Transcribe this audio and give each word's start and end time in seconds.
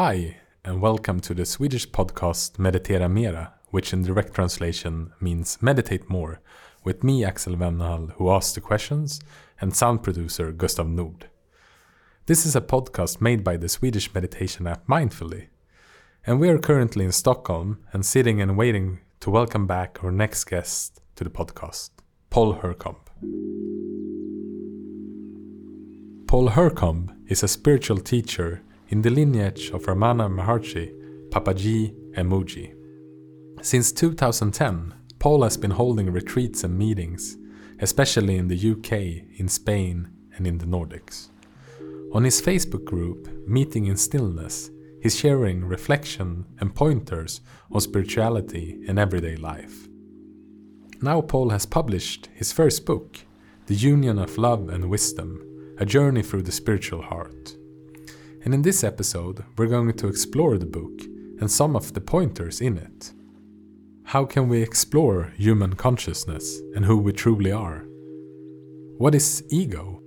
Hi, 0.00 0.36
and 0.64 0.80
welcome 0.80 1.18
to 1.22 1.34
the 1.34 1.44
Swedish 1.44 1.88
podcast 1.88 2.52
Meditera 2.52 3.10
Mera, 3.10 3.54
which 3.70 3.92
in 3.92 4.02
direct 4.04 4.32
translation 4.32 5.12
means 5.20 5.60
meditate 5.60 6.08
more, 6.08 6.40
with 6.84 7.02
me, 7.02 7.24
Axel 7.24 7.56
Wennhall, 7.56 8.12
who 8.12 8.30
asks 8.30 8.52
the 8.52 8.60
questions, 8.60 9.20
and 9.60 9.74
sound 9.74 10.04
producer 10.04 10.52
Gustav 10.52 10.86
Nord. 10.86 11.28
This 12.26 12.46
is 12.46 12.54
a 12.54 12.60
podcast 12.60 13.20
made 13.20 13.42
by 13.42 13.56
the 13.56 13.68
Swedish 13.68 14.14
meditation 14.14 14.68
app 14.68 14.86
Mindfully, 14.86 15.48
and 16.24 16.38
we 16.38 16.48
are 16.48 16.60
currently 16.60 17.04
in 17.04 17.10
Stockholm 17.10 17.80
and 17.92 18.06
sitting 18.06 18.40
and 18.40 18.56
waiting 18.56 19.00
to 19.18 19.30
welcome 19.30 19.66
back 19.66 20.04
our 20.04 20.12
next 20.12 20.44
guest 20.44 21.00
to 21.16 21.24
the 21.24 21.30
podcast, 21.30 21.90
Paul 22.30 22.60
Hurcomb. 22.60 22.98
Paul 26.28 26.50
Hurcomb 26.50 27.16
is 27.26 27.42
a 27.42 27.48
spiritual 27.48 27.98
teacher 27.98 28.62
in 28.88 29.02
the 29.02 29.10
lineage 29.10 29.70
of 29.70 29.82
Ramana 29.84 30.28
Maharshi, 30.28 30.92
Papaji, 31.30 31.94
and 32.14 32.30
Mooji. 32.30 32.74
Since 33.60 33.92
2010, 33.92 34.94
Paul 35.18 35.42
has 35.42 35.56
been 35.56 35.72
holding 35.72 36.10
retreats 36.10 36.64
and 36.64 36.78
meetings, 36.78 37.36
especially 37.80 38.36
in 38.36 38.48
the 38.48 38.72
UK, 38.72 39.38
in 39.38 39.48
Spain, 39.48 40.08
and 40.36 40.46
in 40.46 40.58
the 40.58 40.66
Nordics. 40.66 41.28
On 42.14 42.24
his 42.24 42.40
Facebook 42.40 42.84
group, 42.84 43.28
Meeting 43.46 43.86
in 43.86 43.96
Stillness, 43.96 44.70
he's 45.02 45.18
sharing 45.18 45.64
reflection 45.64 46.46
and 46.58 46.74
pointers 46.74 47.42
on 47.70 47.80
spirituality 47.80 48.80
and 48.88 48.98
everyday 48.98 49.36
life. 49.36 49.88
Now, 51.02 51.20
Paul 51.20 51.50
has 51.50 51.66
published 51.66 52.28
his 52.32 52.52
first 52.52 52.86
book, 52.86 53.18
The 53.66 53.74
Union 53.74 54.18
of 54.18 54.38
Love 54.38 54.70
and 54.70 54.88
Wisdom 54.88 55.44
A 55.78 55.84
Journey 55.84 56.22
Through 56.22 56.42
the 56.42 56.52
Spiritual 56.52 57.02
Heart. 57.02 57.56
And 58.48 58.54
in 58.54 58.62
this 58.62 58.82
episode, 58.82 59.44
we're 59.58 59.66
going 59.66 59.92
to 59.92 60.08
explore 60.08 60.56
the 60.56 60.64
book 60.64 61.02
and 61.38 61.50
some 61.50 61.76
of 61.76 61.92
the 61.92 62.00
pointers 62.00 62.62
in 62.62 62.78
it. 62.78 63.12
How 64.04 64.24
can 64.24 64.48
we 64.48 64.62
explore 64.62 65.34
human 65.36 65.74
consciousness 65.74 66.58
and 66.74 66.86
who 66.86 66.96
we 66.96 67.12
truly 67.12 67.52
are? 67.52 67.84
What 68.96 69.14
is 69.14 69.44
ego? 69.50 70.00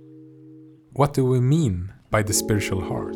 What 0.92 1.14
do 1.14 1.24
we 1.24 1.38
mean 1.38 1.92
by 2.10 2.24
the 2.24 2.32
spiritual 2.32 2.80
heart? 2.80 3.14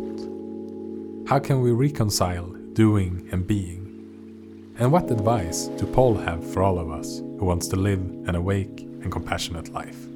How 1.29 1.41
can 1.41 1.61
we 1.61 1.73
reconcile 1.73 2.47
doing 2.75 3.29
and 3.33 3.49
being? 3.49 4.77
And 4.79 4.93
what 4.93 5.11
advice 5.11 5.67
do 5.77 5.87
Paul 5.87 6.19
have 6.19 6.49
for 6.53 6.63
all 6.63 6.79
of 6.79 6.89
us 6.89 7.19
who 7.19 7.47
wants 7.47 7.67
to 7.67 7.75
live 7.75 7.99
an 8.29 8.37
awake 8.37 8.83
and 9.03 9.11
compassionate 9.11 9.71
life? 9.73 10.07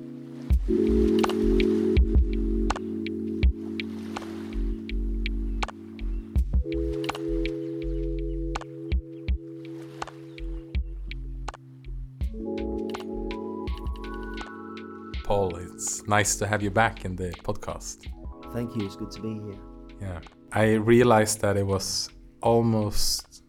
It's 15.81 16.07
nice 16.07 16.37
to 16.37 16.47
have 16.47 16.63
you 16.63 16.71
back 16.71 17.07
in 17.07 17.17
the 17.17 17.31
podcast. 17.43 18.07
Thank 18.53 18.77
you. 18.77 18.85
It's 18.85 18.97
good 18.97 19.11
to 19.13 19.21
be 19.23 19.33
here. 19.47 19.59
Yeah. 19.99 20.21
I 20.53 20.75
realized 20.75 21.41
that 21.41 21.57
it 21.57 21.67
was 21.67 22.11
almost 22.43 23.45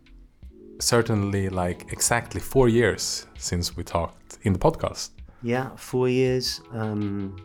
certainly 0.80 1.50
like 1.50 1.92
exactly 1.92 2.40
four 2.40 2.70
years 2.70 3.28
since 3.38 3.76
we 3.76 3.84
talked 3.84 4.38
in 4.44 4.54
the 4.54 4.60
podcast. 4.60 5.10
Yeah, 5.44 5.76
four 5.76 6.08
years. 6.08 6.62
Um, 6.72 7.36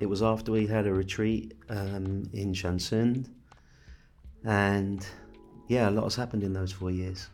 it 0.00 0.06
was 0.06 0.24
after 0.24 0.50
we 0.50 0.66
had 0.66 0.88
a 0.88 0.92
retreat 0.92 1.54
um, 1.68 2.28
in 2.32 2.52
Chansund. 2.52 3.28
And 4.44 5.06
yeah, 5.68 5.88
a 5.88 5.92
lot 5.92 6.02
has 6.02 6.16
happened 6.16 6.42
in 6.42 6.52
those 6.52 6.72
four 6.72 6.90
years. 6.90 7.28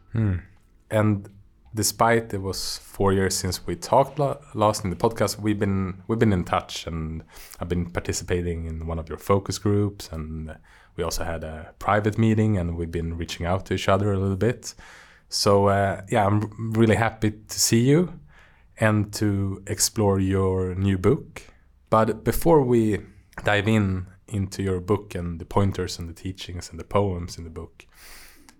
And 0.90 1.26
despite 1.74 2.32
it 2.34 2.42
was 2.42 2.78
four 2.78 3.12
years 3.12 3.36
since 3.36 3.66
we 3.66 3.76
talked 3.76 4.18
la- 4.18 4.38
last 4.54 4.84
in 4.84 4.90
the 4.90 4.96
podcast, 4.96 5.38
we've 5.38 5.58
been 5.58 6.02
we've 6.06 6.18
been 6.18 6.32
in 6.32 6.44
touch, 6.44 6.86
and 6.86 7.22
I've 7.60 7.68
been 7.68 7.90
participating 7.90 8.66
in 8.66 8.86
one 8.86 8.98
of 8.98 9.08
your 9.08 9.18
focus 9.18 9.58
groups, 9.58 10.08
and 10.12 10.56
we 10.96 11.04
also 11.04 11.24
had 11.24 11.44
a 11.44 11.74
private 11.78 12.18
meeting, 12.18 12.58
and 12.58 12.76
we've 12.76 12.90
been 12.90 13.16
reaching 13.16 13.46
out 13.46 13.66
to 13.66 13.74
each 13.74 13.88
other 13.88 14.12
a 14.12 14.18
little 14.18 14.36
bit. 14.36 14.74
So 15.28 15.68
uh, 15.68 16.02
yeah, 16.10 16.26
I'm 16.26 16.72
really 16.72 16.96
happy 16.96 17.32
to 17.32 17.60
see 17.60 17.80
you 17.80 18.18
and 18.80 19.12
to 19.12 19.62
explore 19.66 20.20
your 20.20 20.74
new 20.74 20.98
book. 20.98 21.42
But 21.90 22.24
before 22.24 22.62
we 22.62 23.00
dive 23.44 23.68
in 23.68 24.06
into 24.26 24.62
your 24.62 24.80
book 24.80 25.14
and 25.14 25.38
the 25.38 25.44
pointers 25.44 25.98
and 25.98 26.08
the 26.08 26.14
teachings 26.14 26.70
and 26.70 26.78
the 26.78 26.84
poems 26.84 27.38
in 27.38 27.44
the 27.44 27.50
book, 27.50 27.86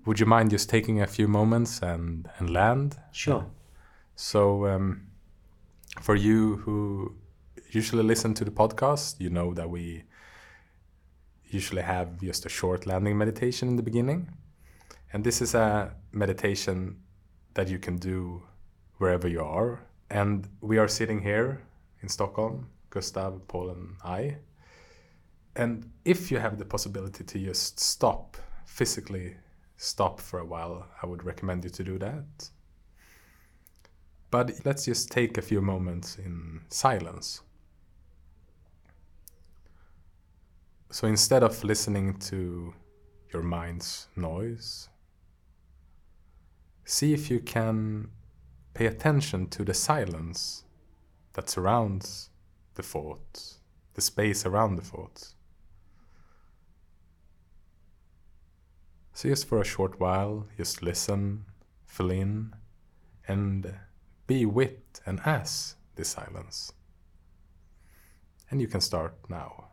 would 0.07 0.21
you 0.21 0.27
mind 0.27 0.51
just 0.51 0.69
taking 0.69 1.01
a 1.01 1.07
few 1.07 1.29
moments 1.29 1.83
and, 1.83 2.29
and 2.39 2.51
land? 2.51 2.97
Sure. 3.13 3.47
So, 4.17 4.67
um, 4.67 5.09
for 6.01 6.15
you 6.15 6.57
who 6.59 7.15
usually 7.71 8.03
listen 8.03 8.35
to 8.35 8.45
the 8.45 8.51
podcast, 8.51 9.21
you 9.21 9.31
know 9.31 9.55
that 9.55 9.69
we 9.69 10.05
usually 11.45 11.83
have 11.83 12.21
just 12.21 12.47
a 12.47 12.49
short 12.49 12.87
landing 12.87 13.17
meditation 13.17 13.69
in 13.69 13.77
the 13.77 13.83
beginning. 13.83 14.31
And 15.13 15.25
this 15.25 15.41
is 15.41 15.55
a 15.55 15.95
meditation 16.13 16.97
that 17.55 17.69
you 17.69 17.79
can 17.79 17.97
do 17.97 18.43
wherever 18.99 19.29
you 19.29 19.41
are. 19.43 19.81
And 20.11 20.49
we 20.61 20.79
are 20.79 20.89
sitting 20.89 21.21
here 21.21 21.63
in 22.03 22.09
Stockholm, 22.09 22.69
Gustav, 22.91 23.47
Paul, 23.49 23.71
and 23.71 23.97
I. 24.05 24.37
And 25.57 25.91
if 26.05 26.31
you 26.31 26.39
have 26.39 26.59
the 26.59 26.65
possibility 26.65 27.25
to 27.25 27.39
just 27.39 27.81
stop, 27.81 28.37
physically 28.65 29.37
stop 29.79 30.21
for 30.21 30.41
a 30.41 30.45
while, 30.45 30.87
I 31.03 31.07
would 31.07 31.25
recommend 31.25 31.65
you 31.65 31.71
to 31.71 31.85
do 31.85 31.99
that. 31.99 32.51
But 34.31 34.61
let's 34.65 34.85
just 34.85 35.11
take 35.11 35.39
a 35.39 35.43
few 35.43 35.63
moments 35.63 36.19
in 36.19 36.61
silence. 36.69 37.41
So 40.91 41.07
instead 41.07 41.43
of 41.43 41.65
listening 41.65 42.19
to 42.31 42.75
your 43.33 43.43
mind's 43.43 44.09
noise, 44.17 44.89
see 46.85 47.15
if 47.15 47.31
you 47.31 47.41
can 47.41 48.09
pay 48.75 48.87
attention 48.87 49.49
to 49.49 49.65
the 49.65 49.75
silence 49.75 50.65
that 51.35 51.49
surrounds 51.49 52.31
the 52.75 52.83
thoughts, 52.83 53.59
the 53.95 54.01
space 54.01 54.45
around 54.45 54.77
the 54.77 54.83
thoughts. 54.83 55.35
So 59.19 59.29
just 59.29 59.49
for 59.49 59.61
a 59.61 59.65
short 59.65 59.99
while, 59.99 60.47
just 60.57 60.81
listen, 60.81 61.45
fill 61.87 62.13
in, 62.13 62.55
and 63.27 63.75
be 64.29 64.47
with 64.47 64.79
and 65.05 65.21
as 65.25 65.75
this 65.97 66.11
silence. 66.11 66.73
And 68.49 68.61
you 68.61 68.69
can 68.69 68.81
start 68.81 69.17
now. 69.29 69.68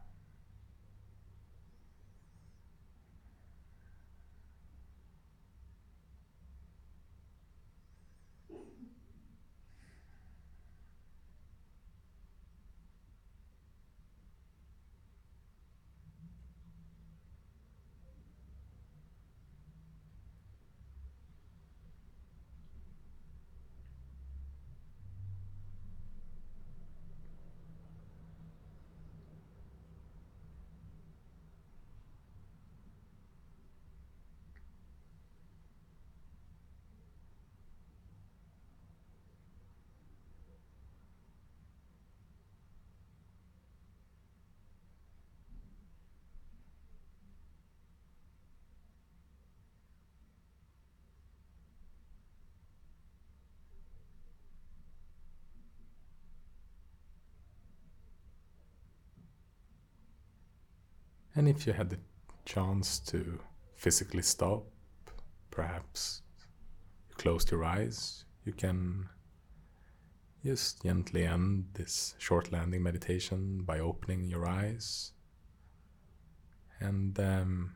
And 61.36 61.50
if 61.50 61.68
you 61.68 61.74
had 61.74 61.90
the 61.90 62.00
chance 62.46 63.00
to 63.00 63.40
physically 63.76 64.22
stop, 64.22 64.64
perhaps 65.52 66.22
you 67.10 67.16
closed 67.16 67.52
your 67.52 67.64
eyes, 67.64 68.24
you 68.46 68.54
can 68.54 69.10
just 70.46 70.84
gently 70.84 71.26
end 71.26 71.66
this 71.74 72.16
short 72.20 72.52
landing 72.52 72.84
meditation 72.84 73.64
by 73.64 73.80
opening 73.80 74.24
your 74.28 74.48
eyes. 74.48 75.12
And 76.80 77.20
um, 77.20 77.76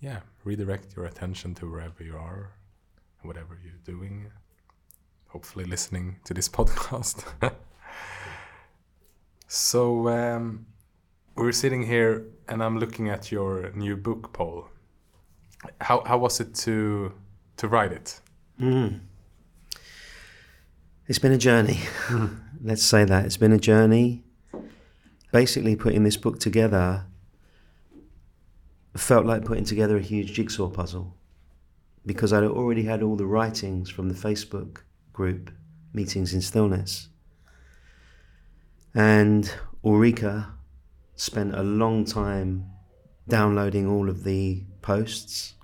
yeah, 0.00 0.20
redirect 0.44 0.96
your 0.96 1.06
attention 1.06 1.54
to 1.56 1.70
wherever 1.70 2.02
you 2.02 2.16
are, 2.16 2.52
whatever 3.22 3.58
you're 3.62 3.84
doing. 3.84 4.30
Hopefully, 5.28 5.64
listening 5.64 6.16
to 6.24 6.34
this 6.34 6.48
podcast. 6.58 7.24
so, 9.46 10.08
um, 10.08 10.66
we're 11.38 11.52
sitting 11.52 11.84
here 11.84 12.26
and 12.48 12.62
I'm 12.62 12.78
looking 12.78 13.08
at 13.08 13.30
your 13.30 13.70
new 13.72 13.96
book, 13.96 14.32
Paul. 14.32 14.68
How, 15.80 16.02
how 16.04 16.18
was 16.18 16.40
it 16.40 16.54
to, 16.56 17.12
to 17.56 17.68
write 17.68 17.92
it? 17.92 18.20
Mm. 18.60 19.00
It's 21.06 21.18
been 21.18 21.32
a 21.32 21.38
journey. 21.38 21.80
Let's 22.62 22.82
say 22.82 23.04
that. 23.04 23.24
It's 23.24 23.36
been 23.36 23.52
a 23.52 23.58
journey. 23.58 24.24
Basically, 25.32 25.76
putting 25.76 26.04
this 26.04 26.16
book 26.16 26.40
together 26.40 27.04
felt 28.96 29.26
like 29.26 29.44
putting 29.44 29.64
together 29.64 29.96
a 29.96 30.00
huge 30.00 30.32
jigsaw 30.32 30.68
puzzle 30.68 31.14
because 32.04 32.32
I'd 32.32 32.42
already 32.42 32.82
had 32.82 33.02
all 33.02 33.14
the 33.14 33.26
writings 33.26 33.88
from 33.88 34.08
the 34.08 34.14
Facebook 34.14 34.78
group, 35.12 35.52
Meetings 35.92 36.34
in 36.34 36.40
Stillness. 36.40 37.08
And 38.94 39.52
Ulrika 39.84 40.57
spent 41.18 41.54
a 41.54 41.62
long 41.62 42.04
time 42.04 42.64
downloading 43.26 43.86
all 43.86 44.08
of 44.08 44.24
the 44.24 44.62
posts. 44.80 45.54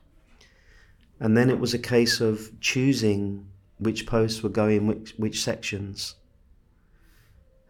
And 1.20 1.36
then 1.36 1.48
it 1.48 1.58
was 1.58 1.72
a 1.72 1.78
case 1.78 2.20
of 2.20 2.50
choosing 2.60 3.46
which 3.78 4.06
posts 4.06 4.42
were 4.42 4.50
going 4.50 4.86
which 4.86 5.14
which 5.16 5.42
sections. 5.42 6.16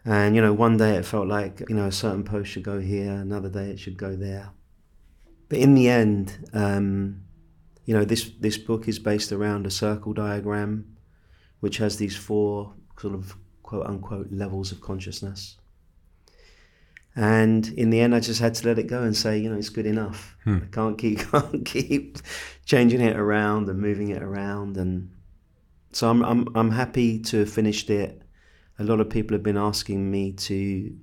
And 0.04 0.34
you 0.34 0.42
know, 0.42 0.52
one 0.52 0.76
day 0.76 0.96
it 0.96 1.04
felt 1.04 1.28
like 1.28 1.62
you 1.68 1.76
know 1.76 1.86
a 1.86 1.92
certain 1.92 2.24
post 2.24 2.50
should 2.50 2.64
go 2.64 2.80
here, 2.80 3.12
another 3.12 3.48
day 3.48 3.70
it 3.70 3.78
should 3.78 3.96
go 3.96 4.16
there. 4.16 4.50
But 5.48 5.58
in 5.58 5.74
the 5.74 5.88
end, 5.88 6.48
um, 6.52 7.22
you 7.84 7.94
know, 7.94 8.04
this 8.04 8.30
this 8.40 8.58
book 8.58 8.88
is 8.88 8.98
based 8.98 9.30
around 9.30 9.66
a 9.66 9.70
circle 9.70 10.14
diagram, 10.14 10.96
which 11.60 11.76
has 11.76 11.98
these 11.98 12.16
four 12.16 12.74
sort 12.98 13.14
of 13.14 13.36
quote 13.62 13.86
unquote 13.86 14.32
levels 14.32 14.72
of 14.72 14.80
consciousness. 14.80 15.58
And 17.16 17.68
in 17.68 17.90
the 17.90 18.00
end, 18.00 18.14
I 18.14 18.20
just 18.20 18.40
had 18.40 18.54
to 18.56 18.66
let 18.66 18.78
it 18.78 18.88
go 18.88 19.02
and 19.02 19.16
say, 19.16 19.38
you 19.38 19.48
know, 19.48 19.56
it's 19.56 19.68
good 19.68 19.86
enough. 19.86 20.36
Hmm. 20.44 20.58
I 20.62 20.66
can't 20.72 20.98
keep 20.98 21.18
can't 21.30 21.64
keep 21.64 22.18
changing 22.64 23.00
it 23.00 23.16
around 23.16 23.68
and 23.68 23.78
moving 23.78 24.10
it 24.10 24.22
around 24.22 24.76
and 24.76 25.10
so 25.94 26.10
I'm, 26.10 26.24
I'm, 26.24 26.48
I'm 26.56 26.70
happy 26.72 27.20
to 27.20 27.40
have 27.40 27.50
finished 27.50 27.88
it. 27.88 28.20
A 28.80 28.84
lot 28.84 28.98
of 28.98 29.08
people 29.08 29.34
have 29.36 29.44
been 29.44 29.56
asking 29.56 30.10
me 30.10 30.32
to 30.32 30.96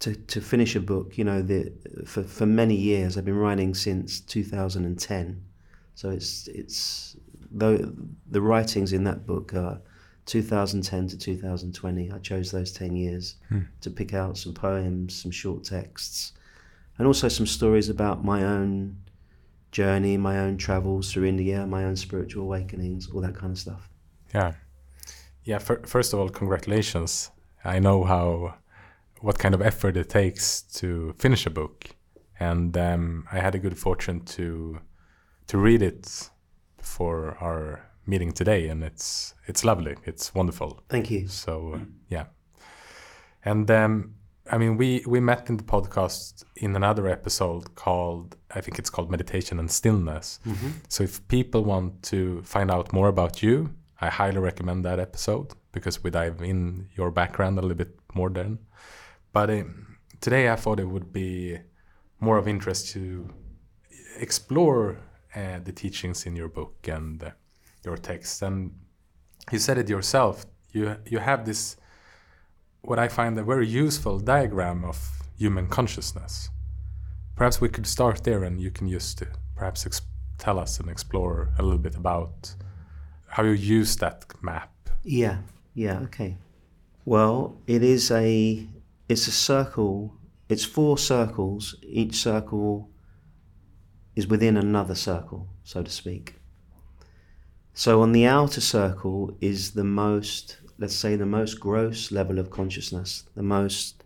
to, 0.00 0.16
to 0.16 0.40
finish 0.40 0.74
a 0.74 0.80
book. 0.80 1.16
You 1.16 1.22
know, 1.22 1.42
the, 1.42 1.72
for, 2.04 2.24
for 2.24 2.44
many 2.44 2.74
years, 2.74 3.16
I've 3.16 3.24
been 3.24 3.36
writing 3.36 3.72
since 3.72 4.18
2010. 4.18 5.44
So 5.94 6.10
it's 6.10 6.48
it's 6.48 7.16
though 7.52 7.78
the 8.28 8.40
writings 8.40 8.92
in 8.92 9.04
that 9.04 9.24
book 9.26 9.54
are 9.54 9.80
2010 10.26 11.08
to 11.08 11.18
2020. 11.18 12.10
I 12.12 12.18
chose 12.18 12.50
those 12.50 12.72
10 12.72 12.96
years 12.96 13.36
hmm. 13.48 13.60
to 13.80 13.90
pick 13.90 14.14
out 14.14 14.38
some 14.38 14.54
poems, 14.54 15.14
some 15.14 15.30
short 15.30 15.64
texts, 15.64 16.32
and 16.98 17.06
also 17.06 17.28
some 17.28 17.46
stories 17.46 17.88
about 17.88 18.24
my 18.24 18.44
own 18.44 18.96
journey, 19.72 20.16
my 20.16 20.38
own 20.38 20.56
travels 20.56 21.12
through 21.12 21.24
India, 21.24 21.66
my 21.66 21.84
own 21.84 21.96
spiritual 21.96 22.44
awakenings, 22.44 23.08
all 23.10 23.20
that 23.20 23.34
kind 23.34 23.52
of 23.52 23.58
stuff. 23.58 23.88
Yeah, 24.34 24.52
yeah. 25.44 25.58
first 25.58 26.12
of 26.12 26.20
all, 26.20 26.28
congratulations. 26.28 27.30
I 27.64 27.78
know 27.78 28.04
how 28.04 28.54
what 29.20 29.38
kind 29.38 29.54
of 29.54 29.62
effort 29.62 29.96
it 29.96 30.08
takes 30.08 30.62
to 30.62 31.14
finish 31.18 31.46
a 31.46 31.50
book, 31.50 31.90
and 32.38 32.76
um, 32.76 33.26
I 33.32 33.38
had 33.38 33.54
a 33.54 33.58
good 33.58 33.78
fortune 33.78 34.20
to 34.36 34.80
to 35.48 35.58
read 35.58 35.82
it 35.82 36.30
for 36.78 37.36
our 37.40 37.91
meeting 38.06 38.32
today, 38.32 38.68
and 38.68 38.82
it's 38.82 39.34
it's 39.46 39.64
lovely. 39.64 39.96
It's 40.04 40.34
wonderful. 40.34 40.82
Thank 40.88 41.10
you. 41.10 41.28
So 41.28 41.74
uh, 41.74 41.78
yeah, 42.08 42.26
and 43.44 43.70
um, 43.70 44.14
I 44.50 44.58
mean, 44.58 44.76
we 44.76 45.04
we 45.06 45.20
met 45.20 45.48
in 45.48 45.56
the 45.56 45.64
podcast 45.64 46.44
in 46.56 46.76
another 46.76 47.06
episode 47.08 47.74
called 47.74 48.36
I 48.54 48.60
think 48.60 48.78
it's 48.78 48.90
called 48.90 49.10
meditation 49.10 49.58
and 49.58 49.70
stillness. 49.70 50.40
Mm-hmm. 50.46 50.68
So 50.88 51.04
if 51.04 51.26
people 51.28 51.64
want 51.64 52.02
to 52.04 52.42
find 52.42 52.70
out 52.70 52.92
more 52.92 53.08
about 53.08 53.42
you 53.42 53.70
I 54.02 54.10
highly 54.10 54.38
recommend 54.38 54.84
that 54.84 54.98
episode 54.98 55.52
because 55.70 56.02
we 56.02 56.10
dive 56.10 56.42
in 56.42 56.88
your 56.96 57.12
background 57.12 57.56
a 57.56 57.62
little 57.62 57.76
bit 57.76 57.96
more 58.14 58.28
then. 58.28 58.58
But 59.32 59.48
um, 59.48 59.96
today 60.20 60.50
I 60.50 60.56
thought 60.56 60.80
it 60.80 60.88
would 60.88 61.12
be 61.12 61.58
more 62.18 62.36
of 62.36 62.48
interest 62.48 62.88
to 62.94 63.32
explore 64.18 64.98
uh, 65.36 65.60
the 65.62 65.70
teachings 65.70 66.26
in 66.26 66.34
your 66.34 66.48
book 66.48 66.88
and 66.88 67.22
uh, 67.22 67.30
your 67.84 67.96
text. 67.96 68.42
And 68.42 68.72
you 69.50 69.58
said 69.58 69.78
it 69.78 69.88
yourself. 69.88 70.46
You 70.72 70.96
you 71.06 71.18
have 71.18 71.44
this 71.44 71.76
what 72.82 72.98
I 72.98 73.08
find 73.08 73.38
a 73.38 73.44
very 73.44 73.66
useful 73.66 74.18
diagram 74.18 74.84
of 74.84 74.98
human 75.38 75.68
consciousness. 75.68 76.50
Perhaps 77.36 77.60
we 77.60 77.68
could 77.68 77.86
start 77.86 78.24
there, 78.24 78.44
and 78.44 78.60
you 78.60 78.70
can 78.70 78.88
just 78.88 79.22
uh, 79.22 79.26
perhaps 79.56 79.86
tell 80.38 80.58
us 80.58 80.80
and 80.80 80.88
explore 80.88 81.50
a 81.58 81.62
little 81.62 81.78
bit 81.78 81.94
about 81.94 82.54
how 83.28 83.44
you 83.44 83.52
use 83.52 83.96
that 83.96 84.24
map. 84.42 84.70
Yeah, 85.02 85.38
yeah, 85.74 86.00
okay. 86.00 86.36
Well, 87.04 87.56
it 87.66 87.82
is 87.82 88.10
a 88.10 88.66
it's 89.08 89.26
a 89.26 89.32
circle. 89.32 90.14
It's 90.48 90.64
four 90.64 90.98
circles. 90.98 91.74
Each 91.82 92.16
circle 92.16 92.90
is 94.14 94.26
within 94.26 94.56
another 94.56 94.94
circle, 94.94 95.48
so 95.64 95.82
to 95.82 95.90
speak. 95.90 96.34
So 97.74 98.02
on 98.02 98.12
the 98.12 98.26
outer 98.26 98.60
circle 98.60 99.36
is 99.40 99.72
the 99.72 99.84
most, 99.84 100.58
let's 100.78 100.94
say, 100.94 101.16
the 101.16 101.26
most 101.26 101.60
gross 101.60 102.12
level 102.12 102.38
of 102.38 102.50
consciousness, 102.50 103.24
the 103.34 103.42
most, 103.42 104.04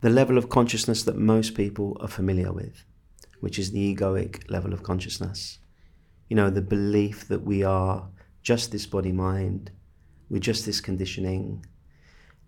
the 0.00 0.10
level 0.10 0.38
of 0.38 0.48
consciousness 0.48 1.02
that 1.02 1.16
most 1.16 1.54
people 1.54 1.96
are 2.00 2.08
familiar 2.08 2.52
with, 2.52 2.84
which 3.40 3.58
is 3.58 3.72
the 3.72 3.94
egoic 3.94 4.48
level 4.50 4.72
of 4.72 4.82
consciousness 4.82 5.58
you 6.28 6.36
know, 6.36 6.50
the 6.50 6.62
belief 6.62 7.28
that 7.28 7.42
we 7.42 7.62
are 7.62 8.08
just 8.42 8.72
this 8.72 8.86
body 8.86 9.12
mind, 9.12 9.70
we're 10.28 10.40
just 10.40 10.66
this 10.66 10.80
conditioning, 10.80 11.64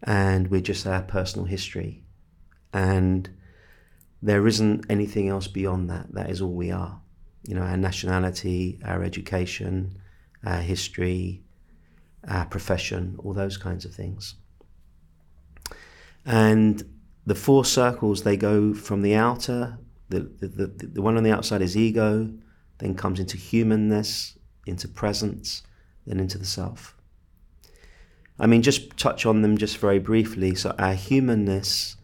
and 0.02 0.50
we're 0.50 0.60
just 0.60 0.86
our 0.86 1.02
personal 1.02 1.46
history. 1.46 2.02
And 2.72 3.28
there 4.22 4.46
isn't 4.46 4.86
anything 4.90 5.28
else 5.28 5.46
beyond 5.46 5.90
that. 5.90 6.12
That 6.12 6.30
is 6.30 6.40
all 6.40 6.52
we 6.52 6.70
are. 6.70 7.00
You 7.46 7.54
know, 7.54 7.62
our 7.62 7.76
nationality, 7.76 8.78
our 8.84 9.02
education, 9.02 9.98
our 10.44 10.60
history, 10.60 11.42
our 12.28 12.46
profession, 12.46 13.16
all 13.18 13.32
those 13.32 13.56
kinds 13.56 13.84
of 13.84 13.94
things. 13.94 14.34
And 16.24 16.82
the 17.24 17.34
four 17.34 17.64
circles, 17.64 18.22
they 18.22 18.36
go 18.36 18.74
from 18.74 19.02
the 19.02 19.14
outer, 19.14 19.78
the, 20.08 20.20
the, 20.20 20.46
the, 20.48 20.86
the 20.86 21.02
one 21.02 21.16
on 21.16 21.22
the 21.22 21.32
outside 21.32 21.62
is 21.62 21.76
ego, 21.76 22.32
then 22.78 22.94
comes 22.94 23.20
into 23.20 23.36
humanness, 23.36 24.36
into 24.66 24.88
presence, 24.88 25.62
then 26.06 26.20
into 26.20 26.38
the 26.38 26.44
self. 26.44 26.96
I 28.38 28.46
mean, 28.46 28.62
just 28.62 28.96
touch 28.96 29.24
on 29.24 29.42
them 29.42 29.56
just 29.56 29.78
very 29.78 29.98
briefly. 29.98 30.54
So, 30.54 30.74
our 30.78 30.94
humanness 30.94 31.96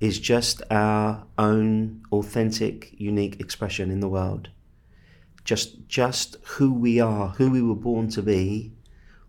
is 0.00 0.18
just 0.18 0.62
our 0.70 1.26
own 1.38 2.02
authentic, 2.10 2.94
unique 2.98 3.38
expression 3.40 3.90
in 3.90 4.00
the 4.00 4.08
world. 4.08 4.48
Just, 5.44 5.86
just 5.88 6.36
who 6.42 6.72
we 6.72 7.00
are, 7.00 7.28
who 7.28 7.50
we 7.50 7.62
were 7.62 7.74
born 7.74 8.08
to 8.10 8.22
be, 8.22 8.72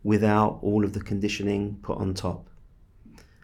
without 0.04 0.60
all 0.62 0.86
of 0.86 0.94
the 0.94 1.02
conditioning 1.02 1.80
put 1.82 1.98
on 1.98 2.14
top. 2.14 2.50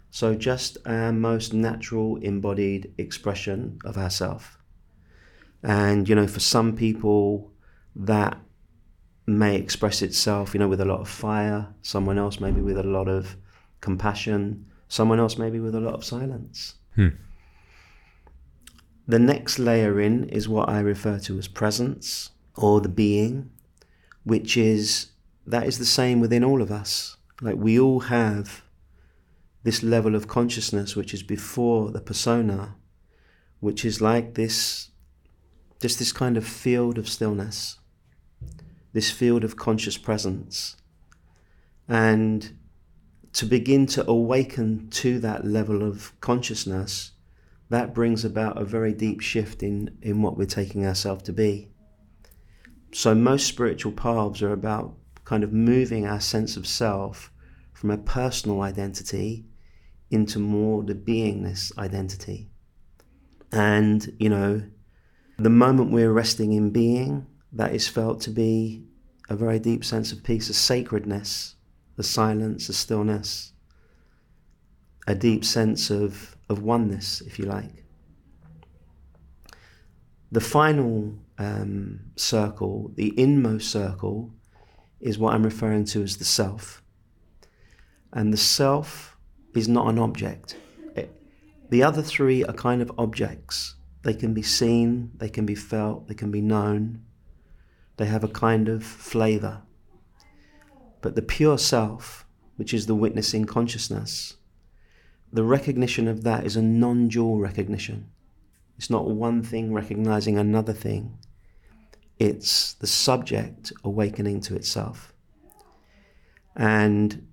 So, 0.10 0.36
just 0.36 0.78
our 0.86 1.12
most 1.12 1.54
natural, 1.54 2.18
embodied 2.18 2.94
expression 2.98 3.80
of 3.86 3.98
ourself. 3.98 4.58
And, 5.64 6.08
you 6.08 6.16
know, 6.16 6.28
for 6.28 6.40
some 6.40 6.76
people, 6.76 7.52
that 7.96 8.38
may 9.26 9.56
express 9.56 10.02
itself, 10.02 10.54
you 10.54 10.60
know, 10.60 10.68
with 10.68 10.82
a 10.82 10.86
lot 10.86 11.00
of 11.00 11.10
fire, 11.10 11.68
someone 11.82 12.18
else 12.18 12.40
maybe 12.40 12.62
with 12.62 12.78
a 12.78 12.84
lot 12.84 13.08
of 13.08 13.36
compassion, 13.80 14.66
someone 14.88 15.20
else 15.20 15.38
maybe 15.38 15.60
with 15.60 15.76
a 15.76 15.80
lot 15.80 15.94
of 15.94 16.04
silence. 16.04 16.76
Hmm. 16.96 17.10
The 19.08 19.20
next 19.20 19.60
layer 19.60 20.00
in 20.00 20.30
is 20.30 20.48
what 20.48 20.70
I 20.70 20.80
refer 20.80 21.20
to 21.20 21.38
as 21.38 21.48
presence 21.48 22.32
or 22.56 22.82
the 22.82 22.90
being, 22.90 23.50
which 24.24 24.58
is 24.58 25.12
that 25.46 25.66
is 25.66 25.80
the 25.80 25.86
same 25.86 26.20
within 26.20 26.44
all 26.44 26.62
of 26.62 26.72
us. 26.72 27.18
Like 27.42 27.56
we 27.56 27.80
all 27.80 28.02
have 28.02 28.64
this 29.64 29.84
level 29.84 30.16
of 30.16 30.28
consciousness 30.28 30.96
which 30.96 31.14
is 31.14 31.24
before 31.24 31.92
the 31.92 32.02
persona, 32.02 32.76
which 33.60 33.86
is 33.86 34.02
like 34.02 34.36
this 34.36 34.90
just 35.82 35.98
this 35.98 36.12
kind 36.12 36.38
of 36.38 36.46
field 36.46 37.00
of 37.00 37.10
stillness, 37.10 37.80
this 38.94 39.10
field 39.10 39.44
of 39.44 39.58
conscious 39.58 39.98
presence. 39.98 40.78
And 41.88 42.58
to 43.34 43.46
begin 43.46 43.88
to 43.88 44.08
awaken 44.08 44.90
to 44.92 45.20
that 45.20 45.46
level 45.46 45.82
of 45.82 46.14
consciousness, 46.22 47.12
that 47.70 47.96
brings 47.96 48.24
about 48.24 48.62
a 48.62 48.66
very 48.66 48.94
deep 48.94 49.22
shift 49.22 49.64
in, 49.64 49.98
in 50.02 50.22
what 50.22 50.38
we're 50.38 50.46
taking 50.46 50.86
ourselves 50.86 51.24
to 51.24 51.34
be. 51.34 51.71
So, 52.94 53.16
most 53.16 53.48
spiritual 53.48 53.94
paths 53.94 54.42
are 54.42 54.52
about 54.52 54.96
kind 55.24 55.44
of 55.44 55.54
moving 55.54 56.06
our 56.06 56.20
sense 56.20 56.58
of 56.58 56.68
self 56.68 57.32
from 57.74 57.90
a 57.90 57.98
personal 57.98 58.62
identity 58.62 59.46
into 60.10 60.40
more 60.40 60.84
the 60.84 60.94
beingness 60.94 61.76
identity. 61.78 62.50
And, 63.52 64.14
you 64.20 64.30
know, 64.30 64.64
the 65.38 65.50
moment 65.50 65.92
we're 65.92 66.12
resting 66.12 66.52
in 66.52 66.72
being, 66.72 67.28
that 67.54 67.74
is 67.74 67.88
felt 67.88 68.22
to 68.22 68.30
be 68.30 68.84
a 69.30 69.36
very 69.36 69.60
deep 69.60 69.86
sense 69.86 70.12
of 70.12 70.24
peace, 70.24 70.50
a 70.50 70.54
sacredness, 70.54 71.56
a 71.98 72.04
silence, 72.04 72.68
a 72.70 72.74
stillness, 72.74 73.54
a 75.08 75.16
deep 75.16 75.46
sense 75.46 75.90
of, 75.90 76.36
of 76.50 76.62
oneness, 76.62 77.22
if 77.22 77.40
you 77.40 77.46
like. 77.46 77.86
The 80.32 80.42
final 80.42 81.14
um, 81.38 82.00
circle, 82.16 82.92
the 82.96 83.18
inmost 83.20 83.72
circle, 83.72 84.34
is 85.00 85.18
what 85.18 85.34
I'm 85.34 85.44
referring 85.44 85.86
to 85.86 86.04
as 86.04 86.18
the 86.18 86.26
self. 86.26 86.84
And 88.14 88.32
the 88.32 88.38
self 88.38 89.18
is 89.56 89.68
not 89.68 89.88
an 89.88 89.98
object. 89.98 90.58
It, 90.96 91.14
the 91.70 91.84
other 91.84 92.02
three 92.02 92.44
are 92.44 92.54
kind 92.54 92.82
of 92.82 92.92
objects. 92.98 93.76
They 94.04 94.14
can 94.14 94.34
be 94.34 94.42
seen, 94.42 95.12
they 95.18 95.30
can 95.30 95.46
be 95.46 95.56
felt, 95.56 96.08
they 96.08 96.14
can 96.14 96.32
be 96.32 96.42
known. 96.42 97.04
They 97.98 98.06
have 98.06 98.24
a 98.24 98.28
kind 98.28 98.68
of 98.68 98.84
flavor. 98.84 99.62
But 101.02 101.16
the 101.16 101.22
pure 101.22 101.58
self, 101.58 102.26
which 102.56 102.74
is 102.74 102.86
the 102.86 102.96
witnessing 102.96 103.46
consciousness, 103.46 104.36
the 105.34 105.44
recognition 105.44 106.08
of 106.08 106.24
that 106.24 106.46
is 106.46 106.56
a 106.56 106.62
non 106.62 107.08
dual 107.08 107.40
recognition. 107.40 108.12
It's 108.82 108.90
not 108.90 109.06
one 109.06 109.44
thing 109.44 109.74
recognizing 109.74 110.40
another 110.40 110.74
thing, 110.74 111.20
it's 112.18 112.74
the 112.74 112.88
subject 112.88 113.72
awakening 113.84 114.42
to 114.42 114.56
itself. 114.56 115.14
And 116.56 117.28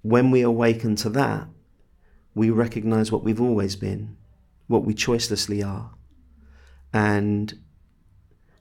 when 0.00 0.30
we 0.30 0.40
awaken 0.40 0.96
to 0.96 1.10
that, 1.10 1.46
we 2.34 2.48
recognize 2.48 3.12
what 3.12 3.22
we've 3.22 3.38
always 3.38 3.76
been, 3.76 4.16
what 4.66 4.82
we 4.82 4.94
choicelessly 4.94 5.62
are. 5.62 5.90
And 6.90 7.52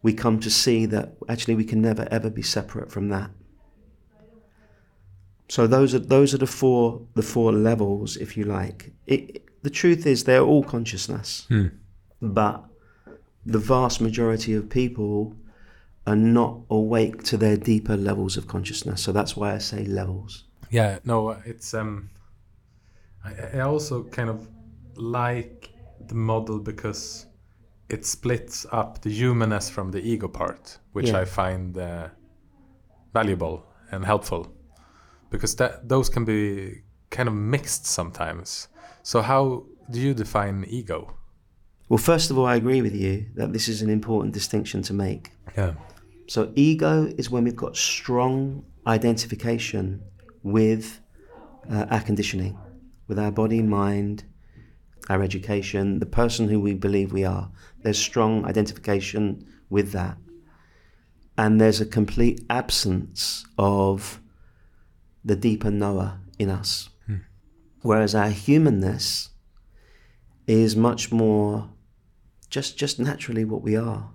we 0.03 0.11
come 0.13 0.41
to 0.41 0.51
see 0.51 0.85
that 0.87 1.13
actually 1.29 1.55
we 1.55 1.63
can 1.63 1.81
never 1.81 2.05
ever 2.11 2.29
be 2.29 2.41
separate 2.41 2.91
from 2.91 3.07
that. 3.07 3.31
So 5.47 5.65
those 5.65 5.95
are 5.95 5.99
those 5.99 6.33
are 6.33 6.39
the 6.39 6.45
four 6.45 7.07
the 7.13 7.23
four 7.23 7.53
levels, 7.53 8.17
if 8.17 8.35
you 8.35 8.43
like. 8.43 8.91
It, 9.07 9.45
the 9.63 9.69
truth 9.69 10.05
is 10.05 10.25
they're 10.25 10.43
all 10.43 10.61
consciousness, 10.61 11.45
Hmm. 11.47 11.67
But 12.21 12.63
the 13.45 13.59
vast 13.59 14.01
majority 14.01 14.53
of 14.53 14.69
people 14.69 15.35
are 16.07 16.15
not 16.15 16.59
awake 16.69 17.23
to 17.23 17.37
their 17.37 17.57
deeper 17.57 17.97
levels 17.97 18.37
of 18.37 18.47
consciousness. 18.47 19.01
So 19.01 19.11
that's 19.11 19.35
why 19.35 19.53
I 19.53 19.57
say 19.57 19.85
levels. 19.85 20.43
Yeah, 20.69 20.99
no, 21.03 21.31
it's 21.45 21.73
um, 21.73 22.09
I, 23.23 23.57
I 23.57 23.59
also 23.61 24.03
kind 24.03 24.29
of 24.29 24.47
like 24.95 25.69
the 26.07 26.15
model 26.15 26.59
because 26.59 27.25
it 27.89 28.05
splits 28.05 28.65
up 28.71 29.01
the 29.01 29.09
humanness 29.09 29.69
from 29.69 29.91
the 29.91 29.99
ego 29.99 30.27
part, 30.27 30.79
which 30.93 31.09
Yeah. 31.09 31.19
I 31.19 31.25
find 31.25 31.77
uh, 31.77 32.09
valuable 33.13 33.65
and 33.91 34.05
helpful, 34.05 34.51
because 35.29 35.55
that 35.57 35.87
those 35.87 36.09
can 36.09 36.25
be 36.25 36.81
kind 37.09 37.29
of 37.29 37.35
mixed 37.35 37.85
sometimes. 37.85 38.67
So 39.03 39.21
how 39.21 39.65
do 39.91 39.99
you 39.99 40.13
define 40.13 40.65
ego? 40.67 41.13
Well, 41.89 41.97
first 41.97 42.31
of 42.31 42.37
all, 42.37 42.45
I 42.45 42.55
agree 42.55 42.81
with 42.81 42.95
you 42.95 43.25
that 43.35 43.53
this 43.53 43.67
is 43.67 43.81
an 43.81 43.89
important 43.89 44.33
distinction 44.33 44.81
to 44.83 44.93
make. 44.93 45.31
Yeah. 45.55 45.73
So, 46.27 46.51
ego 46.55 47.05
is 47.17 47.29
when 47.29 47.43
we've 47.43 47.55
got 47.55 47.77
strong 47.77 48.65
identification 48.87 50.01
with 50.41 50.99
uh, 51.71 51.85
our 51.89 52.01
conditioning, 52.01 52.57
with 53.07 53.19
our 53.19 53.31
body, 53.31 53.61
mind, 53.61 54.23
our 55.09 55.21
education, 55.21 55.99
the 55.99 56.05
person 56.05 56.47
who 56.47 56.59
we 56.59 56.73
believe 56.73 57.13
we 57.13 57.23
are. 57.23 57.51
There's 57.83 57.99
strong 57.99 58.45
identification 58.45 59.45
with 59.69 59.91
that. 59.91 60.17
And 61.37 61.61
there's 61.61 61.81
a 61.81 61.85
complete 61.85 62.43
absence 62.49 63.45
of 63.57 64.19
the 65.23 65.35
deeper 65.35 65.69
knower 65.69 66.19
in 66.39 66.49
us. 66.49 66.89
Whereas 67.81 68.15
our 68.15 68.29
humanness 68.29 69.29
is 70.47 70.75
much 70.75 71.11
more 71.11 71.69
just 72.55 72.77
just 72.77 72.99
naturally 72.99 73.43
what 73.43 73.61
we 73.61 73.75
are. 73.75 74.11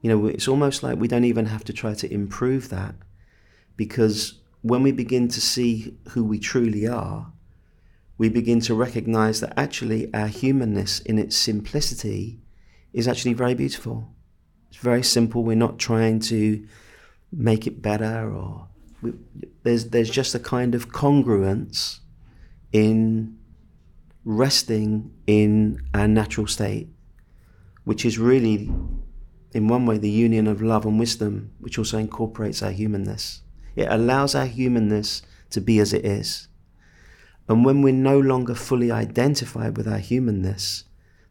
You 0.00 0.08
know, 0.10 0.26
it's 0.26 0.46
almost 0.46 0.84
like 0.84 0.96
we 0.98 1.08
don't 1.08 1.24
even 1.32 1.46
have 1.46 1.64
to 1.64 1.72
try 1.72 1.94
to 1.94 2.12
improve 2.20 2.68
that 2.68 2.94
because 3.76 4.18
when 4.62 4.84
we 4.84 4.92
begin 4.92 5.26
to 5.28 5.40
see 5.40 5.96
who 6.10 6.22
we 6.24 6.38
truly 6.38 6.86
are, 6.86 7.32
we 8.18 8.28
begin 8.28 8.60
to 8.60 8.74
recognize 8.74 9.40
that 9.40 9.52
actually 9.56 10.14
our 10.14 10.28
humanness 10.28 11.00
in 11.00 11.18
its 11.18 11.36
simplicity 11.36 12.38
is 12.92 13.08
actually 13.08 13.34
very 13.34 13.54
beautiful. 13.54 14.14
It's 14.68 14.78
very 14.78 15.02
simple. 15.02 15.42
We're 15.42 15.64
not 15.66 15.80
trying 15.80 16.20
to 16.32 16.64
make 17.32 17.66
it 17.66 17.82
better 17.82 18.32
or 18.32 18.68
we, 19.02 19.12
there's 19.64 19.86
there's 19.86 20.10
just 20.20 20.36
a 20.36 20.38
kind 20.38 20.76
of 20.76 20.90
congruence 20.90 21.98
in 22.72 23.36
resting 24.24 25.10
in 25.26 25.80
our 25.94 26.06
natural 26.06 26.46
state, 26.46 26.88
which 27.86 28.04
is 28.04 28.18
really, 28.18 28.68
in 29.52 29.68
one 29.68 29.86
way, 29.86 29.96
the 29.96 30.10
union 30.10 30.48
of 30.48 30.60
love 30.60 30.84
and 30.84 30.98
wisdom, 30.98 31.52
which 31.60 31.78
also 31.78 31.96
incorporates 31.98 32.60
our 32.60 32.72
humanness. 32.72 33.42
It 33.76 33.86
allows 33.88 34.34
our 34.34 34.46
humanness 34.46 35.22
to 35.50 35.60
be 35.60 35.78
as 35.78 35.92
it 35.92 36.04
is. 36.04 36.48
And 37.48 37.64
when 37.64 37.82
we're 37.82 37.92
no 37.92 38.18
longer 38.18 38.56
fully 38.56 38.90
identified 38.90 39.76
with 39.76 39.86
our 39.86 40.00
humanness, 40.00 40.82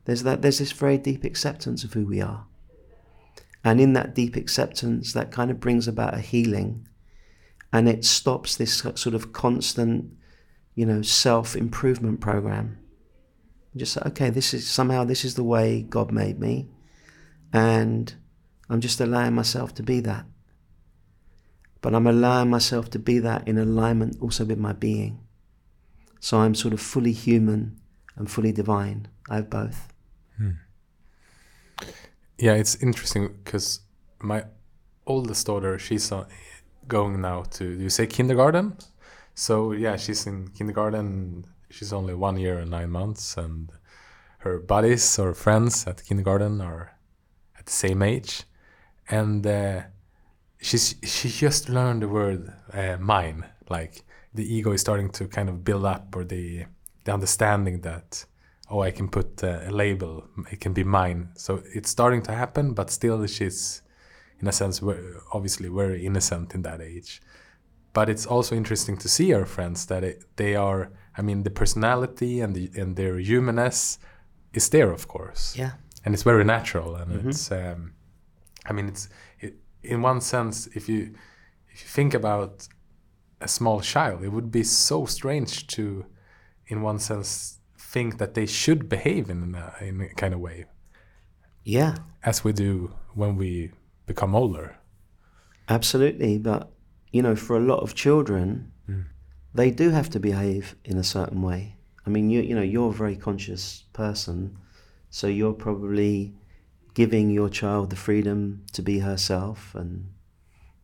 there's 0.06 0.24
that 0.24 0.42
there's 0.42 0.60
this 0.60 0.72
very 0.72 0.98
deep 0.98 1.26
acceptance 1.26 1.84
of 1.84 1.92
who 1.92 2.06
we 2.06 2.22
are. 2.22 2.46
And 3.62 3.82
in 3.82 3.92
that 3.92 4.16
deep 4.16 4.38
acceptance, 4.38 5.12
that 5.12 5.34
kind 5.34 5.52
of 5.52 5.60
brings 5.60 5.90
about 5.90 6.14
a 6.14 6.20
healing. 6.20 6.88
And 7.74 7.90
it 7.90 8.06
stops 8.06 8.56
this 8.56 8.78
sort 8.78 9.14
of 9.14 9.34
constant, 9.34 10.14
you 10.74 10.86
know, 10.86 11.02
self 11.02 11.54
improvement 11.54 12.22
program. 12.22 12.78
Just 13.76 13.94
say, 13.94 14.02
okay, 14.06 14.30
this 14.30 14.54
is 14.54 14.68
somehow 14.70 15.04
this 15.04 15.26
is 15.26 15.36
the 15.36 15.44
way 15.44 15.82
God 15.82 16.12
made 16.12 16.40
me, 16.40 16.70
and 17.52 18.14
I'm 18.70 18.82
just 18.82 19.02
allowing 19.02 19.36
myself 19.36 19.74
to 19.76 19.84
be 19.84 20.00
that. 20.02 20.26
But 21.82 21.94
I'm 21.94 22.08
allowing 22.08 22.50
myself 22.50 22.90
to 22.92 23.00
be 23.00 23.20
that 23.20 23.48
in 23.48 23.58
alignment 23.58 24.18
also 24.22 24.46
with 24.46 24.58
my 24.58 24.74
being. 24.74 25.20
So 26.20 26.40
I'm 26.40 26.56
sort 26.56 26.74
of 26.74 26.82
fully 26.82 27.12
human 27.12 27.80
and 28.16 28.32
fully 28.32 28.52
divine. 28.52 29.08
I 29.30 29.36
have 29.36 29.50
both. 29.50 29.94
Yeah, 32.38 32.54
it's 32.56 32.76
interesting 32.82 33.36
because 33.44 33.80
my 34.20 34.44
oldest 35.06 35.46
daughter, 35.46 35.80
she's 35.80 36.12
uh, 36.12 36.26
going 36.88 37.22
now 37.22 37.44
to, 37.44 37.78
do 37.78 37.84
you 37.84 37.90
say 37.90 38.08
kindergarten? 38.08 38.78
So 39.36 39.72
yeah, 39.72 39.96
she's 39.96 40.28
in 40.28 40.50
kindergarten. 40.50 41.46
She's 41.70 41.94
only 41.94 42.14
one 42.14 42.38
year 42.38 42.60
and 42.60 42.72
nine 42.72 42.92
months, 42.92 43.38
and 43.38 43.72
her 44.40 44.60
buddies 44.60 45.20
or 45.20 45.34
friends 45.34 45.88
at 45.88 46.04
kindergarten 46.06 46.62
are 46.62 46.98
at 47.58 47.66
the 47.66 47.72
same 47.72 48.02
age, 48.02 48.44
and 49.10 49.46
uh, 49.46 49.82
she's 50.62 50.96
she 51.04 51.30
just 51.30 51.70
learned 51.70 52.02
the 52.02 52.08
word 52.08 52.54
uh, 52.74 52.98
mine. 53.00 53.46
Like 53.70 54.04
the 54.34 54.44
ego 54.44 54.72
is 54.72 54.82
starting 54.82 55.10
to 55.12 55.28
kind 55.28 55.50
of 55.50 55.64
build 55.64 55.86
up, 55.86 56.16
or 56.16 56.24
the 56.24 56.66
the 57.04 57.14
understanding 57.14 57.82
that 57.82 58.26
oh, 58.70 58.82
I 58.82 58.92
can 58.92 59.10
put 59.10 59.44
uh, 59.44 59.60
a 59.66 59.72
label, 59.72 60.28
it 60.52 60.60
can 60.60 60.74
be 60.74 60.84
mine. 60.84 61.30
So 61.36 61.62
it's 61.74 61.90
starting 61.90 62.22
to 62.24 62.32
happen, 62.32 62.74
but 62.74 62.90
still 62.90 63.26
she's 63.28 63.82
in 64.40 64.48
a 64.48 64.52
sense 64.52 64.82
obviously 65.34 65.70
very 65.70 66.06
innocent 66.06 66.54
in 66.54 66.62
that 66.64 66.82
age. 66.82 67.22
But 67.96 68.10
it's 68.10 68.26
also 68.28 68.56
interesting 68.56 68.98
to 68.98 69.08
see 69.08 69.34
our 69.34 69.46
friends 69.46 69.86
that 69.86 70.04
it, 70.04 70.18
they 70.36 70.56
are. 70.56 70.82
I 71.18 71.22
mean, 71.22 71.44
the 71.44 71.50
personality 71.50 72.42
and 72.44 72.54
the 72.56 72.70
and 72.82 72.96
their 72.96 73.18
humanness 73.20 74.00
is 74.54 74.70
there, 74.70 74.92
of 74.92 75.08
course 75.08 75.60
Yeah. 75.60 75.72
and 76.06 76.14
it's 76.14 76.24
very 76.24 76.44
natural 76.44 76.96
and 76.96 77.10
it's 77.28 77.52
um, 77.52 77.92
i 78.70 78.74
mean 78.74 78.88
it's 78.88 79.10
it, 79.46 79.54
in 79.84 80.02
one 80.06 80.22
sense 80.22 80.70
if 80.78 80.88
you 80.90 81.00
if 81.74 81.78
you 81.84 81.90
think 81.98 82.14
about 82.14 82.68
a 83.42 83.48
small 83.48 83.82
child 83.82 84.24
it 84.24 84.30
would 84.36 84.50
be 84.52 84.64
so 84.64 85.06
strange 85.06 85.52
to 85.76 86.06
in 86.72 86.82
one 86.86 87.00
sense 87.00 87.60
think 87.94 88.18
that 88.18 88.34
they 88.34 88.46
should 88.48 88.88
behave 88.90 89.26
in 89.30 89.56
a, 89.56 89.66
in 89.88 90.02
a 90.02 90.08
kind 90.22 90.34
of 90.34 90.40
way 90.40 90.66
Yeah. 91.64 91.94
as 92.24 92.44
we 92.46 92.52
do 92.54 92.72
when 93.16 93.36
we 93.38 93.72
become 94.06 94.36
older 94.38 94.76
Absolutely, 95.68 96.38
but 96.38 96.70
you 97.16 97.22
know, 97.22 97.36
for 97.36 97.56
a 97.56 97.62
lot 97.62 97.80
of 97.80 97.96
children, 97.96 98.74
mm. 98.90 99.06
they 99.54 99.72
do 99.72 99.90
have 99.92 100.10
to 100.10 100.20
behave 100.20 100.76
in 100.84 100.98
a 100.98 101.04
certain 101.04 101.42
way, 101.42 101.76
I 102.06 102.10
mean, 102.10 102.30
you 102.30 102.42
you 102.42 102.54
know, 102.54 102.62
you're 102.62 102.90
a 102.90 103.02
very 103.04 103.16
conscious 103.16 103.86
person, 103.94 104.58
so 105.10 105.28
you're 105.28 105.54
probably 105.54 106.36
giving 106.94 107.30
your 107.30 107.50
child 107.50 107.90
the 107.90 107.96
freedom 107.96 108.66
to 108.74 108.82
be 108.82 109.00
herself 109.00 109.76
and 109.76 110.10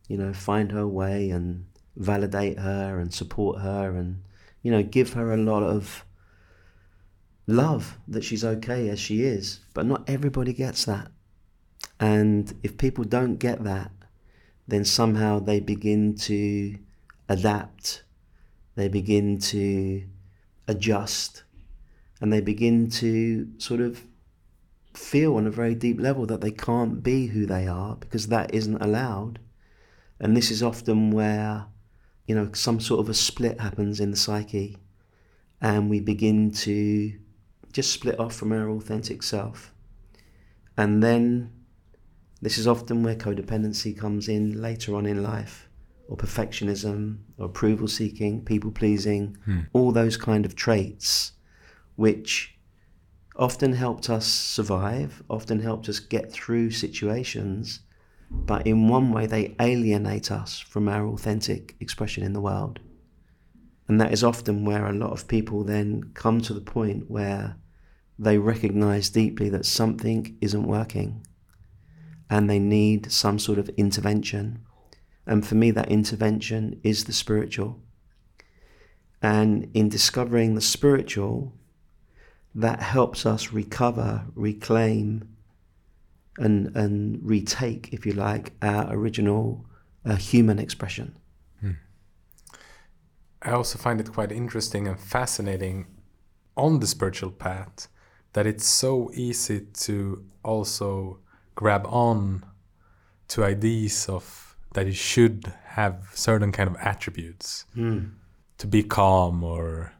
you 0.08 0.16
know 0.16 0.32
find 0.32 0.72
her 0.72 0.86
way 0.86 1.30
and 1.30 1.66
validate 1.96 2.58
her 2.58 2.98
and 2.98 3.12
support 3.14 3.60
her 3.60 3.96
and 3.96 4.22
you 4.62 4.70
know 4.70 4.82
give 4.82 5.12
her 5.12 5.32
a 5.32 5.36
lot 5.36 5.62
of 5.62 6.04
love 7.46 7.98
that 8.08 8.24
she's 8.24 8.44
okay 8.44 8.88
as 8.88 8.98
she 8.98 9.22
is. 9.22 9.60
But 9.74 9.84
not 9.84 10.08
everybody 10.08 10.54
gets 10.54 10.86
that. 10.86 11.10
And 12.00 12.54
if 12.62 12.78
people 12.78 13.04
don't 13.04 13.36
get 13.36 13.64
that 13.64 13.90
then 14.72 14.84
somehow 14.84 15.38
they 15.38 15.60
begin 15.60 16.14
to 16.14 16.76
adapt 17.28 18.02
they 18.74 18.88
begin 18.88 19.38
to 19.38 20.04
adjust 20.66 21.42
and 22.20 22.32
they 22.32 22.40
begin 22.40 22.88
to 22.88 23.48
sort 23.58 23.80
of 23.80 24.06
feel 24.94 25.36
on 25.36 25.46
a 25.46 25.50
very 25.50 25.74
deep 25.74 26.00
level 26.00 26.26
that 26.26 26.40
they 26.40 26.50
can't 26.50 27.02
be 27.02 27.26
who 27.26 27.46
they 27.46 27.66
are 27.66 27.96
because 27.96 28.28
that 28.28 28.54
isn't 28.54 28.80
allowed. 28.80 29.38
And 30.20 30.36
this 30.36 30.50
is 30.50 30.62
often 30.62 31.10
where, 31.10 31.66
you 32.26 32.34
know, 32.34 32.50
some 32.52 32.80
sort 32.80 33.00
of 33.00 33.08
a 33.08 33.14
split 33.14 33.60
happens 33.60 34.00
in 34.00 34.10
the 34.10 34.16
psyche 34.16 34.78
and 35.60 35.90
we 35.90 36.00
begin 36.00 36.50
to 36.52 37.12
just 37.72 37.92
split 37.92 38.18
off 38.20 38.34
from 38.34 38.52
our 38.52 38.70
authentic 38.70 39.22
self. 39.22 39.72
And 40.76 41.02
then 41.02 41.50
this 42.42 42.58
is 42.58 42.66
often 42.66 43.04
where 43.04 43.14
codependency 43.14 43.96
comes 43.96 44.28
in 44.28 44.60
later 44.60 44.96
on 44.96 45.06
in 45.06 45.22
life, 45.22 45.68
or 46.08 46.16
perfectionism, 46.16 47.18
or 47.38 47.46
approval 47.46 47.86
seeking, 47.86 48.44
people 48.44 48.72
pleasing, 48.72 49.36
hmm. 49.44 49.60
all 49.72 49.92
those 49.92 50.16
kind 50.16 50.44
of 50.44 50.56
traits 50.56 51.32
which 51.94 52.58
often 53.36 53.72
helped 53.74 54.10
us 54.10 54.26
survive, 54.26 55.22
often 55.30 55.60
helped 55.60 55.88
us 55.88 56.00
get 56.00 56.32
through 56.32 56.70
situations, 56.70 57.80
but 58.28 58.66
in 58.66 58.88
one 58.88 59.12
way 59.12 59.26
they 59.26 59.54
alienate 59.60 60.32
us 60.32 60.58
from 60.58 60.88
our 60.88 61.06
authentic 61.06 61.76
expression 61.78 62.24
in 62.24 62.32
the 62.32 62.40
world. 62.40 62.80
And 63.86 64.00
that 64.00 64.12
is 64.12 64.24
often 64.24 64.64
where 64.64 64.86
a 64.86 64.92
lot 64.92 65.12
of 65.12 65.28
people 65.28 65.62
then 65.62 66.10
come 66.14 66.40
to 66.40 66.54
the 66.54 66.60
point 66.60 67.08
where 67.08 67.56
they 68.18 68.38
recognize 68.38 69.10
deeply 69.10 69.48
that 69.50 69.66
something 69.66 70.36
isn't 70.40 70.66
working 70.66 71.24
and 72.28 72.48
they 72.48 72.58
need 72.58 73.12
some 73.12 73.38
sort 73.38 73.58
of 73.58 73.68
intervention. 73.70 74.60
And 75.26 75.46
for 75.46 75.54
me, 75.54 75.70
that 75.72 75.90
intervention 75.90 76.80
is 76.82 77.04
the 77.04 77.12
spiritual. 77.12 77.80
And 79.20 79.70
in 79.74 79.88
discovering 79.88 80.54
the 80.54 80.60
spiritual, 80.60 81.54
that 82.54 82.82
helps 82.82 83.24
us 83.24 83.52
recover, 83.52 84.26
reclaim, 84.34 85.28
and 86.38 86.74
and 86.76 87.20
retake, 87.22 87.90
if 87.92 88.04
you 88.06 88.12
like, 88.12 88.52
our 88.62 88.92
original 88.92 89.66
uh, 90.04 90.16
human 90.16 90.58
expression. 90.58 91.16
Hmm. 91.60 91.72
I 93.42 93.52
also 93.52 93.78
find 93.78 94.00
it 94.00 94.12
quite 94.12 94.32
interesting 94.32 94.88
and 94.88 94.98
fascinating 94.98 95.86
on 96.56 96.80
the 96.80 96.86
spiritual 96.86 97.30
path 97.30 97.88
that 98.32 98.46
it's 98.46 98.66
so 98.66 99.10
easy 99.14 99.60
to 99.72 100.24
also 100.42 101.18
grab 101.54 101.86
on 101.86 102.44
to 103.28 103.44
ideas 103.44 104.08
of 104.08 104.56
that 104.74 104.86
you 104.86 104.92
should 104.92 105.52
have 105.64 106.10
certain 106.14 106.52
kind 106.52 106.68
of 106.68 106.76
attributes 106.76 107.66
hmm. 107.74 108.00
to 108.58 108.66
be 108.66 108.82
calm 108.82 109.44
or 109.44 109.92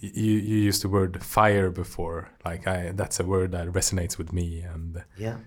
you 0.00 0.32
you 0.32 0.56
used 0.56 0.82
the 0.82 0.88
word 0.88 1.22
fire 1.22 1.70
before. 1.70 2.30
Like 2.44 2.66
i 2.66 2.92
that's 2.94 3.20
a 3.20 3.24
word 3.24 3.52
that 3.52 3.68
resonates 3.68 4.18
with 4.18 4.32
me 4.32 4.60
and 4.60 5.04
yeah. 5.16 5.38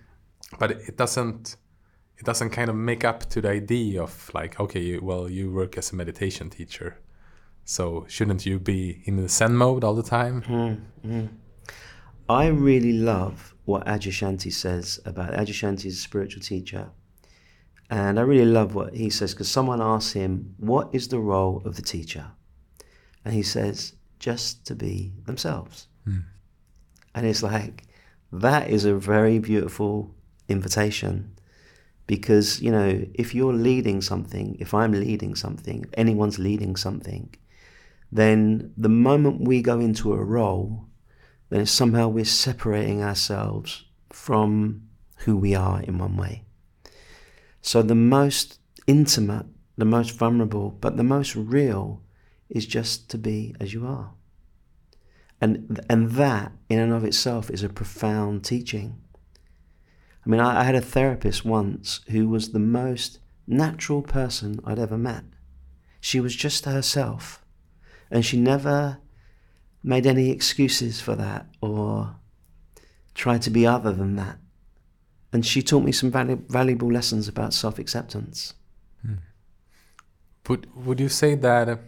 But 0.60 0.72
it 0.72 0.98
doesn't 0.98 1.58
it 2.18 2.26
doesn't 2.26 2.52
kind 2.52 2.70
of 2.70 2.76
make 2.76 3.04
up 3.04 3.30
to 3.32 3.42
the 3.42 3.50
idea 3.50 4.02
of 4.02 4.32
like 4.34 4.60
okay 4.60 4.98
well 5.00 5.30
you 5.30 5.52
work 5.52 5.78
as 5.78 5.92
a 5.92 5.96
meditation 5.96 6.50
teacher. 6.50 7.00
So 7.66 8.06
shouldn't 8.08 8.46
you 8.46 8.60
be 8.60 9.02
in 9.06 9.16
the 9.18 9.28
zen 9.28 9.56
mode 9.56 9.84
all 9.84 9.96
the 9.96 10.04
time? 10.04 10.44
Mm-hmm. 10.44 11.26
i 12.30 12.48
really 12.48 12.94
love 12.94 13.55
what 13.66 13.86
adyashanti 13.86 14.52
says 14.52 15.00
about 15.06 15.34
adyashanti 15.34 15.86
is 15.86 15.98
a 15.98 16.02
spiritual 16.02 16.42
teacher 16.42 16.90
and 17.90 18.20
i 18.20 18.22
really 18.22 18.46
love 18.46 18.74
what 18.74 18.94
he 18.96 19.10
says 19.10 19.34
because 19.34 19.50
someone 19.50 19.82
asks 19.82 20.14
him 20.14 20.56
what 20.58 20.90
is 20.94 21.08
the 21.10 21.20
role 21.20 21.62
of 21.66 21.76
the 21.76 21.82
teacher 21.82 22.28
and 23.26 23.34
he 23.34 23.44
says 23.44 23.94
just 24.20 24.66
to 24.66 24.76
be 24.76 25.12
themselves. 25.26 25.88
Mm. 26.08 26.24
And 27.14 27.26
it's 27.26 27.44
like, 27.44 27.84
that 28.32 28.70
is 28.70 28.86
a 28.86 28.96
very 28.96 29.40
beautiful 29.40 30.16
invitation 30.48 31.38
because, 32.08 32.62
you 32.62 32.72
know, 32.72 33.06
if 33.14 33.34
you're 33.34 33.54
leading 33.54 34.02
something, 34.02 34.58
if 34.60 34.74
I'm 34.74 34.92
leading 34.92 35.36
something, 35.36 35.86
anyone's 35.94 36.40
leading 36.40 36.76
something, 36.76 37.34
then 38.12 38.72
the 38.78 38.90
moment 38.90 39.42
we 39.42 39.62
go 39.62 39.80
into 39.80 40.14
a 40.14 40.24
role, 40.24 40.86
then 41.60 41.66
somehow 41.66 42.08
we're 42.08 42.26
separating 42.26 43.04
ourselves 43.04 43.86
from 44.10 44.90
who 45.20 45.38
we 45.38 45.56
are 45.56 45.82
in 45.82 45.98
one 45.98 46.18
way. 46.18 46.44
So 47.62 47.82
the 47.82 47.96
most 47.96 48.60
intimate, 48.88 49.46
the 49.78 49.86
most 49.86 50.12
vulnerable, 50.12 50.72
but 50.72 50.98
the 50.98 51.04
most 51.04 51.36
real 51.36 52.02
is 52.50 52.66
just 52.66 53.10
to 53.10 53.18
be 53.18 53.56
as 53.60 53.74
you 53.74 53.86
are. 53.86 54.12
And, 55.42 55.80
and 55.90 56.12
that, 56.12 56.52
in 56.70 56.80
and 56.80 56.94
of 56.94 57.04
itself, 57.04 57.50
is 57.50 57.64
a 57.64 57.70
profound 57.70 58.44
teaching. 58.44 59.02
I 60.26 60.30
mean, 60.30 60.40
I, 60.40 60.62
I 60.62 60.64
had 60.64 60.76
a 60.76 60.82
therapist 60.82 61.46
once 61.46 62.02
who 62.10 62.30
was 62.30 62.50
the 62.50 62.60
most 62.60 63.20
natural 63.48 64.02
person 64.02 64.60
I'd 64.66 64.80
ever 64.80 64.98
met. 64.98 65.24
She 66.00 66.20
was 66.20 66.36
just 66.36 66.66
herself. 66.66 67.44
And 68.10 68.26
she 68.26 68.40
never 68.40 69.00
made 69.86 70.08
any 70.08 70.32
excuses 70.32 71.00
for 71.00 71.16
that 71.16 71.46
or 71.62 72.16
tried 73.14 73.44
to 73.44 73.52
be 73.52 73.68
other 73.68 73.94
than 73.94 74.16
that. 74.16 74.38
And 75.32 75.46
she 75.46 75.62
taught 75.62 75.84
me 75.84 75.92
some 75.92 76.12
valu- 76.12 76.50
valuable 76.50 76.92
lessons 76.92 77.28
about 77.28 77.54
self 77.54 77.78
acceptance. 77.78 78.56
Hmm. 79.02 79.16
Would, 80.48 80.86
would 80.86 81.00
you 81.00 81.10
say 81.10 81.36
that 81.36 81.80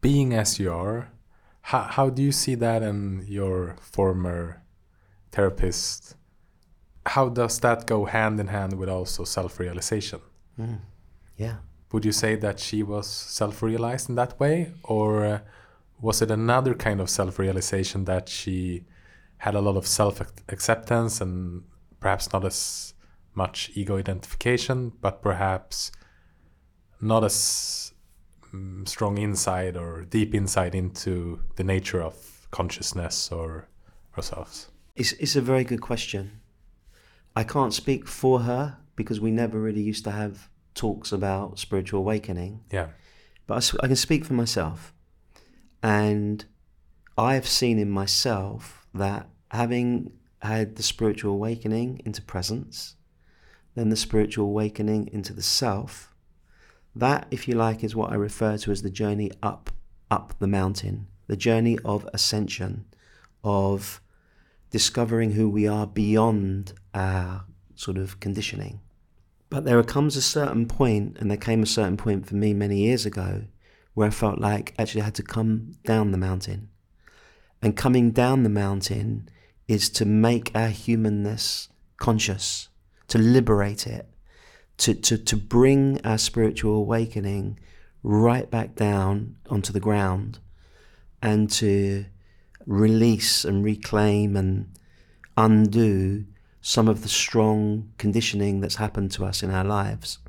being 0.00 0.32
as 0.32 0.60
you 0.60 0.72
are, 0.72 1.10
how, 1.62 1.82
how 1.82 2.08
do 2.08 2.22
you 2.22 2.32
see 2.32 2.54
that 2.54 2.82
in 2.82 3.24
your 3.26 3.76
former 3.80 4.62
therapist? 5.32 6.14
How 7.04 7.28
does 7.28 7.58
that 7.60 7.86
go 7.86 8.04
hand 8.04 8.38
in 8.38 8.46
hand 8.46 8.78
with 8.78 8.88
also 8.88 9.24
self 9.24 9.58
realization? 9.58 10.20
Mm. 10.58 10.80
Yeah. 11.36 11.56
Would 11.90 12.04
you 12.04 12.12
say 12.12 12.36
that 12.36 12.60
she 12.60 12.82
was 12.82 13.08
self 13.08 13.62
realized 13.62 14.08
in 14.08 14.14
that 14.14 14.38
way? 14.38 14.72
Or 14.84 15.24
uh, 15.24 15.38
was 16.00 16.22
it 16.22 16.30
another 16.30 16.74
kind 16.74 17.00
of 17.00 17.10
self 17.10 17.38
realization 17.38 18.04
that 18.04 18.28
she 18.28 18.84
had 19.38 19.54
a 19.54 19.60
lot 19.60 19.76
of 19.76 19.86
self 19.86 20.20
acceptance 20.48 21.20
and 21.20 21.64
perhaps 22.00 22.32
not 22.32 22.44
as 22.44 22.94
much 23.34 23.70
ego 23.74 23.98
identification, 23.98 24.92
but 25.00 25.22
perhaps 25.22 25.92
not 27.00 27.22
as 27.24 27.92
Mm, 28.52 28.88
strong 28.88 29.18
insight 29.18 29.76
or 29.76 30.04
deep 30.04 30.34
insight 30.34 30.74
into 30.74 31.40
the 31.56 31.64
nature 31.64 32.02
of 32.02 32.48
consciousness 32.50 33.30
or 33.30 33.68
ourselves? 34.16 34.68
It's, 34.96 35.12
it's 35.12 35.36
a 35.36 35.40
very 35.40 35.64
good 35.64 35.80
question. 35.80 36.40
I 37.36 37.44
can't 37.44 37.74
speak 37.74 38.08
for 38.08 38.40
her 38.40 38.78
because 38.96 39.20
we 39.20 39.30
never 39.30 39.60
really 39.60 39.82
used 39.82 40.04
to 40.04 40.10
have 40.10 40.48
talks 40.74 41.12
about 41.12 41.58
spiritual 41.58 42.00
awakening. 42.00 42.64
Yeah. 42.70 42.88
But 43.46 43.72
I, 43.74 43.84
I 43.84 43.86
can 43.88 43.96
speak 43.96 44.24
for 44.24 44.34
myself. 44.34 44.94
And 45.82 46.44
I 47.16 47.34
have 47.34 47.48
seen 47.48 47.78
in 47.78 47.90
myself 47.90 48.86
that 48.94 49.28
having 49.50 50.12
had 50.42 50.76
the 50.76 50.82
spiritual 50.82 51.32
awakening 51.32 52.00
into 52.04 52.22
presence, 52.22 52.96
then 53.74 53.88
the 53.88 53.96
spiritual 53.96 54.46
awakening 54.46 55.08
into 55.12 55.32
the 55.32 55.42
self, 55.42 56.14
that, 56.94 57.26
if 57.30 57.46
you 57.46 57.54
like, 57.54 57.84
is 57.84 57.94
what 57.94 58.10
I 58.10 58.16
refer 58.16 58.56
to 58.58 58.72
as 58.72 58.82
the 58.82 58.90
journey 58.90 59.30
up, 59.42 59.70
up 60.10 60.34
the 60.38 60.48
mountain, 60.48 61.06
the 61.26 61.36
journey 61.36 61.78
of 61.84 62.08
ascension, 62.12 62.84
of 63.44 64.00
discovering 64.70 65.32
who 65.32 65.48
we 65.48 65.66
are 65.66 65.86
beyond 65.86 66.72
our 66.94 67.44
sort 67.74 67.96
of 67.96 68.20
conditioning. 68.20 68.80
But 69.50 69.64
there 69.64 69.82
comes 69.82 70.16
a 70.16 70.22
certain 70.22 70.66
point, 70.66 71.16
and 71.20 71.30
there 71.30 71.38
came 71.38 71.62
a 71.62 71.66
certain 71.66 71.96
point 71.96 72.26
for 72.26 72.34
me 72.34 72.52
many 72.52 72.78
years 72.78 73.06
ago, 73.06 73.44
where 73.98 74.06
I 74.06 74.10
felt 74.10 74.38
like 74.38 74.74
actually 74.78 75.00
I 75.00 75.06
had 75.06 75.16
to 75.16 75.24
come 75.24 75.72
down 75.84 76.12
the 76.12 76.18
mountain. 76.18 76.68
And 77.60 77.76
coming 77.76 78.12
down 78.12 78.44
the 78.44 78.48
mountain 78.48 79.28
is 79.66 79.90
to 79.90 80.04
make 80.04 80.52
our 80.54 80.68
humanness 80.68 81.68
conscious, 81.96 82.68
to 83.08 83.18
liberate 83.18 83.88
it, 83.88 84.08
to, 84.76 84.94
to, 84.94 85.18
to 85.18 85.36
bring 85.36 86.00
our 86.06 86.16
spiritual 86.16 86.76
awakening 86.76 87.58
right 88.04 88.48
back 88.48 88.76
down 88.76 89.34
onto 89.50 89.72
the 89.72 89.80
ground 89.80 90.38
and 91.20 91.50
to 91.50 92.04
release 92.66 93.44
and 93.44 93.64
reclaim 93.64 94.36
and 94.36 94.72
undo 95.36 96.24
some 96.60 96.86
of 96.86 97.02
the 97.02 97.08
strong 97.08 97.90
conditioning 97.98 98.60
that's 98.60 98.76
happened 98.76 99.10
to 99.10 99.24
us 99.24 99.42
in 99.42 99.50
our 99.50 99.64
lives. 99.64 100.20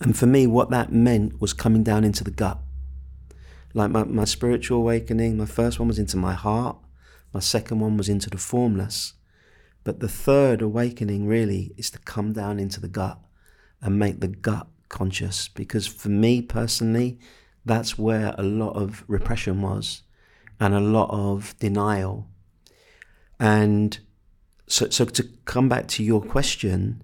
And 0.00 0.16
for 0.16 0.26
me, 0.26 0.46
what 0.46 0.70
that 0.70 0.92
meant 0.92 1.40
was 1.40 1.52
coming 1.52 1.82
down 1.82 2.04
into 2.04 2.24
the 2.24 2.30
gut. 2.30 2.58
Like 3.74 3.90
my, 3.90 4.04
my 4.04 4.24
spiritual 4.24 4.78
awakening, 4.78 5.36
my 5.36 5.46
first 5.46 5.78
one 5.78 5.88
was 5.88 5.98
into 5.98 6.16
my 6.16 6.32
heart, 6.32 6.76
my 7.32 7.40
second 7.40 7.80
one 7.80 7.96
was 7.96 8.08
into 8.08 8.30
the 8.30 8.38
formless. 8.38 9.14
But 9.84 10.00
the 10.00 10.08
third 10.08 10.62
awakening 10.62 11.26
really 11.26 11.72
is 11.76 11.90
to 11.90 11.98
come 12.00 12.32
down 12.32 12.58
into 12.58 12.80
the 12.80 12.88
gut 12.88 13.18
and 13.80 13.98
make 13.98 14.20
the 14.20 14.28
gut 14.28 14.66
conscious. 14.88 15.48
Because 15.48 15.86
for 15.86 16.08
me 16.08 16.42
personally, 16.42 17.18
that's 17.64 17.98
where 17.98 18.34
a 18.36 18.42
lot 18.42 18.72
of 18.72 19.04
repression 19.06 19.62
was 19.62 20.02
and 20.58 20.74
a 20.74 20.80
lot 20.80 21.10
of 21.10 21.54
denial. 21.58 22.28
And 23.38 23.98
so, 24.66 24.90
so 24.90 25.04
to 25.06 25.22
come 25.44 25.68
back 25.68 25.88
to 25.88 26.04
your 26.04 26.20
question, 26.20 27.02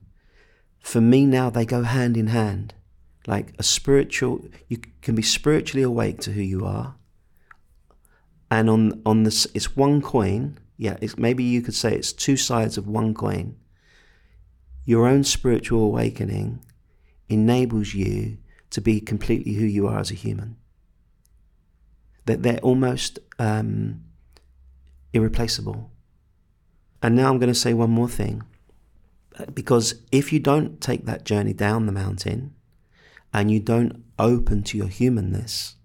for 0.81 1.01
me 1.01 1.25
now 1.25 1.51
they 1.51 1.65
go 1.65 1.83
hand 1.83 2.17
in 2.17 2.29
hand. 2.29 2.75
Like 3.27 3.55
a 3.59 3.63
spiritual, 3.63 4.45
you 4.69 4.79
can 5.03 5.15
be 5.15 5.23
spiritually 5.23 5.83
awake 5.83 6.21
to 6.21 6.33
who 6.33 6.43
you 6.43 6.65
are, 6.65 6.95
and 8.51 8.71
on 8.71 9.03
on 9.05 9.25
this, 9.25 9.47
it's 9.55 9.77
one 9.77 10.01
coin. 10.01 10.59
Yeah, 10.77 10.97
it's 11.01 11.19
maybe 11.19 11.43
you 11.43 11.63
could 11.63 11.75
say 11.75 11.95
it's 11.95 12.13
two 12.13 12.37
sides 12.37 12.79
of 12.79 12.87
one 12.87 13.15
coin. 13.15 13.57
Your 14.85 15.09
own 15.09 15.25
spiritual 15.25 15.83
awakening 15.83 16.61
enables 17.29 17.95
you 17.95 18.39
to 18.71 18.81
be 18.81 19.01
completely 19.01 19.55
who 19.55 19.65
you 19.65 19.89
are 19.89 19.99
as 19.99 20.11
a 20.11 20.15
human. 20.15 20.57
That 22.27 22.43
they're 22.43 22.59
almost 22.59 23.19
um, 23.39 24.05
irreplaceable. 25.13 25.91
And 27.03 27.15
now 27.17 27.31
I'm 27.31 27.39
going 27.39 27.53
to 27.53 27.55
say 27.55 27.75
one 27.75 27.91
more 27.91 28.09
thing. 28.09 28.43
Because 29.53 30.03
if 30.11 30.33
you 30.33 30.41
don't 30.41 30.81
take 30.81 31.05
that 31.07 31.25
journey 31.25 31.53
down 31.53 31.87
the 31.87 31.93
mountain 31.93 32.55
and 33.37 33.51
you 33.51 33.61
don't 33.61 34.03
open 34.19 34.63
to 34.63 34.79
your 34.79 34.89
humanness, 34.89 35.77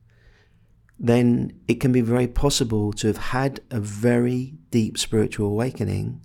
then 0.97 1.51
it 1.67 1.81
can 1.81 1.91
be 1.91 1.99
very 1.99 2.27
possible 2.27 2.93
to 2.93 3.07
have 3.07 3.17
had 3.17 3.59
a 3.69 3.79
very 3.81 4.55
deep 4.69 4.97
spiritual 4.97 5.47
awakening, 5.47 6.21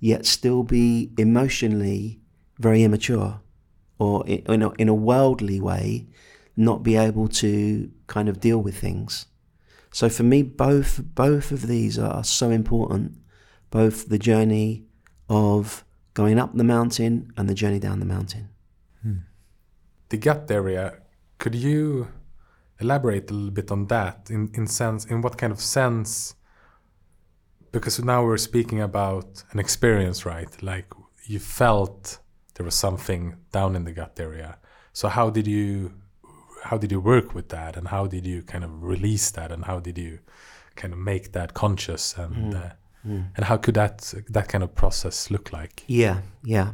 yet 0.00 0.26
still 0.26 0.64
be 0.64 1.12
emotionally 1.16 2.20
very 2.58 2.82
immature 2.82 3.40
or 4.00 4.26
in 4.26 4.62
a, 4.62 4.72
in 4.72 4.88
a 4.88 4.94
worldly 4.94 5.60
way, 5.60 6.08
not 6.56 6.82
be 6.82 6.96
able 6.96 7.28
to 7.28 7.88
kind 8.08 8.28
of 8.28 8.40
deal 8.40 8.58
with 8.58 8.76
things. 8.76 9.26
So 9.92 10.08
for 10.08 10.24
me, 10.24 10.42
both 10.42 11.00
both 11.14 11.52
of 11.52 11.68
these 11.68 11.98
are 12.00 12.24
so 12.24 12.50
important 12.50 13.16
both 13.70 14.08
the 14.08 14.18
journey 14.18 14.86
of 15.28 15.84
going 16.14 16.38
up 16.38 16.56
the 16.56 16.64
mountain 16.64 17.30
and 17.36 17.48
the 17.48 17.54
journey 17.54 17.78
down 17.78 18.00
the 18.00 18.06
mountain. 18.06 18.48
The 20.08 20.16
gut 20.16 20.50
area, 20.50 20.98
could 21.38 21.54
you 21.54 22.08
elaborate 22.80 23.30
a 23.30 23.34
little 23.34 23.50
bit 23.50 23.70
on 23.70 23.86
that 23.86 24.28
in, 24.30 24.50
in 24.54 24.66
sense 24.66 25.04
in 25.06 25.20
what 25.20 25.36
kind 25.36 25.52
of 25.52 25.60
sense 25.60 26.36
because 27.72 27.98
now 28.02 28.24
we're 28.24 28.36
speaking 28.36 28.80
about 28.80 29.42
an 29.50 29.58
experience 29.58 30.24
right 30.24 30.62
like 30.62 30.86
you 31.26 31.40
felt 31.40 32.20
there 32.54 32.64
was 32.64 32.76
something 32.76 33.34
down 33.50 33.74
in 33.74 33.82
the 33.82 33.90
gut 33.90 34.16
area 34.20 34.56
so 34.92 35.08
how 35.08 35.28
did 35.28 35.44
you 35.44 35.92
how 36.62 36.78
did 36.78 36.92
you 36.92 37.00
work 37.00 37.34
with 37.34 37.48
that 37.48 37.76
and 37.76 37.88
how 37.88 38.06
did 38.06 38.24
you 38.24 38.42
kind 38.42 38.62
of 38.62 38.70
release 38.80 39.28
that 39.32 39.50
and 39.50 39.64
how 39.64 39.80
did 39.80 39.98
you 39.98 40.20
kind 40.76 40.92
of 40.92 41.00
make 41.00 41.32
that 41.32 41.54
conscious 41.54 42.16
and 42.16 42.54
mm. 42.54 42.64
Uh, 42.64 42.70
Mm. 43.06 43.28
And 43.36 43.44
how 43.44 43.56
could 43.56 43.74
that 43.74 44.12
that 44.28 44.48
kind 44.48 44.64
of 44.64 44.74
process 44.74 45.30
look 45.30 45.52
like? 45.52 45.84
Yeah, 45.86 46.22
yeah. 46.44 46.72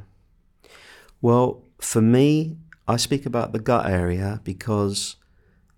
Well, 1.21 1.63
for 1.81 2.03
me, 2.03 2.57
I 2.87 2.97
speak 2.97 3.27
about 3.27 3.53
the 3.53 3.59
gut 3.59 3.87
area 3.87 4.41
because 4.45 5.17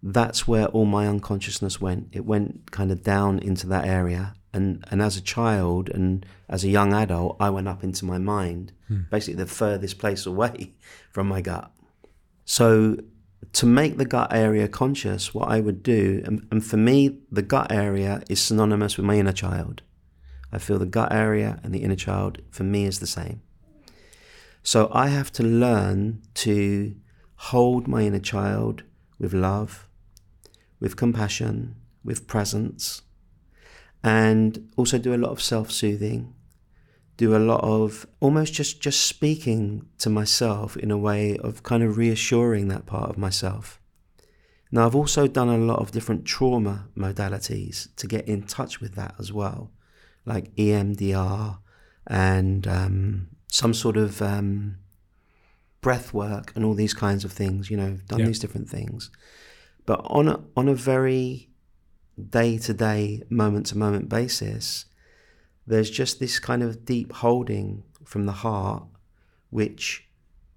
that's 0.03 0.47
where 0.47 0.67
all 0.67 0.85
my 0.85 1.07
unconsciousness 1.07 1.81
went. 1.81 2.09
It 2.13 2.25
went 2.25 2.71
kind 2.71 2.91
of 2.91 3.03
down 3.03 3.39
into 3.39 3.67
that 3.69 3.87
area. 3.87 4.35
And, 4.53 4.85
and 4.91 5.03
as 5.03 5.17
a 5.17 5.21
child 5.21 5.89
and 5.91 6.25
as 6.49 6.65
a 6.65 6.69
young 6.69 6.93
adult, 6.93 7.37
I 7.39 7.51
went 7.51 7.69
up 7.69 7.85
into 7.85 8.05
my 8.05 8.19
mind, 8.19 8.73
hmm. 8.89 9.03
basically 9.11 9.35
the 9.35 9.47
furthest 9.47 9.99
place 9.99 10.27
away 10.33 10.73
from 11.11 11.29
my 11.29 11.41
gut. 11.41 11.71
So, 12.45 12.97
to 13.53 13.67
make 13.67 13.97
the 13.97 14.05
gut 14.05 14.33
area 14.33 14.67
conscious, 14.69 15.35
what 15.35 15.49
I 15.49 15.61
would 15.61 15.83
do, 15.83 16.23
and, 16.25 16.47
and 16.51 16.65
for 16.65 16.77
me, 16.77 17.19
the 17.31 17.43
gut 17.43 17.71
area 17.71 18.23
is 18.29 18.41
synonymous 18.41 18.97
with 18.97 19.07
my 19.07 19.17
inner 19.17 19.33
child. 19.33 19.83
I 20.53 20.59
feel 20.59 20.79
the 20.79 20.87
gut 20.87 21.13
area 21.13 21.61
and 21.63 21.75
the 21.75 21.83
inner 21.83 21.97
child 21.97 22.41
for 22.51 22.65
me 22.65 22.87
is 22.87 23.01
the 23.01 23.07
same. 23.07 23.43
So 24.67 24.91
I 24.93 25.11
have 25.11 25.31
to 25.35 25.45
learn 25.45 26.23
to 26.43 26.97
hold 27.37 27.87
my 27.87 28.03
inner 28.03 28.19
child 28.19 28.83
with 29.17 29.33
love, 29.33 29.87
with 30.81 30.97
compassion, 30.97 31.77
with 32.03 32.27
presence, 32.27 33.03
and 34.03 34.69
also 34.77 34.99
do 34.99 35.15
a 35.15 35.23
lot 35.23 35.31
of 35.31 35.41
self 35.41 35.71
soothing, 35.71 36.35
do 37.17 37.37
a 37.37 37.39
lot 37.39 37.63
of 37.63 38.09
almost 38.19 38.55
just, 38.55 38.81
just 38.81 39.07
speaking 39.07 39.87
to 39.99 40.11
myself 40.11 40.77
in 40.77 40.91
a 40.91 40.99
way 40.99 41.39
of 41.39 41.63
kind 41.63 41.85
of 41.85 41.97
reassuring 41.97 42.67
that 42.67 42.87
part 42.87 43.09
of 43.09 43.17
myself. 43.17 43.81
Now, 44.73 44.85
I've 44.85 44.97
also 44.97 45.29
done 45.29 45.49
a 45.49 45.59
lot 45.59 45.79
of 45.79 45.93
different 45.93 46.25
trauma 46.25 46.89
modalities 46.97 47.95
to 47.95 48.09
get 48.09 48.27
in 48.27 48.43
touch 48.43 48.81
with 48.81 48.97
that 48.97 49.15
as 49.21 49.33
well 49.33 49.71
like 50.25 50.53
EMDR 50.57 51.59
and 52.09 52.67
um, 52.67 53.29
some 53.49 53.75
sort 53.75 53.97
of 53.97 54.21
um, 54.21 54.79
breath 55.81 56.13
work 56.13 56.53
and 56.55 56.65
all 56.65 56.75
these 56.75 56.95
kinds 56.95 57.25
of 57.25 57.33
things. 57.33 57.71
You 57.71 57.77
know, 57.77 57.99
done 58.09 58.21
yeah. 58.21 58.27
these 58.27 58.39
different 58.39 58.69
things, 58.69 59.11
but 59.85 60.01
on 60.05 60.29
a 60.29 60.41
on 60.57 60.69
a 60.69 60.75
very 60.75 61.49
day 62.31 62.59
to 62.59 62.73
day, 62.73 63.23
moment 63.29 63.67
to 63.67 63.79
moment 63.79 64.09
basis, 64.09 64.87
there's 65.67 65.91
just 65.91 66.19
this 66.19 66.39
kind 66.39 66.63
of 66.63 66.85
deep 66.85 67.13
holding 67.13 67.83
from 68.05 68.27
the 68.27 68.33
heart, 68.33 68.85
which 69.51 70.09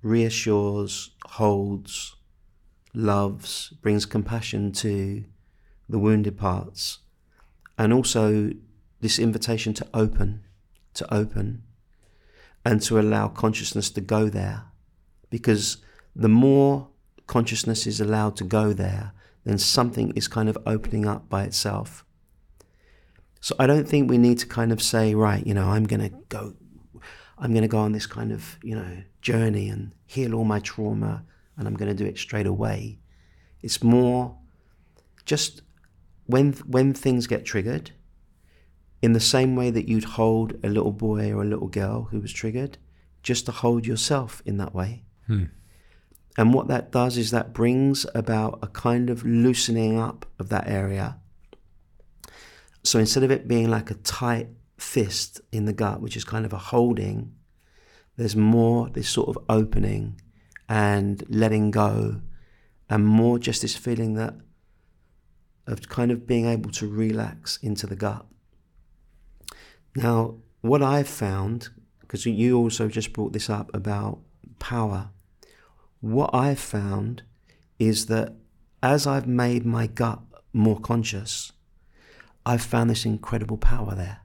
reassures, 0.02 1.12
holds, 1.26 2.16
loves, 2.94 3.74
brings 3.82 4.06
compassion 4.06 4.72
to 4.72 5.26
the 5.88 6.00
wounded 6.00 6.38
parts, 6.38 7.00
and 7.78 7.92
also 7.92 8.52
this 9.02 9.20
invitation 9.20 9.74
to 9.74 9.88
open, 9.94 10.44
to 10.94 11.14
open, 11.14 11.64
and 12.66 12.82
to 12.84 13.00
allow 13.00 13.28
consciousness 13.28 13.90
to 13.92 14.02
go 14.02 14.30
there. 14.30 14.66
Because 15.30 15.78
the 16.16 16.30
more 16.30 16.90
consciousness 17.28 17.88
is 17.88 18.02
allowed 18.02 18.36
to 18.38 18.44
go 18.44 18.74
there, 18.74 19.14
then 19.46 19.58
something 19.58 20.12
is 20.16 20.28
kind 20.28 20.50
of 20.50 20.58
opening 20.66 21.08
up 21.08 21.30
by 21.30 21.44
itself. 21.44 22.04
So 23.42 23.56
I 23.58 23.68
don't 23.68 23.88
think 23.88 24.10
we 24.10 24.18
need 24.18 24.38
to 24.40 24.48
kind 24.48 24.72
of 24.72 24.82
say, 24.82 25.16
right, 25.16 25.46
you 25.46 25.54
know, 25.54 25.70
I'm 25.70 25.86
going 25.86 26.02
to 26.02 26.16
go, 26.28 26.56
I'm 27.38 27.52
going 27.52 27.62
to 27.62 27.70
go 27.70 27.78
on 27.78 27.94
this 27.94 28.06
kind 28.06 28.32
of, 28.32 28.58
you 28.62 28.76
know, 28.76 29.04
journey 29.22 29.70
and 29.70 29.94
heal 30.06 30.34
all 30.34 30.44
my 30.44 30.60
trauma 30.60 31.24
and 31.58 31.68
I'm 31.68 31.76
going 31.76 31.90
to 31.90 31.96
do 31.96 32.10
it 32.10 32.18
straight 32.18 32.48
away. 32.48 33.00
It's 33.62 33.84
more 33.84 34.38
just 35.26 35.62
when 36.26 36.54
when 36.66 36.94
things 36.94 37.28
get 37.28 37.46
triggered, 37.46 37.92
in 39.02 39.14
the 39.14 39.20
same 39.20 39.56
way 39.56 39.70
that 39.72 39.88
you'd 39.88 40.04
hold 40.04 40.54
a 40.64 40.70
little 40.70 40.92
boy 40.92 41.32
or 41.32 41.42
a 41.42 41.48
little 41.48 41.68
girl 41.68 42.08
who 42.12 42.20
was 42.20 42.34
triggered, 42.34 42.78
just 43.24 43.46
to 43.46 43.52
hold 43.52 43.86
yourself 43.86 44.42
in 44.46 44.58
that 44.58 44.74
way. 44.74 45.04
Hmm. 45.28 45.46
And 46.38 46.54
what 46.54 46.68
that 46.68 46.92
does 46.92 47.18
is 47.18 47.32
that 47.32 47.54
brings 47.54 48.06
about 48.16 48.60
a 48.62 48.68
kind 48.68 49.10
of 49.10 49.26
loosening 49.26 50.00
up 50.00 50.26
of 50.40 50.50
that 50.50 50.68
area. 50.68 51.18
So 52.84 53.00
instead 53.00 53.24
of 53.24 53.32
it 53.32 53.48
being 53.48 53.70
like 53.70 53.92
a 53.92 53.96
tight 53.96 54.48
fist 54.78 55.42
in 55.52 55.66
the 55.66 55.74
gut, 55.74 56.02
which 56.02 56.16
is 56.16 56.24
kind 56.24 56.46
of 56.46 56.54
a 56.54 56.58
holding, 56.58 57.34
there's 58.16 58.36
more 58.36 58.90
this 58.90 59.10
sort 59.10 59.30
of 59.30 59.44
opening 59.50 60.22
and 60.68 61.24
letting 61.30 61.72
go, 61.72 62.22
and 62.90 63.06
more 63.06 63.40
just 63.40 63.62
this 63.62 63.76
feeling 63.76 64.14
that 64.16 64.36
of 65.68 65.88
kind 65.90 66.12
of 66.12 66.26
being 66.26 66.46
able 66.46 66.72
to 66.72 66.88
relax 66.88 67.58
into 67.58 67.86
the 67.86 67.96
gut. 67.96 68.26
Now, 70.02 70.36
what 70.62 70.82
I've 70.82 71.10
found, 71.10 71.72
because 72.00 72.26
you 72.26 72.58
also 72.58 72.88
just 72.88 73.12
brought 73.12 73.34
this 73.34 73.50
up 73.50 73.70
about 73.74 74.20
power, 74.58 75.10
what 76.00 76.30
I've 76.34 76.58
found 76.58 77.24
is 77.80 78.06
that 78.06 78.36
as 78.82 79.06
I've 79.06 79.28
made 79.28 79.66
my 79.66 79.88
gut 79.88 80.22
more 80.54 80.80
conscious, 80.80 81.52
I've 82.46 82.62
found 82.62 82.90
this 82.90 83.04
incredible 83.04 83.58
power 83.58 83.94
there. 83.94 84.22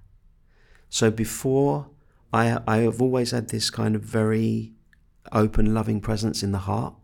So 0.91 1.11
before, 1.11 1.89
I, 2.33 2.61
I 2.69 2.77
have 2.83 3.03
always 3.03 3.33
had 3.33 3.49
this 3.49 3.69
kind 3.69 3.97
of 3.97 4.03
very 4.03 4.75
open, 5.33 5.75
loving 5.75 6.01
presence 6.01 6.45
in 6.45 6.53
the 6.53 6.59
heart. 6.71 6.95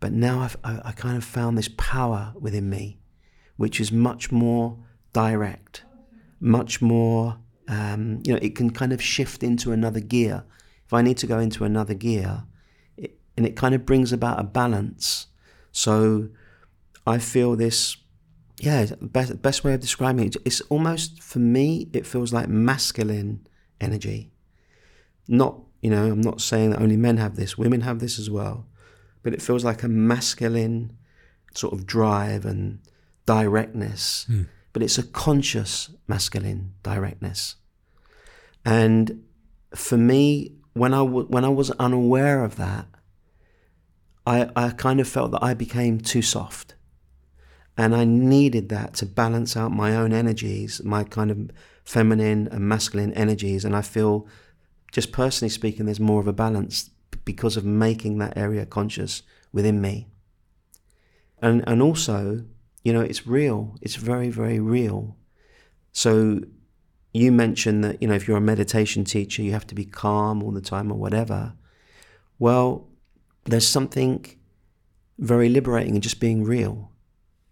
But 0.00 0.12
now 0.12 0.40
I've, 0.40 0.56
I, 0.64 0.80
I 0.86 0.92
kind 0.92 1.18
of 1.18 1.24
found 1.24 1.58
this 1.58 1.68
power 1.76 2.32
within 2.40 2.70
me, 2.70 2.98
which 3.58 3.78
is 3.78 3.92
much 3.92 4.32
more 4.32 4.78
direct, 5.12 5.84
much 6.40 6.80
more. 6.80 7.40
Um, 7.68 8.22
you 8.24 8.32
know, 8.32 8.38
it 8.40 8.56
can 8.56 8.70
kind 8.70 8.92
of 8.92 9.02
shift 9.02 9.42
into 9.42 9.72
another 9.72 10.00
gear. 10.00 10.44
If 10.86 10.94
I 10.94 11.02
need 11.02 11.18
to 11.18 11.26
go 11.26 11.38
into 11.38 11.64
another 11.64 11.94
gear, 11.94 12.44
it, 12.96 13.18
and 13.36 13.44
it 13.46 13.56
kind 13.56 13.74
of 13.74 13.84
brings 13.84 14.12
about 14.12 14.40
a 14.40 14.44
balance. 14.44 15.26
So 15.70 16.30
I 17.06 17.18
feel 17.18 17.56
this 17.56 17.96
yeah, 18.60 18.86
best 19.00 19.40
best 19.40 19.62
way 19.62 19.74
of 19.74 19.80
describing 19.80 20.26
it. 20.26 20.36
It's 20.44 20.60
almost 20.62 21.22
for 21.22 21.38
me. 21.38 21.88
It 21.92 22.06
feels 22.06 22.32
like 22.32 22.48
masculine 22.48 23.46
energy. 23.80 24.32
Not 25.28 25.60
you 25.80 25.90
know, 25.90 26.10
I'm 26.10 26.20
not 26.20 26.40
saying 26.40 26.70
that 26.70 26.80
only 26.80 26.96
men 26.96 27.18
have 27.18 27.36
this. 27.36 27.56
Women 27.56 27.82
have 27.82 28.00
this 28.00 28.18
as 28.18 28.28
well, 28.28 28.66
but 29.22 29.32
it 29.32 29.40
feels 29.40 29.64
like 29.64 29.82
a 29.82 29.88
masculine 29.88 30.96
sort 31.54 31.72
of 31.72 31.86
drive 31.86 32.44
and 32.44 32.80
directness. 33.26 34.26
Mm. 34.28 34.46
But 34.72 34.82
it's 34.82 34.98
a 34.98 35.02
conscious 35.02 35.90
masculine 36.06 36.74
directness. 36.82 37.56
And 38.64 39.24
for 39.74 39.96
me, 39.96 40.56
when 40.74 40.94
I 40.94 40.98
w- 40.98 41.26
when 41.26 41.44
I 41.44 41.48
was 41.48 41.70
unaware 41.72 42.44
of 42.44 42.56
that, 42.56 42.86
I 44.26 44.50
I 44.54 44.70
kind 44.70 45.00
of 45.00 45.08
felt 45.08 45.30
that 45.32 45.42
I 45.42 45.54
became 45.54 46.00
too 46.00 46.22
soft 46.22 46.74
and 47.78 47.94
I 47.94 48.04
needed 48.04 48.70
that 48.70 48.94
to 48.94 49.06
balance 49.06 49.56
out 49.56 49.70
my 49.70 49.94
own 49.94 50.12
energies, 50.12 50.82
my 50.82 51.04
kind 51.04 51.30
of 51.30 51.50
feminine 51.84 52.48
and 52.48 52.68
masculine 52.68 53.12
energies. 53.14 53.64
And 53.64 53.76
I 53.76 53.82
feel, 53.82 54.26
just 54.90 55.12
personally 55.12 55.48
speaking, 55.48 55.86
there's 55.86 56.00
more 56.00 56.20
of 56.20 56.26
a 56.26 56.32
balance 56.32 56.90
because 57.24 57.56
of 57.56 57.64
making 57.64 58.18
that 58.18 58.36
area 58.36 58.66
conscious 58.66 59.22
within 59.52 59.80
me. 59.80 60.08
And, 61.40 61.62
and 61.68 61.80
also, 61.80 62.44
you 62.82 62.92
know, 62.92 63.00
it's 63.00 63.26
real. 63.26 63.76
It's 63.82 63.96
very, 63.96 64.30
very 64.30 64.60
real. 64.60 65.16
So 65.92 66.40
you 67.12 67.32
mentioned 67.32 67.82
that, 67.84 68.00
you 68.00 68.08
know, 68.08 68.14
if 68.14 68.28
you're 68.28 68.36
a 68.36 68.40
meditation 68.40 69.04
teacher, 69.04 69.42
you 69.42 69.52
have 69.52 69.66
to 69.68 69.74
be 69.74 69.84
calm 69.84 70.42
all 70.42 70.52
the 70.52 70.60
time 70.60 70.92
or 70.92 70.98
whatever. 70.98 71.54
Well, 72.38 72.88
there's 73.44 73.66
something 73.66 74.26
very 75.18 75.48
liberating 75.48 75.96
in 75.96 76.00
just 76.00 76.20
being 76.20 76.44
real 76.44 76.92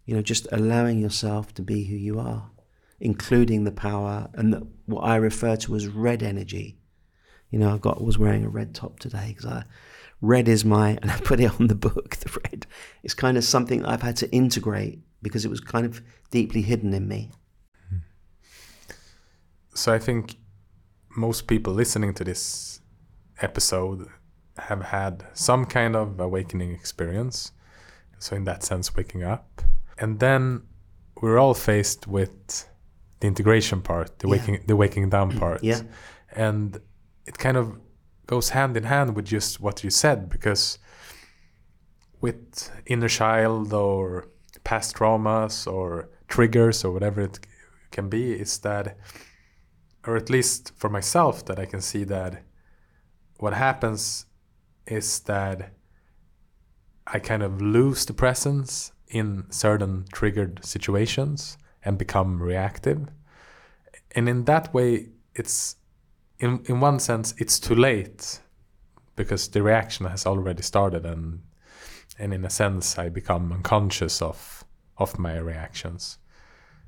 you 0.07 0.15
know, 0.15 0.23
just 0.23 0.47
allowing 0.53 1.01
yourself 1.01 1.53
to 1.55 1.63
be 1.63 1.85
who 1.85 1.97
you 1.97 2.19
are, 2.19 2.51
including 3.01 3.65
the 3.65 3.73
power 3.73 4.31
and 4.35 4.53
the, 4.53 4.67
what 4.87 5.03
I 5.03 5.17
refer 5.17 5.57
to 5.57 5.75
as 5.75 5.89
red 5.89 6.23
energy. 6.23 6.79
You 7.51 7.59
know, 7.59 7.75
I 7.75 7.79
got 7.79 8.03
was 8.03 8.17
wearing 8.17 8.45
a 8.45 8.49
red 8.49 8.75
top 8.75 9.01
today 9.01 9.27
because 9.29 9.47
I 9.47 9.65
red 10.21 10.49
is 10.49 10.65
my 10.65 10.91
and 11.03 11.11
I 11.11 11.19
put 11.19 11.41
it 11.41 11.61
on 11.61 11.67
the 11.67 11.75
book. 11.75 12.17
The 12.21 12.41
red 12.45 12.67
it's 13.03 13.15
kind 13.15 13.37
of 13.37 13.45
something 13.45 13.85
I've 13.85 14.03
had 14.03 14.17
to 14.19 14.31
integrate 14.31 15.01
because 15.27 15.45
it 15.45 15.51
was 15.51 15.61
kind 15.61 15.87
of 15.87 16.03
deeply 16.31 16.63
hidden 16.63 16.95
in 16.95 17.09
me. 17.09 17.31
So 19.75 19.93
I 19.93 19.99
think 19.99 20.37
most 21.17 21.47
people 21.47 21.73
listening 21.75 22.15
to 22.15 22.25
this 22.25 22.81
episode 23.43 24.09
have 24.57 24.83
had 24.83 25.25
some 25.35 25.67
kind 25.67 25.95
of 25.95 26.19
awakening 26.19 26.73
experience. 26.73 27.53
So 28.19 28.37
in 28.37 28.45
that 28.45 28.63
sense, 28.63 28.95
waking 28.97 29.23
up 29.23 29.63
and 29.99 30.21
then 30.21 30.63
we're 31.21 31.39
all 31.39 31.55
faced 31.55 32.07
with 32.07 32.69
the 33.21 33.27
integration 33.27 33.81
part, 33.81 34.19
the 34.19 34.29
yeah. 34.29 34.33
waking 34.33 34.65
the 34.67 34.77
waking 34.77 35.11
down 35.11 35.33
mm, 35.33 35.39
part. 35.39 35.65
Yeah. 35.65 35.83
And 36.35 36.79
it 37.27 37.39
kind 37.39 37.57
of 37.57 37.79
goes 38.27 38.51
hand 38.51 38.77
in 38.77 38.85
hand 38.85 39.17
with 39.17 39.25
just 39.25 39.61
what 39.61 39.83
you 39.85 39.91
said 39.91 40.29
because 40.29 40.79
with 42.21 42.71
inner 42.87 43.09
child 43.09 43.73
or 43.73 44.29
past 44.67 44.97
traumas 44.97 45.73
or 45.73 46.09
triggers 46.27 46.85
or 46.85 46.91
whatever 46.91 47.21
it 47.21 47.39
can 47.93 48.09
be 48.09 48.33
is 48.33 48.59
that 48.59 48.99
or 50.05 50.17
at 50.17 50.29
least 50.29 50.73
for 50.77 50.91
myself 50.91 51.45
that 51.45 51.59
I 51.61 51.67
can 51.67 51.81
see 51.81 52.03
that 52.05 52.43
what 53.39 53.53
happens 53.53 54.27
is 54.87 55.21
that 55.21 55.71
I 57.07 57.21
kind 57.21 57.45
of 57.45 57.63
lose 57.63 58.05
the 58.07 58.13
presence 58.13 58.91
in 59.07 59.45
certain 59.51 60.05
triggered 60.13 60.65
situations 60.65 61.59
and 61.85 61.97
become 61.97 62.43
reactive. 62.43 63.07
And 64.17 64.29
in 64.29 64.45
that 64.47 64.75
way, 64.75 65.11
it's 65.35 65.77
in 66.41 66.63
in 66.67 66.81
one 66.81 66.99
sense 66.99 67.35
it's 67.39 67.61
too 67.61 67.77
late 67.77 68.41
because 69.15 69.49
the 69.49 69.63
reaction 69.63 70.07
has 70.07 70.27
already 70.27 70.63
started 70.63 71.07
and 71.07 71.43
and 72.19 72.35
in 72.35 72.45
a 72.45 72.51
sense 72.51 72.99
I 72.99 73.09
become 73.09 73.53
unconscious 73.53 74.21
of 74.23 74.56
of 74.99 75.19
my 75.19 75.37
reactions. 75.39 76.19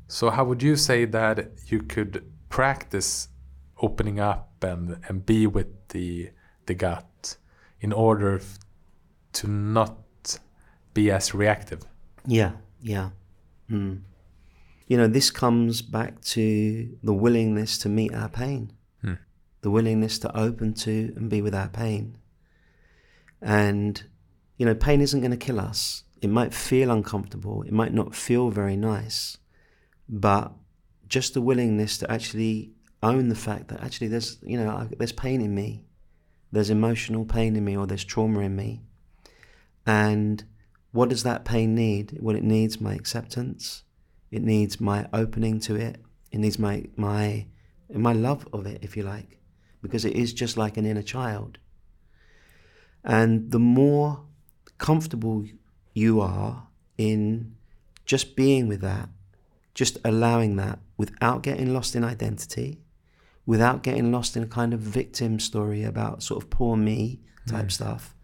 So 0.06 0.30
how 0.30 0.44
would 0.44 0.62
you 0.62 0.76
say 0.76 1.04
that 1.04 1.50
you 1.66 1.82
could 1.82 2.24
practice 2.48 3.28
opening 3.80 4.18
up 4.18 4.64
and 4.64 4.98
and 5.08 5.24
be 5.24 5.46
with 5.46 5.88
the 5.88 6.30
the 6.66 6.74
gut 6.74 7.36
in 7.80 7.92
order 7.92 8.40
to 9.32 9.46
not 9.46 10.38
be 10.94 11.10
as 11.10 11.34
reactive? 11.34 11.82
Yeah, 12.26 12.52
yeah. 12.80 13.10
Mm. 13.70 14.00
You 14.86 14.96
know, 14.96 15.06
this 15.06 15.30
comes 15.30 15.82
back 15.82 16.20
to 16.22 16.96
the 17.02 17.12
willingness 17.12 17.76
to 17.78 17.90
meet 17.90 18.14
our 18.14 18.30
pain, 18.30 18.72
hmm. 19.02 19.14
the 19.60 19.70
willingness 19.70 20.18
to 20.20 20.34
open 20.36 20.72
to 20.74 21.12
and 21.14 21.28
be 21.28 21.42
with 21.42 21.54
our 21.54 21.68
pain. 21.68 22.16
And, 23.42 24.02
you 24.56 24.64
know, 24.64 24.74
pain 24.74 25.02
isn't 25.02 25.20
going 25.20 25.30
to 25.30 25.36
kill 25.36 25.60
us. 25.60 26.04
It 26.20 26.30
might 26.30 26.52
feel 26.52 26.90
uncomfortable, 26.90 27.62
it 27.62 27.72
might 27.72 27.92
not 27.92 28.14
feel 28.14 28.50
very 28.50 28.76
nice, 28.76 29.38
but 30.08 30.52
just 31.06 31.34
the 31.34 31.40
willingness 31.40 31.98
to 31.98 32.10
actually 32.10 32.72
own 33.02 33.28
the 33.28 33.34
fact 33.36 33.68
that 33.68 33.82
actually 33.82 34.08
there's, 34.08 34.38
you 34.42 34.58
know, 34.58 34.88
there's 34.98 35.12
pain 35.12 35.40
in 35.40 35.54
me, 35.54 35.84
there's 36.50 36.70
emotional 36.70 37.24
pain 37.24 37.54
in 37.56 37.64
me, 37.64 37.76
or 37.76 37.86
there's 37.86 38.04
trauma 38.04 38.40
in 38.40 38.56
me. 38.56 38.82
And 39.86 40.44
what 40.92 41.08
does 41.08 41.22
that 41.22 41.44
pain 41.44 41.74
need? 41.74 42.18
Well, 42.20 42.36
it 42.36 42.42
needs 42.42 42.80
my 42.80 42.94
acceptance. 42.94 43.84
It 44.30 44.42
needs 44.42 44.80
my 44.80 45.08
opening 45.12 45.60
to 45.60 45.76
it. 45.76 46.02
It 46.30 46.38
needs 46.38 46.58
my 46.58 46.84
my 46.96 47.46
my 47.94 48.12
love 48.12 48.46
of 48.52 48.66
it, 48.66 48.80
if 48.82 48.96
you 48.96 49.02
like, 49.02 49.38
because 49.80 50.04
it 50.04 50.14
is 50.14 50.32
just 50.32 50.56
like 50.56 50.76
an 50.76 50.84
inner 50.84 51.02
child. 51.02 51.58
And 53.04 53.50
the 53.50 53.58
more 53.58 54.24
comfortable 54.76 55.44
you 55.98 56.20
are 56.20 56.68
in 56.96 57.56
just 58.06 58.36
being 58.36 58.68
with 58.68 58.80
that, 58.80 59.08
just 59.74 59.98
allowing 60.04 60.56
that 60.56 60.78
without 60.96 61.42
getting 61.42 61.72
lost 61.74 61.94
in 61.96 62.04
identity, 62.04 62.80
without 63.44 63.82
getting 63.82 64.12
lost 64.12 64.36
in 64.36 64.42
a 64.42 64.46
kind 64.46 64.72
of 64.72 64.80
victim 64.80 65.40
story 65.40 65.82
about 65.84 66.22
sort 66.22 66.42
of 66.42 66.50
poor 66.50 66.76
me 66.76 67.20
type 67.46 67.66
mm. 67.66 67.72
stuff, 67.72 68.14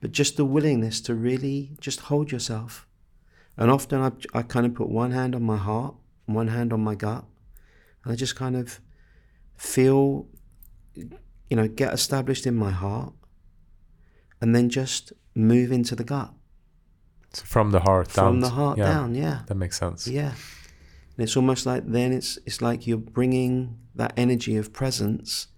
but 0.00 0.12
just 0.12 0.36
the 0.36 0.44
willingness 0.44 1.00
to 1.00 1.14
really 1.14 1.76
just 1.80 2.00
hold 2.00 2.30
yourself. 2.30 2.86
And 3.56 3.70
often 3.70 4.00
I, 4.00 4.38
I 4.38 4.42
kind 4.42 4.66
of 4.66 4.74
put 4.74 4.88
one 4.88 5.12
hand 5.12 5.34
on 5.34 5.42
my 5.42 5.56
heart, 5.56 5.94
one 6.26 6.48
hand 6.48 6.72
on 6.72 6.82
my 6.82 6.94
gut, 6.94 7.24
and 8.02 8.12
I 8.12 8.16
just 8.16 8.36
kind 8.36 8.56
of 8.56 8.80
feel, 9.56 10.26
you 10.94 11.56
know, 11.56 11.68
get 11.68 11.94
established 11.94 12.46
in 12.46 12.56
my 12.56 12.70
heart, 12.70 13.12
and 14.40 14.54
then 14.54 14.68
just 14.68 15.12
move 15.34 15.72
into 15.72 15.96
the 15.96 16.04
gut. 16.04 16.32
So 17.34 17.44
from 17.44 17.70
the 17.70 17.80
heart 17.80 18.12
down. 18.12 18.26
From 18.26 18.40
the 18.40 18.50
heart 18.50 18.78
yeah, 18.78 18.84
down, 18.84 19.14
yeah. 19.14 19.40
That 19.46 19.56
makes 19.56 19.78
sense. 19.78 20.06
Yeah. 20.06 20.32
And 21.16 21.24
it's 21.24 21.36
almost 21.36 21.66
like 21.66 21.86
then 21.86 22.12
it's 22.12 22.38
it's 22.46 22.60
like 22.60 22.86
you're 22.86 22.98
bringing 22.98 23.78
that 23.94 24.12
energy 24.16 24.56
of 24.56 24.72
presence 24.72 25.48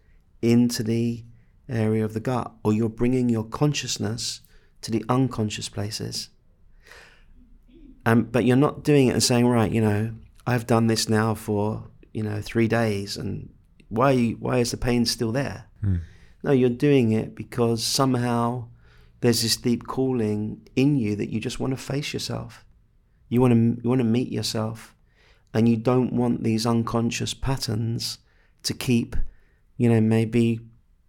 into 0.43 0.83
the 0.83 1.25
area 1.69 2.05
of 2.05 2.15
the 2.15 2.21
gut, 2.21 2.53
or 2.63 2.73
you're 2.73 2.89
bringing 2.89 3.29
your 3.29 3.45
consciousness 3.45 4.41
to 4.83 4.91
the 4.91 5.05
unconscious 5.09 5.69
places. 5.69 6.29
Um, 8.05 8.25
but 8.25 8.45
you're 8.45 8.57
not 8.57 8.85
doing 8.85 9.09
it 9.09 9.13
and 9.13 9.23
saying, 9.23 9.47
right, 9.47 9.71
you 9.71 9.81
know, 9.81 10.15
I've 10.47 10.67
done 10.67 10.87
this 10.87 11.09
now 11.09 11.35
for 11.35 11.89
you 12.13 12.23
know 12.23 12.41
three 12.41 12.69
days, 12.69 13.17
and 13.17 13.49
why 13.89 14.31
why 14.39 14.59
is 14.59 14.71
the 14.71 14.77
pain 14.77 15.07
still 15.07 15.33
there? 15.33 15.65
Mm. 15.83 16.01
No, 16.43 16.53
you're 16.53 16.71
doing 16.71 17.13
it 17.13 17.35
because 17.35 17.83
somehow 17.83 18.69
there's 19.27 19.43
this 19.43 19.57
deep 19.57 19.89
calling 19.89 20.61
in 20.77 20.97
you 20.97 21.17
that 21.17 21.31
you 21.31 21.41
just 21.41 21.59
want 21.59 21.73
to 21.73 21.77
face 21.77 22.13
yourself. 22.13 22.65
You 23.29 23.41
want 23.41 23.55
to 23.55 23.83
you 23.83 23.89
want 23.89 23.99
to 23.99 24.05
meet 24.05 24.31
yourself, 24.31 24.95
and 25.53 25.69
you 25.69 25.77
don't 25.77 26.13
want 26.13 26.45
these 26.45 26.65
unconscious 26.65 27.35
patterns 27.35 28.19
to 28.63 28.73
keep, 28.73 29.17
you 29.77 29.89
know, 29.89 30.01
maybe 30.01 30.61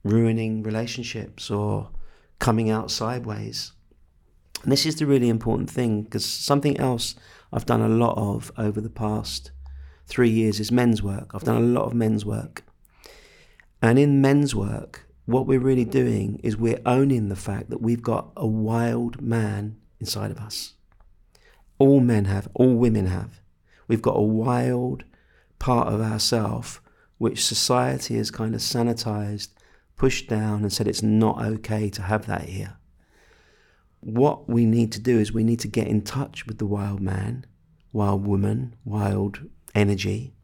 ruining 0.04 0.64
relationships 0.64 1.52
or 1.52 1.92
coming 2.40 2.72
out 2.72 2.90
sideways. 2.90 3.74
And 4.64 4.72
this 4.72 4.88
is 4.88 4.96
the 4.96 5.06
really 5.06 5.30
important 5.30 5.70
thing 5.70 6.02
because 6.02 6.26
something 6.26 6.76
else 6.78 7.14
I've 7.54 7.68
done 7.68 7.82
a 7.82 7.88
lot 7.88 8.18
of 8.18 8.52
over 8.58 8.82
the 8.82 8.90
past 8.90 9.52
three 10.08 10.32
years 10.32 10.60
is 10.60 10.72
men's 10.72 11.04
work. 11.04 11.36
I've 11.36 11.44
done 11.44 11.58
a 11.58 11.68
lot 11.68 11.86
of 11.86 11.94
men's 11.94 12.26
work. 12.26 12.64
And 13.80 14.00
in 14.00 14.22
men's 14.22 14.56
work, 14.56 15.07
what 15.28 15.46
we're 15.46 15.60
really 15.60 15.86
doing 15.86 16.40
is 16.42 16.56
we're 16.56 16.82
owning 16.86 17.28
the 17.28 17.36
fact 17.36 17.70
that 17.70 17.82
we've 17.82 18.02
got 18.02 18.32
a 18.38 18.48
wild 18.48 19.22
man 19.22 19.76
inside 20.00 20.32
of 20.32 20.38
us. 20.38 20.74
All 21.80 22.00
men 22.00 22.26
have, 22.26 22.48
all 22.54 22.74
women 22.76 23.08
have. 23.08 23.42
We've 23.90 24.02
got 24.02 24.16
a 24.16 24.22
wild 24.22 25.04
part 25.60 25.90
of 25.90 26.00
ourself 26.00 26.82
which 27.18 27.44
society 27.44 28.16
has 28.16 28.32
kind 28.32 28.56
of 28.56 28.62
sanitized, 28.62 29.50
pushed 29.98 30.30
down, 30.30 30.62
and 30.62 30.72
said 30.72 30.88
it's 30.88 31.04
not 31.04 31.44
okay 31.44 31.90
to 31.90 32.04
have 32.04 32.26
that 32.28 32.44
here. 32.44 32.78
What 34.00 34.48
we 34.48 34.66
need 34.66 34.94
to 34.94 35.00
do 35.02 35.20
is 35.20 35.34
we 35.34 35.44
need 35.44 35.60
to 35.60 35.68
get 35.68 35.88
in 35.88 36.04
touch 36.04 36.48
with 36.48 36.58
the 36.58 36.66
wild 36.66 37.02
man, 37.02 37.46
wild 37.92 38.26
woman, 38.26 38.76
wild 38.86 39.42
energy, 39.76 40.36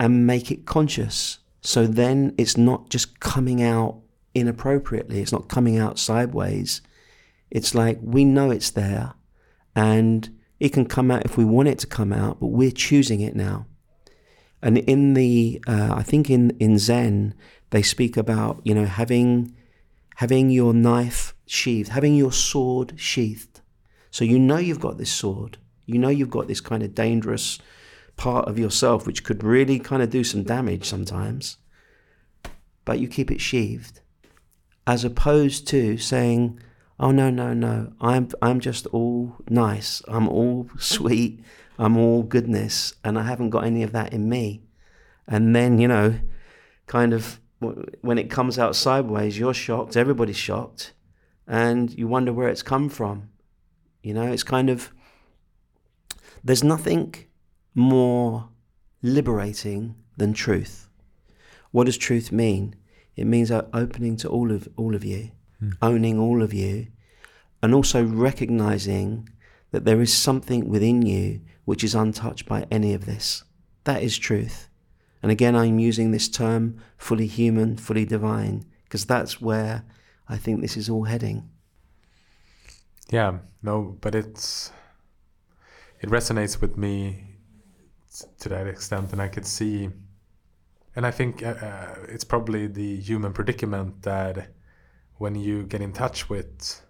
and 0.00 0.26
make 0.26 0.50
it 0.50 0.64
conscious. 0.64 1.40
So 1.62 1.86
then 1.86 2.34
it's 2.36 2.56
not 2.56 2.90
just 2.90 3.20
coming 3.20 3.62
out 3.62 4.00
inappropriately, 4.34 5.20
it's 5.22 5.32
not 5.32 5.48
coming 5.48 5.78
out 5.78 5.98
sideways. 5.98 6.82
It's 7.50 7.74
like 7.74 7.98
we 8.02 8.24
know 8.24 8.50
it's 8.50 8.70
there 8.70 9.14
and 9.76 10.28
it 10.58 10.72
can 10.72 10.86
come 10.86 11.10
out 11.10 11.24
if 11.24 11.36
we 11.36 11.44
want 11.44 11.68
it 11.68 11.78
to 11.80 11.86
come 11.86 12.12
out, 12.12 12.40
but 12.40 12.48
we're 12.48 12.70
choosing 12.70 13.20
it 13.20 13.36
now. 13.36 13.66
And 14.60 14.78
in 14.78 15.14
the, 15.14 15.62
uh, 15.66 15.94
I 15.96 16.02
think 16.02 16.30
in, 16.30 16.50
in 16.58 16.78
Zen, 16.78 17.34
they 17.70 17.82
speak 17.82 18.16
about, 18.16 18.60
you 18.64 18.74
know, 18.74 18.84
having, 18.84 19.54
having 20.16 20.50
your 20.50 20.72
knife 20.72 21.34
sheathed, 21.46 21.90
having 21.90 22.14
your 22.14 22.32
sword 22.32 22.94
sheathed. 22.96 23.60
So 24.10 24.24
you 24.24 24.38
know 24.38 24.58
you've 24.58 24.80
got 24.80 24.98
this 24.98 25.10
sword. 25.10 25.58
You 25.86 25.98
know 25.98 26.10
you've 26.10 26.30
got 26.30 26.48
this 26.48 26.60
kind 26.60 26.82
of 26.82 26.94
dangerous 26.94 27.58
part 28.22 28.46
of 28.46 28.56
yourself 28.56 29.04
which 29.04 29.24
could 29.24 29.42
really 29.42 29.80
kind 29.80 30.00
of 30.00 30.08
do 30.08 30.22
some 30.22 30.44
damage 30.44 30.84
sometimes. 30.84 31.56
But 32.84 33.00
you 33.00 33.08
keep 33.08 33.32
it 33.32 33.40
sheathed. 33.40 33.98
As 34.86 35.02
opposed 35.02 35.66
to 35.68 35.98
saying, 35.98 36.60
oh 37.00 37.10
no, 37.10 37.30
no, 37.30 37.52
no, 37.52 37.92
I'm 38.00 38.28
I'm 38.40 38.60
just 38.60 38.86
all 38.86 39.34
nice. 39.48 40.02
I'm 40.06 40.28
all 40.28 40.70
sweet. 40.78 41.42
I'm 41.80 41.96
all 41.96 42.22
goodness 42.22 42.94
and 43.02 43.18
I 43.18 43.24
haven't 43.24 43.50
got 43.50 43.64
any 43.64 43.82
of 43.82 43.90
that 43.90 44.12
in 44.12 44.28
me. 44.28 44.62
And 45.26 45.56
then, 45.56 45.80
you 45.80 45.88
know, 45.88 46.20
kind 46.86 47.12
of 47.12 47.40
when 48.02 48.18
it 48.18 48.30
comes 48.30 48.56
out 48.56 48.76
sideways, 48.76 49.36
you're 49.36 49.52
shocked, 49.52 49.96
everybody's 49.96 50.36
shocked, 50.36 50.92
and 51.48 51.92
you 51.98 52.06
wonder 52.06 52.32
where 52.32 52.48
it's 52.48 52.62
come 52.62 52.88
from. 52.88 53.30
You 54.00 54.14
know, 54.14 54.30
it's 54.30 54.44
kind 54.44 54.70
of, 54.70 54.92
there's 56.44 56.62
nothing 56.62 57.14
more 57.74 58.48
liberating 59.02 59.96
than 60.16 60.32
truth. 60.32 60.88
What 61.70 61.84
does 61.84 61.96
truth 61.96 62.30
mean? 62.30 62.76
It 63.16 63.26
means 63.26 63.50
opening 63.50 64.16
to 64.18 64.28
all 64.28 64.52
of 64.52 64.68
all 64.76 64.94
of 64.94 65.04
you, 65.04 65.32
mm. 65.62 65.76
owning 65.82 66.18
all 66.18 66.42
of 66.42 66.52
you, 66.52 66.88
and 67.62 67.74
also 67.74 68.04
recognizing 68.04 69.28
that 69.70 69.84
there 69.84 70.00
is 70.00 70.12
something 70.12 70.68
within 70.68 71.02
you 71.02 71.40
which 71.64 71.84
is 71.84 71.94
untouched 71.94 72.46
by 72.46 72.66
any 72.70 72.94
of 72.94 73.06
this. 73.06 73.44
That 73.84 74.02
is 74.02 74.18
truth. 74.18 74.68
And 75.22 75.30
again, 75.30 75.54
I'm 75.54 75.78
using 75.78 76.10
this 76.10 76.28
term 76.28 76.78
fully 76.98 77.26
human, 77.26 77.76
fully 77.76 78.04
divine, 78.04 78.64
because 78.84 79.04
that's 79.04 79.40
where 79.40 79.84
I 80.28 80.36
think 80.36 80.60
this 80.60 80.76
is 80.76 80.90
all 80.90 81.04
heading. 81.04 81.48
Yeah, 83.10 83.38
no, 83.62 83.96
but 84.00 84.14
it's 84.14 84.72
it 86.00 86.08
resonates 86.08 86.60
with 86.60 86.76
me 86.76 87.31
to 88.40 88.48
that 88.48 88.66
extent, 88.66 89.12
and 89.12 89.22
I 89.22 89.28
could 89.28 89.46
see, 89.46 89.88
and 90.94 91.06
I 91.06 91.10
think 91.10 91.42
uh, 91.42 91.50
uh, 91.50 91.94
it's 92.08 92.24
probably 92.24 92.66
the 92.66 92.96
human 93.00 93.32
predicament 93.32 94.02
that 94.02 94.48
when 95.16 95.34
you 95.34 95.64
get 95.64 95.80
in 95.80 95.92
touch 95.92 96.28
with 96.28 96.82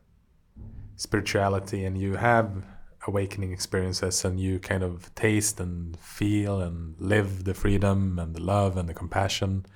spirituality 0.97 1.85
and 1.85 1.99
you 1.99 2.15
have 2.15 2.65
awakening 3.07 3.53
experiences 3.53 4.25
and 4.25 4.39
you 4.39 4.59
kind 4.59 4.83
of 4.83 5.13
taste 5.15 5.61
and 5.61 5.97
feel 5.99 6.61
and 6.61 6.95
live 6.99 7.45
the 7.45 7.55
freedom 7.55 8.19
and 8.19 8.35
the 8.35 8.43
love 8.43 8.77
and 8.77 8.89
the 8.89 8.95
compassion, 8.95 9.67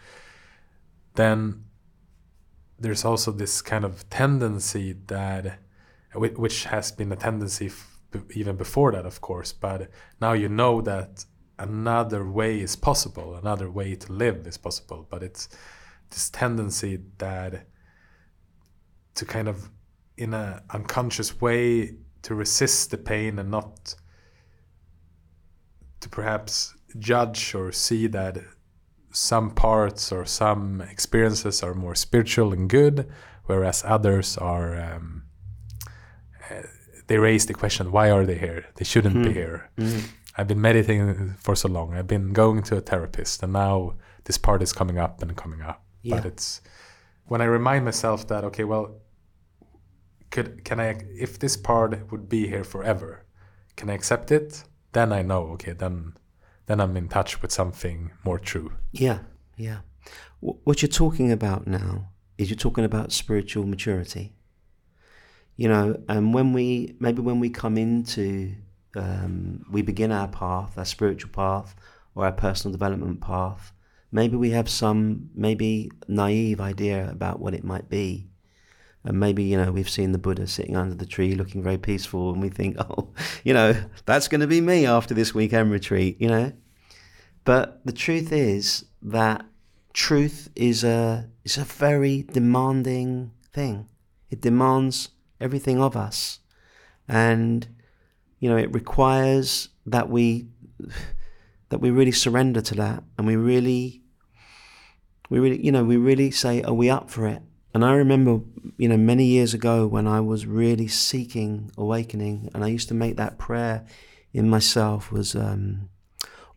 then 1.14 1.64
there's 2.78 3.04
also 3.04 3.32
this 3.32 3.62
kind 3.62 3.85
of 3.85 4.09
tendency 4.11 4.94
that, 5.06 5.59
which 6.14 6.64
has 6.64 6.92
been 6.92 7.11
a 7.12 7.16
tendency 7.16 7.70
even 8.35 8.56
before 8.56 8.92
that, 8.92 9.04
of 9.04 9.20
course, 9.20 9.52
but 9.52 9.90
now 10.20 10.32
you 10.32 10.48
know 10.48 10.80
that 10.80 11.24
another 11.58 12.28
way 12.28 12.60
is 12.60 12.76
possible, 12.76 13.34
another 13.34 13.70
way 13.70 13.94
to 13.94 14.12
live 14.12 14.46
is 14.46 14.58
possible, 14.58 15.06
but 15.10 15.22
it's 15.22 15.48
this 16.10 16.30
tendency 16.30 17.00
that 17.18 17.66
to 19.14 19.24
kind 19.24 19.48
of 19.48 19.70
in 20.16 20.34
an 20.34 20.60
unconscious 20.70 21.40
way 21.40 21.96
to 22.22 22.34
resist 22.34 22.90
the 22.90 22.98
pain 22.98 23.38
and 23.38 23.50
not 23.50 23.94
to 26.00 26.08
perhaps 26.08 26.74
judge 26.98 27.54
or 27.54 27.72
see 27.72 28.06
that 28.06 28.38
some 29.12 29.50
parts 29.50 30.12
or 30.12 30.24
some 30.26 30.80
experiences 30.80 31.62
are 31.62 31.74
more 31.74 31.94
spiritual 31.94 32.52
and 32.52 32.68
good, 32.68 33.10
whereas 33.44 33.82
others 33.86 34.36
are. 34.36 34.78
Um, 34.78 35.22
uh, 36.50 36.62
they 37.08 37.18
raise 37.18 37.46
the 37.46 37.54
question, 37.54 37.92
why 37.92 38.10
are 38.10 38.26
they 38.26 38.36
here? 38.36 38.66
They 38.76 38.84
shouldn't 38.84 39.16
mm. 39.16 39.24
be 39.24 39.28
hmm. 39.30 39.34
here. 39.34 39.70
Mm. 39.78 40.08
I've 40.37 40.49
been 40.49 40.61
meditating 40.61 41.35
for 41.38 41.57
so 41.57 41.68
long. 41.68 41.94
I've 41.94 42.07
been 42.07 42.33
going 42.33 42.62
to 42.64 42.77
a 42.77 42.81
therapist, 42.81 43.42
and 43.42 43.53
now 43.53 43.94
this 44.25 44.37
part 44.37 44.62
is 44.62 44.72
coming 44.72 44.99
up 44.99 45.22
and 45.22 45.37
coming 45.37 45.62
up. 45.62 45.83
Yeah. 46.03 46.16
But 46.16 46.27
it's 46.27 46.61
when 47.27 47.40
I 47.40 47.46
remind 47.46 47.85
myself 47.85 48.29
that 48.29 48.44
okay, 48.44 48.64
well, 48.64 49.01
could 50.31 50.64
can 50.64 50.79
I 50.81 50.99
if 51.18 51.38
this 51.38 51.57
part 51.57 52.11
would 52.11 52.29
be 52.29 52.46
here 52.46 52.64
forever, 52.64 53.25
can 53.77 53.88
I 53.88 53.94
accept 53.94 54.31
it? 54.31 54.62
Then 54.92 55.12
I 55.12 55.22
know, 55.22 55.42
okay, 55.55 55.72
then 55.72 56.14
then 56.66 56.81
I'm 56.81 56.96
in 56.96 57.09
touch 57.09 57.40
with 57.40 57.53
something 57.53 58.11
more 58.25 58.38
true. 58.38 58.72
Yeah, 58.92 59.20
yeah. 59.57 59.79
What 60.40 60.83
you're 60.83 60.88
talking 60.88 61.33
about 61.33 61.66
now 61.66 62.09
is 62.38 62.51
you're 62.51 62.59
talking 62.59 62.85
about 62.85 63.12
spiritual 63.12 63.66
maturity. 63.66 64.35
You 65.57 65.68
know, 65.68 66.03
and 66.09 66.35
when 66.35 66.53
we 66.53 66.96
maybe 67.01 67.22
when 67.22 67.40
we 67.40 67.49
come 67.49 67.79
into 67.79 68.55
um, 68.96 69.64
we 69.70 69.82
begin 69.82 70.12
our 70.12 70.28
path, 70.28 70.76
our 70.76 70.85
spiritual 70.85 71.30
path, 71.30 71.74
or 72.14 72.24
our 72.24 72.32
personal 72.32 72.72
development 72.72 73.20
path. 73.20 73.72
Maybe 74.11 74.37
we 74.37 74.50
have 74.50 74.68
some 74.68 75.30
maybe 75.35 75.90
naive 76.09 76.61
idea 76.61 77.11
about 77.11 77.40
what 77.40 77.54
it 77.54 77.64
might 77.64 77.88
be, 77.88 78.28
and 79.04 79.20
maybe 79.20 79.44
you 79.44 79.56
know 79.56 79.72
we've 79.72 79.90
seen 79.90 80.12
the 80.12 80.18
buddha 80.18 80.46
sitting 80.46 80.76
under 80.76 80.94
the 80.94 81.06
tree 81.06 81.35
looking 81.35 81.62
very 81.62 81.78
peaceful 81.78 82.32
and 82.32 82.42
we 82.42 82.48
think 82.48 82.76
oh 82.80 83.11
you 83.44 83.54
know 83.54 83.74
that's 84.04 84.28
going 84.28 84.40
to 84.40 84.46
be 84.46 84.61
me 84.61 84.87
after 84.87 85.14
this 85.14 85.35
weekend 85.35 85.70
retreat 85.70 86.16
you 86.20 86.28
know? 86.28 86.52
But 87.44 87.80
the 87.87 87.92
truth 87.92 88.32
is 88.32 88.87
that 89.02 89.46
truth 89.92 90.50
is 90.56 90.82
a 90.82 91.28
is 91.44 91.56
a 91.56 91.64
very 91.64 92.22
demanding 92.22 93.30
thing. 93.52 93.88
It 94.30 94.40
demands 94.40 95.11
everything 95.40 95.80
of 95.80 95.96
us. 95.96 96.40
And 97.09 97.68
you 98.46 98.52
know 98.52 98.56
it 98.56 98.72
requires 98.72 99.70
that 99.87 100.09
we 100.09 100.46
that 101.70 101.80
we 101.80 101.90
really 101.90 102.12
surrender 102.12 102.61
to 102.61 102.76
that 102.76 103.02
and 103.18 103.26
we 103.26 103.35
really 103.35 104.02
we 105.30 105.40
really 105.40 105.61
you 105.66 105.72
know 105.72 105.82
we 105.82 105.96
really 105.96 106.30
say 106.30 106.62
are 106.62 106.72
we 106.72 106.88
up 106.88 107.11
for 107.11 107.26
it 107.26 107.42
and 107.74 107.85
I 107.85 107.92
remember, 107.92 108.40
you 108.78 108.88
know, 108.88 108.96
many 108.96 109.26
years 109.26 109.52
ago 109.52 109.87
when 109.87 110.06
I 110.06 110.20
was 110.20 110.46
really 110.46 110.88
seeking 110.88 111.70
awakening, 111.76 112.48
and 112.54 112.64
I 112.64 112.68
used 112.68 112.88
to 112.88 112.94
make 112.94 113.16
that 113.16 113.37
prayer 113.37 113.85
in 114.32 114.48
myself 114.48 115.12
was, 115.12 115.35
um, 115.35 115.90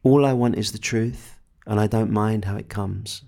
all 0.02 0.26
I 0.26 0.32
want 0.32 0.58
is 0.58 0.72
the 0.72 0.78
truth, 0.78 1.38
and 1.68 1.78
I 1.78 1.88
don't 1.88 2.12
mind 2.12 2.46
how 2.46 2.56
it 2.56 2.70
comes. 2.70 3.24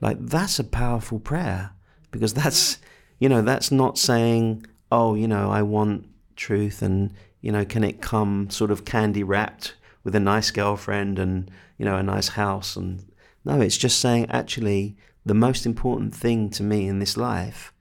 Like, 0.00 0.18
that's 0.20 0.60
a 0.60 0.64
powerful 0.64 1.18
prayer 1.18 1.72
because 2.12 2.34
that's, 2.34 2.78
you 3.18 3.28
know, 3.28 3.42
that's 3.42 3.72
not 3.72 3.98
saying, 3.98 4.66
oh, 4.92 5.16
you 5.16 5.26
know, 5.26 5.50
I 5.50 5.62
want 5.62 6.06
truth 6.36 6.80
and, 6.82 7.12
you 7.40 7.52
know, 7.52 7.64
can 7.64 7.84
it 7.84 8.00
come 8.00 8.50
sort 8.50 8.70
of 8.70 8.84
candy 8.84 9.22
wrapped 9.22 9.74
with 10.04 10.14
a 10.14 10.20
nice 10.20 10.50
girlfriend 10.50 11.18
and, 11.18 11.50
you 11.78 11.84
know, 11.84 11.96
a 11.96 12.02
nice 12.02 12.28
house. 12.28 12.76
And 12.76 13.04
no, 13.44 13.60
it's 13.60 13.76
just 13.76 14.00
saying, 14.00 14.26
actually, 14.30 14.96
the 15.24 15.34
most 15.34 15.66
important 15.66 16.14
thing 16.14 16.50
to 16.50 16.62
me 16.62 16.88
in 16.88 16.98
this 16.98 17.16
life 17.16 17.72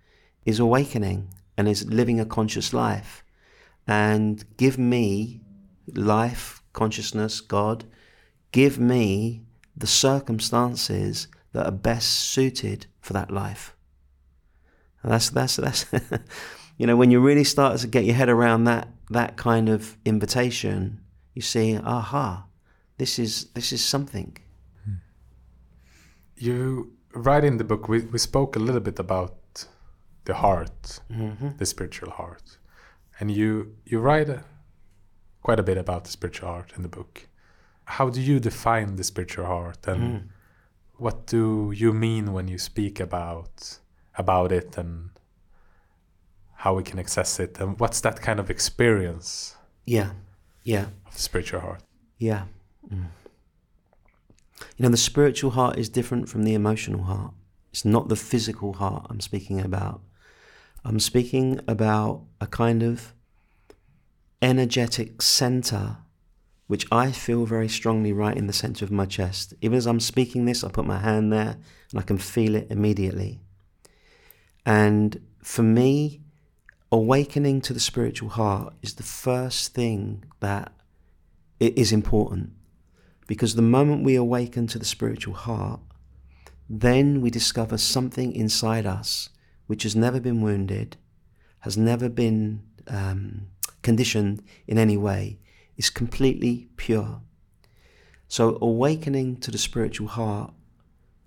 is 0.46 0.60
awakening 0.60 1.34
and 1.58 1.68
is 1.68 1.86
living 1.86 2.20
a 2.20 2.26
conscious 2.26 2.74
life. 2.74 3.24
And 3.88 4.44
give 4.58 4.78
me 4.78 5.42
life, 5.94 6.62
consciousness, 6.74 7.42
God, 7.42 7.86
give 8.52 8.80
me 8.80 9.44
the 9.76 9.88
circumstances 9.88 11.28
that 11.54 11.66
are 11.66 11.72
best 11.72 12.10
suited 12.10 12.86
for 13.00 13.14
that 13.14 13.32
life. 13.32 13.76
And 15.02 15.12
that's 15.12 15.30
that's 15.30 15.56
that's 15.56 15.86
you 16.78 16.86
know 16.86 16.98
when 16.98 17.10
you 17.10 17.22
really 17.22 17.46
start 17.46 17.80
to 17.80 17.88
get 17.88 18.04
your 18.04 18.16
head 18.16 18.30
around 18.30 18.66
that 18.66 18.90
that 19.10 19.38
kind 19.38 19.70
of 19.70 19.98
invitation, 20.06 21.02
you 21.34 21.42
see, 21.42 21.78
aha, 21.78 22.46
this 22.98 23.18
is 23.20 23.46
this 23.54 23.72
is 23.72 23.84
something. 23.84 24.38
You 26.36 26.94
write 27.14 27.44
in 27.44 27.58
the 27.58 27.64
book, 27.64 27.90
we, 27.90 28.00
we 28.02 28.18
spoke 28.20 28.56
a 28.56 28.60
little 28.60 28.80
bit 28.82 29.00
about 29.00 29.66
the 30.26 30.36
heart, 30.36 31.00
mm-hmm. 31.12 31.50
the 31.58 31.66
spiritual 31.66 32.12
heart, 32.12 32.58
and 33.20 33.30
you 33.32 33.76
you 33.86 34.00
write 34.00 34.30
quite 35.42 35.60
a 35.60 35.64
bit 35.64 35.78
about 35.78 36.04
the 36.06 36.12
spiritual 36.12 36.50
heart 36.50 36.74
in 36.76 36.82
the 36.84 36.90
book. 36.90 37.28
How 37.86 38.10
do 38.10 38.22
you 38.22 38.40
define 38.40 38.96
the 38.96 39.04
spiritual 39.04 39.46
heart, 39.46 39.88
and 39.88 40.02
Mm. 40.02 40.24
what 40.98 41.26
do 41.26 41.72
you 41.76 41.94
mean 41.94 42.34
when 42.34 42.48
you 42.48 42.58
speak 42.58 43.00
about 43.00 43.80
about 44.16 44.52
it, 44.52 44.78
and 44.78 45.10
how 46.64 46.76
we 46.76 46.84
can 46.84 47.00
access 47.00 47.40
it, 47.40 47.60
and 47.60 47.80
what's 47.80 48.02
that 48.02 48.22
kind 48.22 48.40
of 48.40 48.50
experience 48.50 49.56
Yeah, 49.86 50.12
yeah, 50.64 50.88
of 51.08 51.14
the 51.14 51.20
spiritual 51.20 51.62
heart? 51.62 51.82
yeah. 52.18 52.44
Mm. 52.94 53.08
You 54.76 54.84
know, 54.84 54.90
the 54.90 54.98
spiritual 54.98 55.52
heart 55.52 55.78
is 55.78 55.88
different 55.90 56.28
from 56.28 56.44
the 56.44 56.54
emotional 56.54 57.04
heart. 57.04 57.34
It's 57.72 57.86
not 57.86 58.10
the 58.10 58.16
physical 58.18 58.74
heart 58.74 59.08
I'm 59.10 59.22
speaking 59.22 59.62
about. 59.62 60.02
I'm 60.84 61.00
speaking 61.00 61.62
about 61.68 62.24
a 62.42 62.48
kind 62.48 62.84
of 62.84 63.14
energetic 64.42 65.22
center 65.22 65.98
which 66.68 66.86
I 66.92 67.12
feel 67.12 67.46
very 67.46 67.68
strongly 67.68 68.14
right 68.14 68.38
in 68.38 68.48
the 68.48 68.54
center 68.54 68.86
of 68.86 68.92
my 68.92 69.06
chest. 69.06 69.54
Even 69.62 69.78
as 69.78 69.88
I'm 69.88 70.00
speaking 70.00 70.46
this, 70.46 70.64
I 70.64 70.70
put 70.70 70.86
my 70.86 71.00
hand 71.00 71.34
there 71.34 71.58
and 71.92 72.00
I 72.00 72.04
can 72.04 72.18
feel 72.20 72.54
it 72.54 72.68
immediately. 72.70 73.40
And 74.66 75.20
for 75.42 75.64
me, 75.64 76.22
awakening 76.92 77.62
to 77.62 77.74
the 77.74 77.80
spiritual 77.80 78.30
heart 78.30 78.74
is 78.82 78.96
the 78.96 79.04
first 79.04 79.74
thing 79.74 80.24
that 80.40 80.72
it 81.60 81.78
is 81.78 81.92
important. 81.92 82.52
Because 83.28 83.56
the 83.56 83.62
moment 83.62 84.04
we 84.04 84.16
awaken 84.16 84.66
to 84.68 84.80
the 84.80 84.86
spiritual 84.86 85.36
heart, 85.36 85.82
then 86.68 87.22
we 87.22 87.30
discover 87.30 87.78
something 87.78 88.34
inside 88.34 88.86
us 88.86 89.30
which 89.68 89.84
has 89.84 89.96
never 89.96 90.20
been 90.20 90.42
wounded, 90.42 90.98
has 91.60 91.78
never 91.78 92.10
been 92.10 92.64
um, 92.88 93.48
conditioned 93.84 94.42
in 94.68 94.80
any 94.80 94.98
way, 94.98 95.38
is 95.78 95.92
completely 95.92 96.70
pure. 96.76 97.22
So 98.28 98.58
awakening 98.62 99.38
to 99.42 99.52
the 99.52 99.60
spiritual 99.60 100.08
heart, 100.08 100.54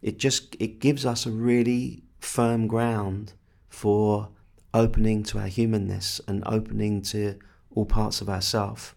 it 0.02 0.18
just 0.18 0.56
it 0.58 0.80
gives 0.80 1.06
us 1.06 1.24
a 1.24 1.30
really 1.30 2.02
firm 2.18 2.66
ground 2.66 3.34
for 3.68 4.30
opening 4.74 5.22
to 5.24 5.38
our 5.38 5.46
humanness 5.46 6.20
and 6.26 6.42
opening 6.46 7.02
to 7.02 7.38
all 7.74 7.86
parts 7.86 8.20
of 8.20 8.28
ourself. 8.28 8.94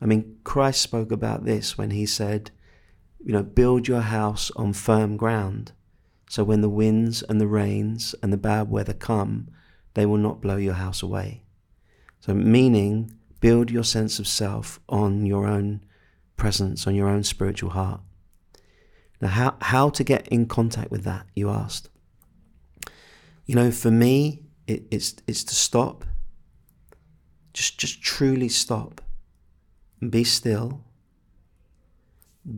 I 0.00 0.06
mean, 0.06 0.38
Christ 0.44 0.82
spoke 0.82 1.10
about 1.10 1.44
this 1.44 1.78
when 1.78 1.90
he 1.90 2.06
said, 2.06 2.50
you 3.24 3.32
know, 3.32 3.42
build 3.42 3.88
your 3.88 4.02
house 4.02 4.50
on 4.56 4.72
firm 4.72 5.16
ground. 5.16 5.72
So 6.28 6.44
when 6.44 6.60
the 6.60 6.68
winds 6.68 7.22
and 7.22 7.40
the 7.40 7.46
rains 7.46 8.14
and 8.22 8.32
the 8.32 8.36
bad 8.36 8.70
weather 8.70 8.92
come, 8.92 9.48
they 9.94 10.04
will 10.04 10.18
not 10.18 10.40
blow 10.40 10.56
your 10.56 10.74
house 10.74 11.02
away. 11.02 11.42
So, 12.20 12.34
meaning, 12.34 13.12
build 13.40 13.70
your 13.70 13.84
sense 13.84 14.18
of 14.18 14.26
self 14.26 14.80
on 14.88 15.26
your 15.26 15.46
own 15.46 15.84
presence, 16.36 16.86
on 16.86 16.94
your 16.94 17.08
own 17.08 17.22
spiritual 17.22 17.70
heart. 17.70 18.00
Now, 19.20 19.28
how, 19.28 19.56
how 19.60 19.90
to 19.90 20.04
get 20.04 20.26
in 20.28 20.46
contact 20.46 20.90
with 20.90 21.04
that, 21.04 21.26
you 21.34 21.50
asked? 21.50 21.88
You 23.46 23.54
know, 23.54 23.70
for 23.70 23.90
me, 23.90 24.43
it, 24.66 24.84
it's, 24.90 25.14
it's 25.26 25.44
to 25.44 25.54
stop, 25.54 26.04
just, 27.52 27.78
just 27.78 28.02
truly 28.02 28.48
stop, 28.48 29.00
be 30.10 30.24
still. 30.24 30.84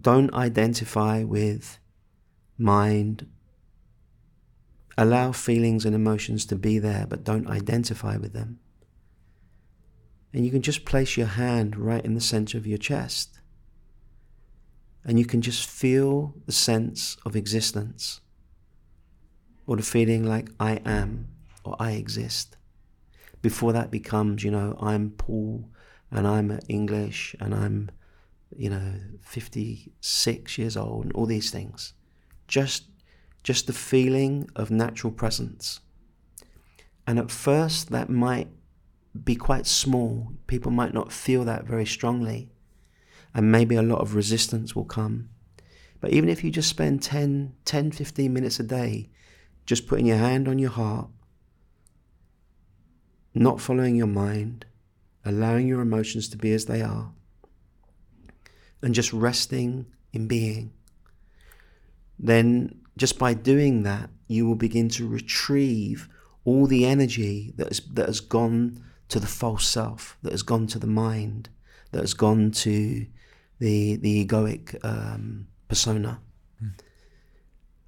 Don't 0.01 0.33
identify 0.35 1.23
with 1.23 1.79
mind. 2.59 3.27
Allow 4.99 5.33
feelings 5.33 5.85
and 5.85 5.95
emotions 5.95 6.47
to 6.47 6.57
be 6.57 6.79
there, 6.79 7.07
but 7.09 7.23
don't 7.23 7.49
identify 7.49 8.17
with 8.17 8.33
them. 8.33 8.59
And 10.33 10.45
you 10.45 10.51
can 10.51 10.63
just 10.63 10.85
place 10.85 11.17
your 11.17 11.27
hand 11.27 11.77
right 11.77 12.05
in 12.05 12.15
the 12.15 12.21
center 12.21 12.59
of 12.59 12.67
your 12.67 12.79
chest. 12.79 13.39
And 15.05 15.19
you 15.19 15.25
can 15.25 15.41
just 15.41 15.69
feel 15.69 16.35
the 16.47 16.53
sense 16.53 17.17
of 17.25 17.37
existence 17.37 18.21
or 19.67 19.77
the 19.77 19.83
feeling 19.83 20.25
like 20.25 20.51
I 20.59 20.81
am 20.85 21.36
or 21.67 21.77
I 21.79 21.93
exist. 21.93 22.57
Before 23.43 23.73
that 23.73 23.91
becomes, 23.91 24.43
you 24.43 24.51
know, 24.51 24.77
I'm 24.81 25.11
Paul 25.11 25.69
and 26.11 26.27
I'm 26.27 26.59
English 26.69 27.35
and 27.41 27.55
I'm, 27.55 27.91
you 28.57 28.71
know, 28.71 28.95
56 29.23 30.59
years 30.59 30.77
old 30.77 31.05
and 31.05 31.13
all 31.13 31.27
these 31.27 31.51
things. 31.51 31.93
Just, 32.49 32.85
just 33.43 33.67
the 33.67 33.73
feeling 33.73 34.49
of 34.57 34.71
natural 34.71 35.13
presence. 35.13 35.81
And 37.07 37.19
at 37.19 37.31
first, 37.31 37.91
that 37.91 38.11
might 38.11 38.49
be 39.25 39.37
quite 39.37 39.67
small. 39.67 40.33
People 40.47 40.73
might 40.73 40.95
not 40.95 41.13
feel 41.13 41.45
that 41.45 41.65
very 41.65 41.87
strongly. 41.87 42.51
And 43.35 43.53
maybe 43.53 43.77
a 43.77 43.83
lot 43.83 44.01
of 44.01 44.15
resistance 44.15 44.75
will 44.75 44.85
come. 44.85 45.29
But 46.01 46.13
even 46.13 46.29
if 46.29 46.43
you 46.43 46.51
just 46.51 46.69
spend 46.69 47.03
10, 47.03 47.55
10, 47.65 47.93
15 47.93 48.33
minutes 48.33 48.61
a 48.61 48.63
day 48.63 49.11
just 49.65 49.87
putting 49.87 50.07
your 50.07 50.19
hand 50.19 50.49
on 50.49 50.59
your 50.59 50.71
heart, 50.71 51.09
not 53.37 53.61
following 53.61 53.97
your 53.97 54.07
mind, 54.07 54.65
allowing 55.25 55.69
your 55.69 55.81
emotions 55.81 56.29
to 56.29 56.37
be 56.37 56.53
as 56.53 56.65
they 56.65 56.83
are, 56.83 57.13
and 58.83 58.95
just 58.95 59.13
resting 59.13 59.87
in 60.13 60.27
being, 60.27 60.73
then 62.19 62.81
just 62.97 63.19
by 63.19 63.35
doing 63.35 63.83
that, 63.83 64.09
you 64.27 64.47
will 64.47 64.57
begin 64.57 64.89
to 64.89 65.07
retrieve 65.07 66.09
all 66.45 66.67
the 66.67 66.87
energy 66.87 67.53
that 67.57 67.69
has, 67.69 67.81
that 67.93 68.07
has 68.07 68.21
gone 68.21 68.83
to 69.09 69.21
the 69.21 69.27
false 69.27 69.67
self, 69.67 70.17
that 70.23 70.33
has 70.33 70.43
gone 70.43 70.67
to 70.67 70.79
the 70.79 70.87
mind, 70.87 71.49
that 71.93 72.01
has 72.01 72.15
gone 72.15 72.51
to 72.51 73.07
the 73.59 73.97
the 73.97 74.25
egoic 74.25 74.77
um, 74.85 75.47
persona. 75.69 76.21
Mm. 76.63 76.73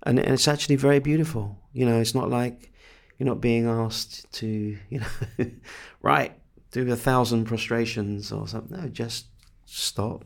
And, 0.04 0.18
and 0.18 0.34
it's 0.34 0.48
actually 0.48 0.76
very 0.76 1.00
beautiful. 1.00 1.58
You 1.72 1.86
know, 1.86 2.00
it's 2.00 2.14
not 2.14 2.30
like 2.30 2.72
you're 3.18 3.26
not 3.26 3.40
being 3.40 3.66
asked 3.66 4.30
to, 4.34 4.46
you 4.88 5.00
know, 5.00 5.46
right, 6.02 6.38
do 6.70 6.90
a 6.90 6.96
thousand 6.96 7.46
prostrations 7.46 8.30
or 8.30 8.46
something. 8.46 8.80
No, 8.80 8.88
just 8.88 9.26
stop. 9.64 10.24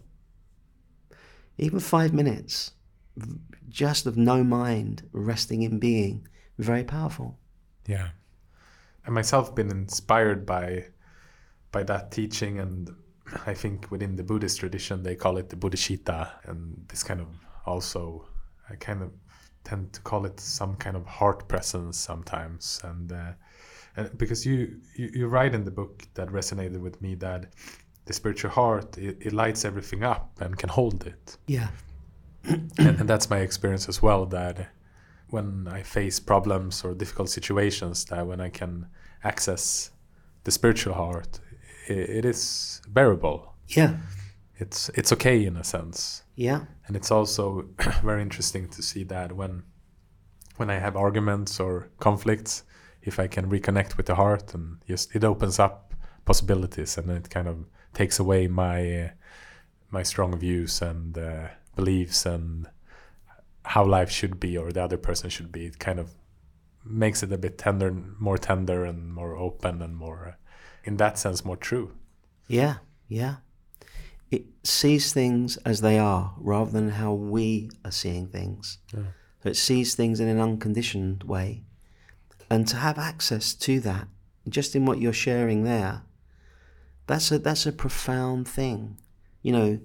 Even 1.59 1.81
five 1.81 2.13
minutes, 2.13 2.73
just 3.69 4.07
of 4.07 4.17
no 4.17 4.45
mind, 4.45 5.09
resting 5.13 5.63
in 5.63 5.79
being, 5.79 6.29
very 6.59 6.85
powerful. 6.85 7.39
Yeah. 7.87 8.09
I 9.07 9.11
myself 9.11 9.55
been 9.55 9.71
inspired 9.71 10.47
by 10.47 10.87
by 11.73 11.83
that 11.85 12.11
teaching 12.11 12.59
and 12.61 12.91
I 13.47 13.55
think 13.55 13.91
within 13.91 14.17
the 14.17 14.23
Buddhist 14.23 14.61
tradition 14.61 15.03
they 15.03 15.17
call 15.17 15.39
it 15.39 15.49
the 15.49 15.57
bodhicitta 15.57 16.31
and 16.45 16.85
this 16.89 17.03
kind 17.03 17.21
of 17.21 17.29
also 17.65 18.29
I 18.69 18.77
kind 18.77 19.03
of 19.03 19.11
tend 19.65 19.93
to 19.93 20.01
call 20.01 20.25
it 20.27 20.39
some 20.41 20.75
kind 20.77 20.97
of 20.97 21.07
heart 21.07 21.49
presence 21.49 21.97
sometimes 21.97 22.81
and, 22.85 23.13
uh, 23.13 23.33
and 23.97 24.17
because 24.19 24.47
you, 24.47 24.81
you 24.97 25.11
you 25.15 25.27
write 25.27 25.55
in 25.55 25.65
the 25.65 25.71
book 25.71 26.07
that 26.15 26.29
resonated 26.29 26.81
with 26.81 27.01
me 27.03 27.15
that 27.15 27.47
the 28.07 28.13
spiritual 28.13 28.51
heart 28.51 28.99
it, 28.99 29.17
it 29.21 29.33
lights 29.33 29.65
everything 29.65 30.03
up 30.03 30.31
and 30.41 30.57
can 30.59 30.69
hold 30.69 31.07
it 31.07 31.37
Yeah. 31.47 31.69
and, 32.45 32.73
and 32.79 33.09
that's 33.09 33.31
my 33.31 33.39
experience 33.39 33.89
as 33.89 34.03
well 34.03 34.27
that 34.27 34.69
when 35.29 35.69
I 35.69 35.83
face 35.83 36.21
problems 36.21 36.85
or 36.85 36.95
difficult 36.95 37.31
situations 37.31 38.05
that 38.07 38.27
when 38.27 38.41
I 38.41 38.51
can 38.51 38.87
access 39.25 39.91
the 40.45 40.51
spiritual 40.51 40.95
heart 40.95 41.41
it, 41.89 42.11
it 42.11 42.25
is 42.25 42.81
bearable 42.89 43.55
Yeah. 43.69 43.97
It's 44.63 44.81
it's 44.99 45.13
okay 45.13 45.39
in 45.51 45.57
a 45.57 45.65
sense 45.65 46.23
Yeah. 46.37 46.61
and 46.87 46.97
it's 46.97 47.11
also 47.11 47.45
very 48.11 48.23
interesting 48.23 48.69
to 48.71 48.81
see 48.83 49.05
that 49.05 49.29
when 49.41 49.63
when 50.59 50.71
I 50.71 50.79
have 50.85 50.97
arguments 51.07 51.61
or 51.61 51.89
conflicts 51.99 52.65
if 53.03 53.19
I 53.19 53.27
can 53.29 53.51
reconnect 53.51 53.97
with 53.97 54.07
the 54.07 54.15
heart 54.15 54.55
and 54.55 54.65
just 54.89 55.15
it 55.17 55.25
opens 55.25 55.59
up 55.59 55.95
possibilities 56.25 56.99
and 56.99 57.11
it 57.11 57.29
kind 57.31 57.49
of 57.49 57.57
takes 57.95 58.19
away 58.21 58.49
my 58.49 58.79
uh, 59.05 59.09
my 59.91 60.03
strong 60.05 60.39
views 60.39 60.83
and 60.83 61.19
uh, 61.19 61.49
beliefs 61.77 62.27
and 62.27 62.67
how 63.65 63.85
life 63.85 64.11
should 64.11 64.39
be 64.41 64.59
or 64.59 64.73
the 64.73 64.83
other 64.83 64.99
person 64.99 65.31
should 65.31 65.51
be 65.53 65.65
it 65.67 65.79
kind 65.79 65.99
of 65.99 66.09
makes 66.85 67.23
it 67.23 67.33
a 67.33 67.39
bit 67.39 67.59
tender 67.59 67.93
more 68.19 68.39
tender 68.39 68.85
and 68.85 69.13
more 69.15 69.37
open 69.37 69.83
and 69.83 69.95
more 69.97 70.37
in 70.85 70.97
that 70.97 71.19
sense 71.19 71.45
more 71.45 71.57
true 71.71 71.91
Yeah. 72.49 72.75
Yeah. 73.09 73.35
It 74.33 74.47
sees 74.65 75.13
things 75.13 75.59
as 75.59 75.83
they 75.83 75.99
are 75.99 76.35
rather 76.39 76.71
than 76.71 76.89
how 76.89 77.13
we 77.13 77.71
are 77.85 77.93
seeing 77.93 78.27
things. 78.27 78.79
Yeah. 78.93 79.03
So 79.43 79.51
it 79.51 79.57
sees 79.57 79.95
things 79.95 80.21
in 80.21 80.29
an 80.29 80.41
unconditioned 80.41 81.23
way. 81.25 81.65
And 82.49 82.67
to 82.69 82.77
have 82.77 82.99
access 82.99 83.55
to 83.55 83.79
that, 83.81 84.09
just 84.49 84.75
in 84.75 84.87
what 84.87 85.01
you're 85.01 85.13
sharing 85.13 85.65
there, 85.65 86.03
that's 87.07 87.31
a 87.31 87.39
that's 87.39 87.67
a 87.67 87.73
profound 87.73 88.49
thing. 88.49 88.99
You 89.43 89.53
know, 89.53 89.81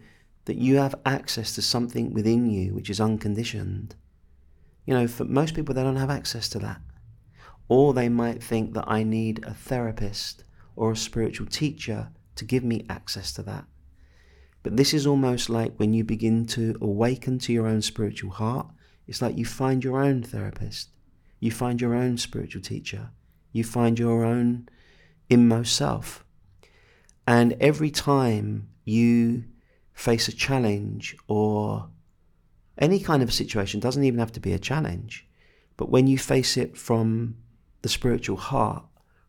that 0.46 0.58
you 0.58 0.78
have 0.78 0.96
access 1.06 1.54
to 1.56 1.62
something 1.62 2.14
within 2.14 2.50
you 2.50 2.74
which 2.74 2.90
is 2.90 3.02
unconditioned. 3.02 3.96
You 4.86 4.94
know, 4.94 5.08
for 5.08 5.26
most 5.26 5.56
people 5.56 5.76
they 5.76 5.84
don't 5.84 5.98
have 5.98 6.10
access 6.10 6.48
to 6.50 6.60
that. 6.60 6.80
Or 7.68 7.94
they 7.94 8.08
might 8.08 8.42
think 8.42 8.74
that 8.76 8.86
I 8.88 9.04
need 9.04 9.44
a 9.44 9.54
therapist 9.54 10.46
or 10.78 10.92
a 10.92 10.96
spiritual 10.96 11.48
teacher 11.48 12.12
to 12.36 12.46
give 12.46 12.64
me 12.64 12.86
access 12.90 13.34
to 13.34 13.44
that. 13.44 13.66
But 14.68 14.76
this 14.76 14.94
is 14.94 15.08
almost 15.08 15.50
like 15.50 15.78
when 15.78 15.94
you 15.94 16.04
begin 16.04 16.46
to 16.48 16.76
awaken 16.82 17.40
to 17.40 17.54
your 17.54 17.68
own 17.68 17.82
spiritual 17.82 18.32
heart, 18.32 18.68
it's 19.08 19.22
like 19.22 19.38
you 19.38 19.46
find 19.46 19.82
your 19.82 20.04
own 20.04 20.24
therapist, 20.24 20.90
you 21.40 21.52
find 21.52 21.80
your 21.80 21.96
own 21.96 22.18
spiritual 22.18 22.62
teacher, 22.62 23.12
you 23.54 23.64
find 23.64 23.98
your 23.98 24.26
own 24.26 24.68
inmost 25.30 25.74
self. 25.74 26.26
And 27.26 27.56
every 27.62 27.90
time 27.90 28.68
you 28.84 29.46
face 29.94 30.28
a 30.28 30.34
challenge 30.36 31.16
or 31.30 31.88
any 32.78 33.00
kind 33.00 33.24
of 33.24 33.32
situation, 33.32 33.80
doesn't 33.80 34.04
even 34.04 34.20
have 34.20 34.34
to 34.34 34.42
be 34.42 34.52
a 34.52 34.60
challenge, 34.60 35.26
but 35.78 35.90
when 35.90 36.08
you 36.08 36.18
face 36.18 36.58
it 36.58 36.76
from 36.76 37.38
the 37.84 37.90
spiritual 37.90 38.36
heart 38.36 38.84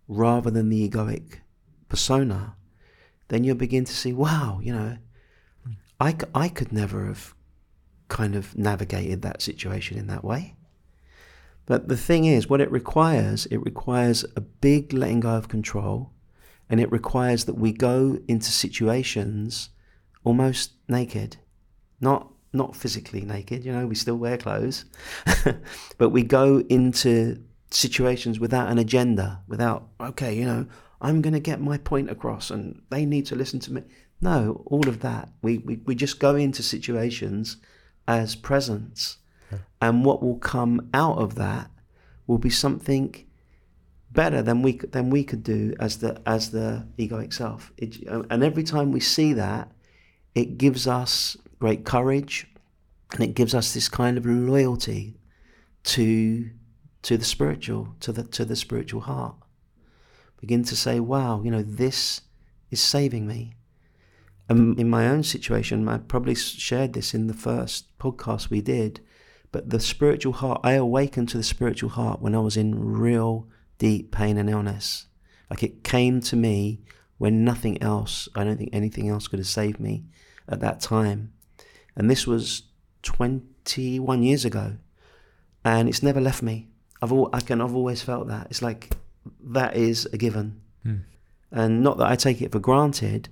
rather 0.09 0.51
than 0.51 0.69
the 0.69 0.91
egoic 0.91 1.43
persona, 1.89 2.57
then 3.29 3.45
you'll 3.45 3.55
begin 3.55 3.85
to 3.85 3.95
see, 3.95 4.13
wow, 4.13 4.59
you 4.61 4.73
know, 4.73 4.99
I, 6.01 6.17
I 6.35 6.49
could 6.49 6.73
never 6.73 7.07
have 7.07 7.35
kind 8.09 8.35
of 8.35 8.57
navigated 8.57 9.23
that 9.23 9.43
situation 9.43 9.99
in 9.99 10.07
that 10.07 10.25
way. 10.25 10.55
But 11.67 11.89
the 11.89 11.97
thing 11.97 12.25
is, 12.25 12.49
what 12.49 12.63
it 12.63 12.71
requires, 12.71 13.45
it 13.47 13.59
requires 13.59 14.25
a 14.37 14.41
big 14.41 14.93
letting 14.93 15.21
go 15.21 15.31
of 15.31 15.49
control, 15.49 16.13
and 16.71 16.81
it 16.81 16.91
requires 16.91 17.45
that 17.45 17.59
we 17.59 17.73
go 17.73 18.19
into 18.27 18.51
situations 18.51 19.71
almost 20.25 20.73
naked, 20.89 21.37
not 22.01 22.33
not 22.55 22.75
physically 22.75 23.21
naked. 23.21 23.65
You 23.65 23.73
know, 23.73 23.87
we 23.87 23.95
still 23.95 24.17
wear 24.17 24.39
clothes, 24.39 24.87
but 25.99 26.09
we 26.09 26.23
go 26.23 26.61
into 26.71 27.43
situations 27.71 28.41
without 28.41 28.71
an 28.71 28.79
agenda, 28.79 29.43
without 29.47 29.89
okay, 30.01 30.35
you 30.35 30.47
know, 30.47 30.67
I'm 31.03 31.21
going 31.21 31.35
to 31.35 31.41
get 31.41 31.61
my 31.61 31.77
point 31.77 32.11
across, 32.11 32.51
and 32.51 32.81
they 32.89 33.05
need 33.05 33.27
to 33.27 33.37
listen 33.37 33.61
to 33.61 33.73
me. 33.75 33.83
No, 34.21 34.63
all 34.67 34.89
of 34.89 35.01
that. 35.01 35.31
We 35.43 35.59
we, 35.59 35.77
we 35.85 35.95
just 35.95 36.19
go 36.19 36.35
into 36.35 36.63
situations 36.63 37.57
as 38.07 38.35
presence 38.35 39.19
and 39.81 40.05
what 40.05 40.23
will 40.23 40.39
come 40.39 40.89
out 40.93 41.19
of 41.19 41.35
that 41.37 41.71
will 42.27 42.39
be 42.39 42.51
something 42.51 43.25
better 44.11 44.43
than 44.43 44.63
we 44.63 44.73
than 44.79 45.11
we 45.11 45.25
could 45.25 45.43
do 45.43 45.75
as 45.79 45.99
the 45.99 46.21
as 46.27 46.51
the 46.51 46.87
egoic 46.99 47.33
self. 47.33 47.73
It, 47.77 48.03
and 48.07 48.43
every 48.43 48.65
time 48.65 48.93
we 48.93 49.01
see 49.01 49.33
that, 49.35 49.71
it 50.35 50.59
gives 50.59 50.87
us 50.87 51.37
great 51.59 51.85
courage, 51.85 52.47
and 53.13 53.21
it 53.23 53.35
gives 53.35 53.55
us 53.55 53.73
this 53.73 53.89
kind 53.89 54.19
of 54.19 54.27
loyalty 54.27 55.17
to 55.85 56.51
to 57.03 57.17
the 57.17 57.25
spiritual, 57.25 57.95
to 58.01 58.13
the 58.13 58.25
to 58.25 58.45
the 58.45 58.57
spiritual 58.57 59.03
heart. 59.03 59.37
Begin 60.41 60.65
to 60.65 60.77
say, 60.77 61.01
"Wow, 61.01 61.43
you 61.43 61.51
know, 61.51 61.63
this 61.63 62.23
is 62.71 62.81
saving 62.81 63.27
me." 63.27 63.55
And 64.49 64.79
in 64.79 64.89
my 64.89 65.09
own 65.09 65.23
situation, 65.23 65.89
I 65.89 65.99
probably 65.99 66.35
shared 66.35 66.95
this 66.95 67.13
in 67.13 67.27
the 67.27 67.35
first 67.35 67.99
podcast 67.99 68.49
we 68.49 68.61
did 68.63 69.01
but 69.51 69.71
the 69.71 69.81
spiritual 69.81 70.35
heart, 70.35 70.61
I 70.63 70.73
awakened 70.73 71.29
to 71.31 71.37
the 71.37 71.43
spiritual 71.43 71.91
heart 71.91 72.21
when 72.21 72.35
I 72.35 72.41
was 72.41 72.57
in 72.57 72.79
real 72.79 73.49
deep 73.79 74.13
pain 74.13 74.37
and 74.37 74.51
illness. 74.51 75.07
Like 75.49 75.63
it 75.63 75.85
came 75.85 76.21
to 76.23 76.37
me 76.37 76.81
when 77.17 77.45
nothing 77.45 77.83
else, 77.83 78.29
I 78.35 78.45
don't 78.45 78.59
think 78.59 78.71
anything 78.73 79.09
else 79.09 79.27
could 79.27 79.39
have 79.39 79.49
saved 79.49 79.81
me 79.81 80.05
at 80.49 80.61
that 80.61 80.81
time. 80.81 81.33
And 81.97 82.11
this 82.11 82.27
was 82.27 82.65
21 83.03 84.23
years 84.23 84.45
ago. 84.45 84.77
And 85.65 85.89
it's 85.89 86.03
never 86.03 86.21
left 86.21 86.43
me. 86.43 86.69
I've 87.01 87.13
all, 87.13 87.31
I 87.33 87.41
can, 87.41 87.61
I've 87.61 87.75
always 87.75 88.03
felt 88.03 88.29
that. 88.29 88.49
It's 88.51 88.63
like 88.63 88.93
that 89.43 89.77
is 89.77 90.07
a 90.13 90.19
given. 90.19 90.61
Mm. 90.85 91.03
And 91.51 91.83
not 91.83 91.99
that 91.99 92.09
I 92.09 92.17
take 92.17 92.43
it 92.43 92.53
for 92.53 92.59
granted, 92.59 93.29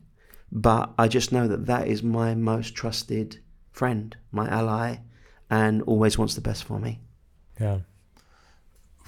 but 0.51 0.93
I 0.99 1.09
just 1.09 1.33
know 1.33 1.49
that 1.49 1.67
that 1.67 1.89
is 1.89 2.03
my 2.03 2.35
most 2.35 2.75
trusted 2.75 3.41
friend, 3.71 4.17
my 4.33 4.49
ally, 4.49 4.99
and 5.51 5.83
always 5.83 6.19
wants 6.19 6.35
the 6.35 6.41
best 6.41 6.65
for 6.65 6.79
me. 6.79 7.01
Yeah. 7.61 7.81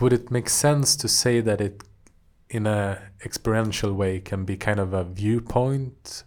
Would 0.00 0.12
it 0.12 0.30
make 0.30 0.48
sense 0.48 0.94
to 0.96 1.08
say 1.08 1.40
that 1.40 1.60
it, 1.60 1.82
in 2.50 2.66
a 2.66 3.02
experiential 3.24 3.92
way, 3.92 4.20
can 4.20 4.44
be 4.44 4.56
kind 4.56 4.78
of 4.78 4.92
a 4.92 5.04
viewpoint, 5.04 6.24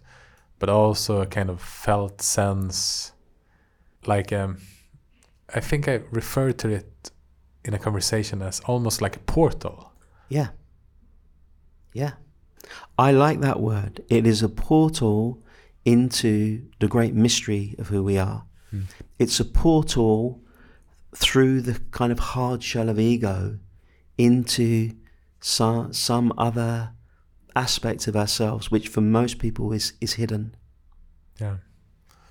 but 0.58 0.68
also 0.68 1.20
a 1.20 1.26
kind 1.26 1.50
of 1.50 1.60
felt 1.60 2.20
sense? 2.20 3.12
Like, 4.06 4.32
um, 4.32 4.58
I 5.54 5.60
think 5.60 5.88
I 5.88 6.02
referred 6.10 6.58
to 6.58 6.68
it 6.68 7.10
in 7.64 7.74
a 7.74 7.78
conversation 7.78 8.42
as 8.42 8.60
almost 8.60 9.00
like 9.00 9.16
a 9.16 9.20
portal. 9.20 9.92
Yeah. 10.28 10.48
Yeah. 11.92 12.12
I 12.98 13.12
like 13.12 13.40
that 13.40 13.60
word. 13.60 14.02
It 14.08 14.26
is 14.26 14.42
a 14.42 14.48
portal 14.48 15.42
into 15.84 16.62
the 16.80 16.88
great 16.88 17.14
mystery 17.14 17.74
of 17.78 17.88
who 17.88 18.02
we 18.02 18.18
are. 18.18 18.44
Mm. 18.72 18.84
It's 19.18 19.40
a 19.40 19.44
portal 19.44 20.40
through 21.14 21.60
the 21.62 21.80
kind 21.90 22.12
of 22.12 22.18
hard 22.18 22.62
shell 22.62 22.88
of 22.88 22.98
ego 22.98 23.58
into 24.16 24.92
some, 25.40 25.92
some 25.92 26.32
other 26.38 26.92
aspect 27.54 28.06
of 28.06 28.16
ourselves, 28.16 28.70
which 28.70 28.88
for 28.88 29.00
most 29.00 29.38
people 29.38 29.72
is, 29.72 29.92
is 30.00 30.14
hidden. 30.14 30.54
Yeah. 31.40 31.56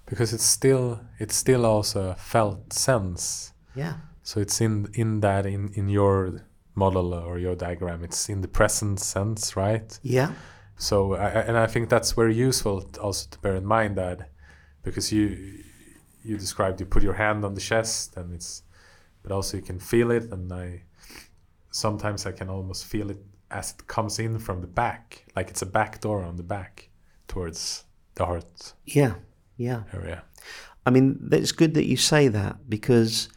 Because 0.05 0.33
it's 0.33 0.43
still 0.43 1.01
it's 1.19 1.35
still 1.35 1.65
also 1.65 2.09
a 2.09 2.15
felt 2.15 2.73
sense. 2.73 3.53
Yeah. 3.75 3.93
So 4.23 4.41
it's 4.41 4.59
in 4.59 4.89
in 4.93 5.21
that 5.21 5.45
in, 5.45 5.71
in 5.73 5.87
your 5.87 6.41
model 6.85 7.13
or 7.13 7.37
your 7.45 7.55
diagram, 7.55 7.99
it's 8.03 8.29
in 8.33 8.39
the 8.41 8.47
present 8.59 8.99
sense, 8.99 9.55
right? 9.55 9.89
Yeah. 10.17 10.31
So 10.77 10.95
I, 11.13 11.27
and 11.47 11.57
I 11.65 11.67
think 11.67 11.89
that's 11.89 12.11
very 12.21 12.35
useful 12.49 12.75
also 13.05 13.23
to 13.33 13.37
bear 13.43 13.55
in 13.55 13.65
mind 13.65 13.93
that 13.97 14.17
because 14.83 15.11
you 15.15 15.25
you 16.23 16.37
described 16.37 16.79
you 16.79 16.85
put 16.85 17.03
your 17.03 17.13
hand 17.13 17.43
on 17.45 17.53
the 17.53 17.61
chest 17.61 18.17
and 18.17 18.33
it's 18.33 18.63
but 19.21 19.31
also 19.31 19.57
you 19.57 19.63
can 19.63 19.79
feel 19.79 20.11
it 20.11 20.25
and 20.31 20.51
i 20.53 20.83
sometimes 21.71 22.25
i 22.25 22.31
can 22.31 22.49
almost 22.49 22.85
feel 22.85 23.09
it 23.09 23.21
as 23.49 23.71
it 23.71 23.87
comes 23.87 24.19
in 24.19 24.39
from 24.39 24.61
the 24.61 24.67
back 24.67 25.25
like 25.35 25.49
it's 25.49 25.61
a 25.61 25.65
back 25.65 26.01
door 26.01 26.23
on 26.23 26.35
the 26.35 26.43
back 26.43 26.89
towards 27.27 27.85
the 28.15 28.25
heart 28.25 28.73
yeah 28.85 29.13
yeah 29.57 29.83
area 29.93 30.23
i 30.85 30.89
mean 30.89 31.27
it's 31.31 31.51
good 31.51 31.73
that 31.73 31.85
you 31.85 31.97
say 31.97 32.27
that 32.27 32.55
because 32.69 33.29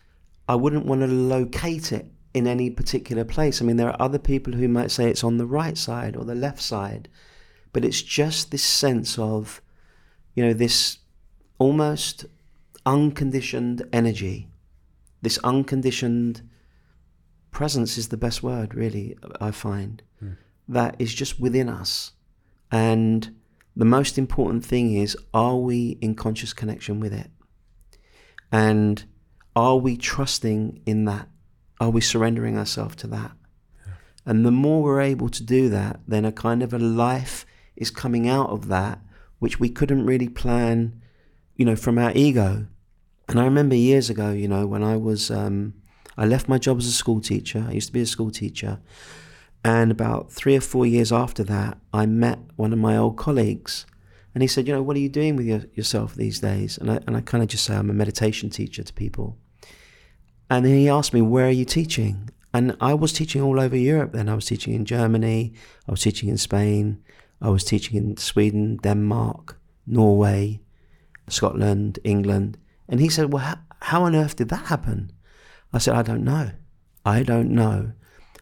i 0.49 0.55
wouldn't 0.55 0.87
want 0.87 1.01
to 1.01 1.07
locate 1.07 1.93
it 1.93 2.07
in 2.35 2.47
any 2.47 2.69
particular 2.69 3.25
place 3.25 3.63
i 3.63 3.65
mean 3.65 3.77
there 3.77 3.89
are 3.89 4.03
other 4.03 4.19
people 4.19 4.53
who 4.53 4.69
might 4.69 4.91
say 4.91 5.09
it's 5.09 5.25
on 5.25 5.39
the 5.39 5.47
right 5.47 5.79
side 5.79 6.17
or 6.17 6.25
the 6.25 6.35
left 6.35 6.61
side 6.61 7.09
but 7.73 7.85
it's 7.85 8.03
just 8.03 8.51
this 8.51 8.63
sense 8.63 9.19
of 9.19 9.63
you 10.35 10.45
know 10.45 10.53
this 10.53 10.99
almost 11.59 12.27
unconditioned 12.87 13.83
energy, 13.93 14.49
this 15.23 15.39
unconditioned 15.39 16.43
presence 17.51 17.97
is 17.97 18.09
the 18.09 18.17
best 18.17 18.43
word, 18.43 18.75
really, 18.75 19.17
I 19.41 19.51
find, 19.51 20.03
mm. 20.23 20.37
that 20.69 20.97
is 20.99 21.15
just 21.15 21.41
within 21.41 21.69
us. 21.69 22.13
And 22.71 23.35
the 23.77 23.85
most 23.85 24.19
important 24.19 24.65
thing 24.65 24.95
is 24.95 25.17
are 25.33 25.57
we 25.57 25.99
in 26.01 26.15
conscious 26.15 26.53
connection 26.53 27.01
with 27.01 27.13
it? 27.13 27.31
And 28.51 29.05
are 29.57 29.77
we 29.77 29.97
trusting 29.97 30.83
in 30.85 31.05
that? 31.07 31.29
Are 31.85 31.91
we 31.91 32.01
surrendering 32.01 32.57
ourselves 32.57 32.97
to 32.97 33.07
that? 33.09 33.33
Yeah. 33.87 33.93
And 34.25 34.47
the 34.47 34.51
more 34.51 34.83
we're 34.83 35.03
able 35.03 35.29
to 35.29 35.43
do 35.43 35.69
that, 35.69 36.01
then 36.09 36.25
a 36.25 36.33
kind 36.33 36.63
of 36.63 36.73
a 36.73 36.79
life 36.79 37.45
is 37.77 37.91
coming 37.91 38.27
out 38.27 38.49
of 38.49 38.69
that, 38.69 39.01
which 39.39 39.61
we 39.61 39.69
couldn't 39.69 40.07
really 40.07 40.31
plan, 40.31 41.03
you 41.57 41.67
know, 41.67 41.77
from 41.77 41.99
our 41.99 42.11
ego. 42.15 42.67
And 43.29 43.39
I 43.39 43.45
remember 43.45 43.75
years 43.75 44.09
ago, 44.09 44.31
you 44.31 44.49
know, 44.49 44.67
when 44.67 44.83
I 44.83 44.97
was, 44.97 45.31
um, 45.31 45.75
I 46.17 46.25
left 46.25 46.49
my 46.49 46.57
job 46.57 46.79
as 46.79 46.87
a 46.87 46.93
school 46.93 47.21
teacher. 47.21 47.67
I 47.69 47.73
used 47.73 47.89
to 47.89 47.93
be 47.93 48.01
a 48.01 48.07
school 48.07 48.31
teacher. 48.31 48.81
And 49.63 49.91
about 49.91 50.33
three 50.33 50.57
or 50.57 50.63
four 50.63 50.87
years 50.87 51.13
after 51.13 51.45
that, 51.45 51.77
I 51.93 52.07
met 52.07 52.39
one 52.57 52.73
of 52.73 52.79
my 52.79 52.97
old 52.97 53.19
colleagues. 53.19 53.85
And 54.33 54.43
he 54.43 54.49
said, 54.49 54.67
You 54.67 54.73
know, 54.73 54.83
what 54.83 54.97
are 54.97 55.01
you 55.01 55.11
doing 55.11 55.37
with 55.37 55.45
your, 55.45 55.65
yourself 55.75 56.15
these 56.15 56.41
days? 56.41 56.79
And 56.79 56.91
I, 56.91 57.01
and 57.07 57.15
I 57.15 57.21
kind 57.21 57.43
of 57.43 57.51
just 57.51 57.65
say, 57.65 57.77
I'm 57.77 57.91
a 57.91 57.95
meditation 57.95 58.49
teacher 58.49 58.83
to 58.83 58.93
people. 58.95 59.37
And 60.51 60.65
then 60.65 60.75
he 60.75 60.89
asked 60.89 61.13
me, 61.13 61.23
Where 61.23 61.47
are 61.47 61.51
you 61.51 61.65
teaching? 61.65 62.31
And 62.53 62.77
I 62.81 62.95
was 62.95 63.13
teaching 63.13 63.43
all 63.43 63.59
over 63.59 63.77
Europe 63.77 64.13
then. 64.13 64.29
I 64.29 64.35
was 64.35 64.47
teaching 64.47 64.75
in 64.75 64.85
Germany, 64.85 65.55
I 65.89 65.91
was 65.91 66.03
teaching 66.03 66.29
in 66.29 66.39
Spain, 66.39 67.03
I 67.41 67.49
was 67.49 67.65
teaching 67.65 67.97
in 67.97 68.17
Sweden, 68.17 68.77
Denmark, 68.77 69.59
Norway, 69.87 70.61
Scotland, 71.29 71.99
England. 72.05 72.59
And 72.89 73.01
he 73.01 73.09
said, 73.09 73.33
Well, 73.33 73.43
how, 73.43 73.59
how 73.81 74.03
on 74.05 74.15
earth 74.15 74.37
did 74.37 74.51
that 74.51 74.67
happen? 74.67 75.13
I 75.73 75.79
said, 75.79 75.95
I 75.95 76.03
don't 76.03 76.25
know. 76.25 76.53
I 77.05 77.23
don't 77.23 77.51
know. 77.51 77.93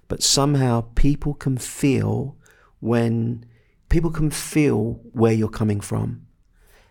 But 0.08 0.22
somehow 0.22 0.82
people 0.94 1.34
can 1.34 1.56
feel 1.56 2.36
when 2.80 3.46
people 3.88 4.10
can 4.10 4.30
feel 4.30 5.00
where 5.12 5.32
you're 5.32 5.48
coming 5.48 5.80
from. 5.80 6.26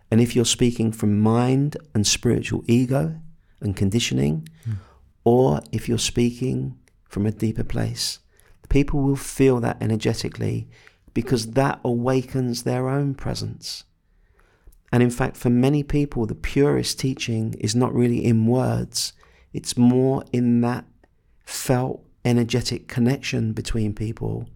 And 0.09 0.20
if 0.20 0.36
you're 0.36 0.45
speaking 0.45 0.91
from 0.91 1.20
mind 1.20 1.78
and 1.93 2.05
spiritual 2.05 2.64
ego 2.68 3.20
and 3.62 3.76
conditioning, 3.76 4.47
mm. 4.68 4.78
Or 5.24 5.61
if 5.72 5.88
you're 5.88 5.97
speaking 5.97 6.78
from 7.03 7.26
a 7.26 7.32
deeper 7.32 7.63
place, 7.63 8.19
people 8.69 9.01
will 9.01 9.15
feel 9.15 9.59
that 9.59 9.82
energetically 9.82 10.69
because 11.13 11.51
that 11.51 11.80
awakens 11.84 12.63
their 12.63 12.88
own 12.88 13.13
presence. 13.13 13.84
And 14.91 15.03
in 15.03 15.09
fact, 15.09 15.38
for 15.38 15.49
many 15.49 15.84
people, 15.84 16.26
the 16.26 16.36
purest 16.36 16.99
teaching 16.99 17.53
is 17.59 17.76
not 17.76 17.93
really 17.93 18.26
in 18.26 18.45
words, 18.45 19.13
it's 19.53 19.78
more 19.78 20.24
in 20.32 20.61
that 20.61 20.86
felt 21.45 22.05
energetic 22.24 22.88
connection 22.88 23.51
between 23.51 23.93
people 23.93 24.47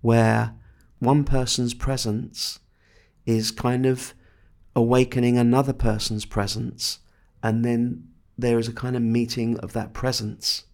where 0.00 0.54
one 0.98 1.24
person's 1.24 1.74
presence 1.74 2.60
is 3.24 3.50
kind 3.50 3.86
of 3.86 4.14
awakening 4.74 5.36
another 5.38 5.72
person's 5.72 6.24
presence, 6.24 7.00
and 7.42 7.64
then 7.64 8.06
there 8.38 8.58
is 8.58 8.68
a 8.68 8.72
kind 8.72 8.96
of 8.96 9.02
meeting 9.02 9.58
of 9.58 9.72
that 9.72 9.92
presence. 9.92 10.64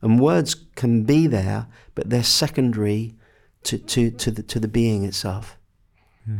And 0.00 0.20
words 0.20 0.54
can 0.74 1.04
be 1.04 1.26
there, 1.26 1.66
but 1.94 2.10
they're 2.10 2.22
secondary 2.22 3.14
to, 3.64 3.78
to, 3.78 4.10
to, 4.10 4.30
the, 4.30 4.42
to 4.44 4.60
the 4.60 4.68
being 4.68 5.04
itself. 5.04 5.56
Hmm. 6.24 6.38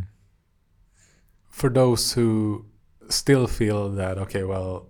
For 1.49 1.69
those 1.69 2.13
who 2.13 2.65
still 3.09 3.47
feel 3.47 3.89
that, 3.91 4.17
okay, 4.17 4.43
well, 4.43 4.89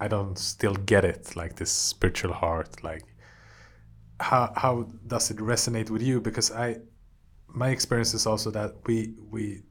I 0.00 0.08
don't 0.08 0.38
still 0.38 0.74
get 0.74 1.04
it, 1.04 1.36
like 1.36 1.56
this 1.56 1.70
spiritual 1.70 2.32
heart, 2.32 2.82
like 2.82 3.02
how 4.20 4.52
how 4.56 4.88
does 5.06 5.30
it 5.30 5.38
resonate 5.38 5.90
with 5.90 6.02
you? 6.02 6.20
Because 6.20 6.50
I 6.50 6.78
my 7.48 7.70
experience 7.70 8.14
is 8.14 8.26
also 8.26 8.50
that 8.50 8.74
we 8.86 9.14
we 9.30 9.62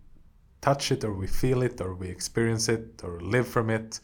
touch 0.62 0.92
it 0.92 1.04
or 1.04 1.14
we 1.14 1.28
feel 1.28 1.62
it 1.62 1.80
or 1.82 1.96
we 1.96 2.08
experience 2.08 2.68
it 2.70 3.02
or 3.04 3.20
live 3.22 3.48
from 3.48 3.70
it 3.70 4.00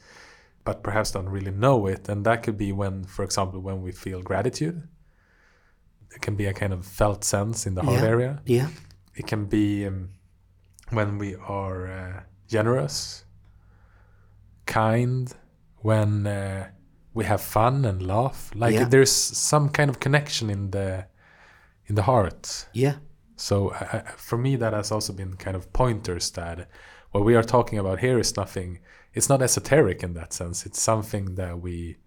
but 0.66 0.82
perhaps 0.84 1.12
don't 1.12 1.30
really 1.30 1.52
know 1.52 1.88
it 1.88 2.08
and 2.10 2.26
that 2.26 2.44
could 2.44 2.58
be 2.58 2.72
when 2.72 3.04
for 3.04 3.24
example 3.24 3.60
when 3.60 3.82
we 3.82 3.92
feel 3.92 4.22
gratitude 4.22 4.88
it 6.16 6.22
can 6.22 6.36
be 6.36 6.46
a 6.46 6.54
kind 6.54 6.74
of 6.74 6.86
felt 6.86 7.24
sense 7.24 7.66
in 7.68 7.76
the 7.76 7.82
heart 7.82 8.02
yeah. 8.02 8.08
area 8.08 8.42
Yeah. 8.46 8.68
it 9.16 9.28
can 9.28 9.46
be 9.46 9.86
um, 9.88 10.10
when 10.92 11.18
we 11.18 11.36
are 11.36 11.88
uh, 11.88 12.24
generous 12.48 13.26
kind 14.66 15.34
when 15.82 16.26
uh, 16.28 16.70
we 17.14 17.26
have 17.26 17.42
fun 17.42 17.86
and 17.86 18.02
laugh 18.06 18.52
like 18.56 18.74
Yeah. 18.74 18.86
there's 18.86 19.12
some 19.12 19.70
kind 19.70 19.90
of 19.90 20.00
connection 20.00 20.50
in 20.50 20.72
the 20.72 21.06
in 21.88 21.96
the 21.96 22.04
heart 22.04 22.68
Yeah. 22.74 22.96
so 23.36 23.70
uh, 23.70 24.04
for 24.16 24.38
me, 24.38 24.56
that 24.56 24.74
has 24.74 24.92
also 24.92 25.12
been 25.14 25.36
kind 25.36 25.56
of 25.58 25.72
pointers 25.74 26.32
that 26.32 26.70
what 27.12 27.26
we 27.26 27.36
are 27.36 27.44
talking 27.44 27.78
about 27.80 28.00
here 28.00 28.18
is 28.20 28.36
nothing. 28.38 28.80
It's 29.14 29.30
not 29.30 29.42
esoteric 29.42 30.02
in 30.04 30.14
that 30.14 30.34
sense. 30.34 30.66
It's 30.66 30.82
something 30.82 31.36
that 31.36 31.60
we 31.62 31.98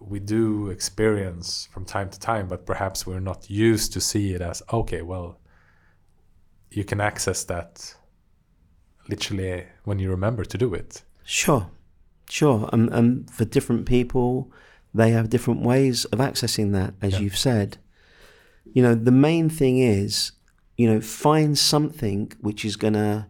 we 0.00 0.20
do 0.20 0.70
experience 0.70 1.68
from 1.72 1.84
time 1.84 2.08
to 2.10 2.20
time, 2.20 2.46
but 2.46 2.64
perhaps 2.64 3.04
we're 3.06 3.18
not 3.20 3.50
used 3.50 3.92
to 3.94 4.00
see 4.00 4.32
it 4.32 4.40
as 4.40 4.62
okay. 4.72 5.02
Well, 5.02 5.40
you 6.70 6.84
can 6.84 7.00
access 7.00 7.42
that 7.44 7.94
literally 9.08 9.64
when 9.84 9.98
you 9.98 10.10
remember 10.10 10.44
to 10.44 10.58
do 10.58 10.72
it. 10.74 11.02
Sure, 11.24 11.68
sure. 12.30 12.68
And, 12.72 12.88
and 12.90 13.28
for 13.30 13.44
different 13.44 13.86
people, 13.86 14.52
they 14.94 15.10
have 15.10 15.30
different 15.30 15.62
ways 15.62 16.04
of 16.06 16.20
accessing 16.20 16.72
that, 16.72 16.94
as 17.02 17.14
Yeah. 17.14 17.20
you've 17.20 17.36
said. 17.38 17.78
You 18.72 18.82
know, 18.82 18.94
the 18.94 19.10
main 19.10 19.48
thing 19.50 19.78
is, 19.78 20.32
you 20.76 20.88
know, 20.88 21.00
find 21.00 21.58
something 21.58 22.32
which 22.40 22.64
is 22.64 22.76
going 22.76 22.92
to 22.94 23.26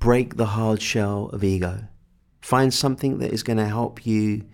break 0.00 0.36
the 0.36 0.46
hard 0.46 0.82
shell 0.82 1.30
of 1.32 1.44
ego. 1.44 1.84
Find 2.40 2.74
something 2.74 3.18
that 3.18 3.32
is 3.32 3.44
going 3.44 3.58
to 3.58 3.66
help 3.66 4.04
you 4.04 4.46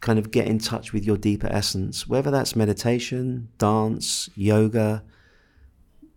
kind 0.00 0.18
of 0.18 0.30
get 0.30 0.46
in 0.46 0.58
touch 0.58 0.92
with 0.92 1.04
your 1.04 1.16
deeper 1.16 1.48
essence, 1.48 2.06
whether 2.06 2.30
that's 2.30 2.56
meditation, 2.56 3.48
dance, 3.58 4.30
yoga, 4.36 5.02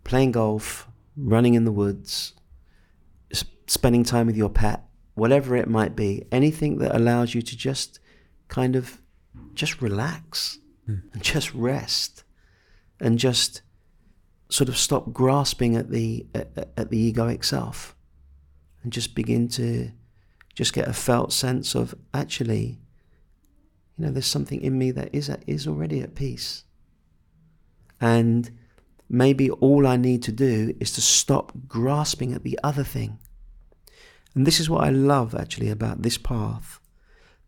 playing 0.03 0.31
golf, 0.31 0.87
running 1.17 1.55
in 1.55 1.65
the 1.65 1.71
woods, 1.71 2.33
spending 3.67 4.03
time 4.03 4.27
with 4.27 4.37
your 4.37 4.49
pet, 4.49 4.83
whatever 5.15 5.55
it 5.55 5.67
might 5.67 5.95
be, 5.95 6.25
anything 6.31 6.77
that 6.77 6.95
allows 6.95 7.33
you 7.33 7.41
to 7.41 7.57
just 7.57 7.99
kind 8.47 8.75
of 8.75 9.01
just 9.55 9.81
relax 9.81 10.59
hmm. 10.85 10.97
and 11.13 11.23
just 11.23 11.53
rest 11.55 12.23
and 12.99 13.17
just 13.17 13.63
sort 14.49 14.69
of 14.69 14.77
stop 14.77 15.11
grasping 15.11 15.75
at 15.75 15.89
the 15.89 16.27
at, 16.35 16.69
at 16.77 16.89
the 16.89 17.11
egoic 17.11 17.43
self 17.43 17.95
and 18.83 18.91
just 18.91 19.15
begin 19.15 19.47
to 19.49 19.91
just 20.53 20.73
get 20.73 20.87
a 20.87 20.93
felt 20.93 21.31
sense 21.31 21.75
of 21.75 21.95
actually 22.13 22.79
you 23.97 24.05
know 24.05 24.11
there's 24.11 24.25
something 24.25 24.61
in 24.61 24.77
me 24.77 24.91
that 24.91 25.09
is 25.13 25.29
at, 25.29 25.43
is 25.47 25.67
already 25.67 26.01
at 26.01 26.15
peace. 26.15 26.63
And 27.99 28.49
maybe 29.07 29.51
all 29.51 29.85
I 29.85 29.97
need 29.97 30.23
to 30.23 30.31
do 30.31 30.73
is 30.79 30.91
to 30.93 31.01
stop 31.01 31.51
grasping 31.67 32.33
at 32.33 32.43
the 32.43 32.59
other 32.63 32.83
thing. 32.83 33.19
And 34.33 34.47
this 34.47 34.59
is 34.59 34.69
what 34.69 34.83
I 34.83 34.89
love 34.89 35.35
actually 35.35 35.69
about 35.69 36.01
this 36.01 36.17
path 36.17 36.79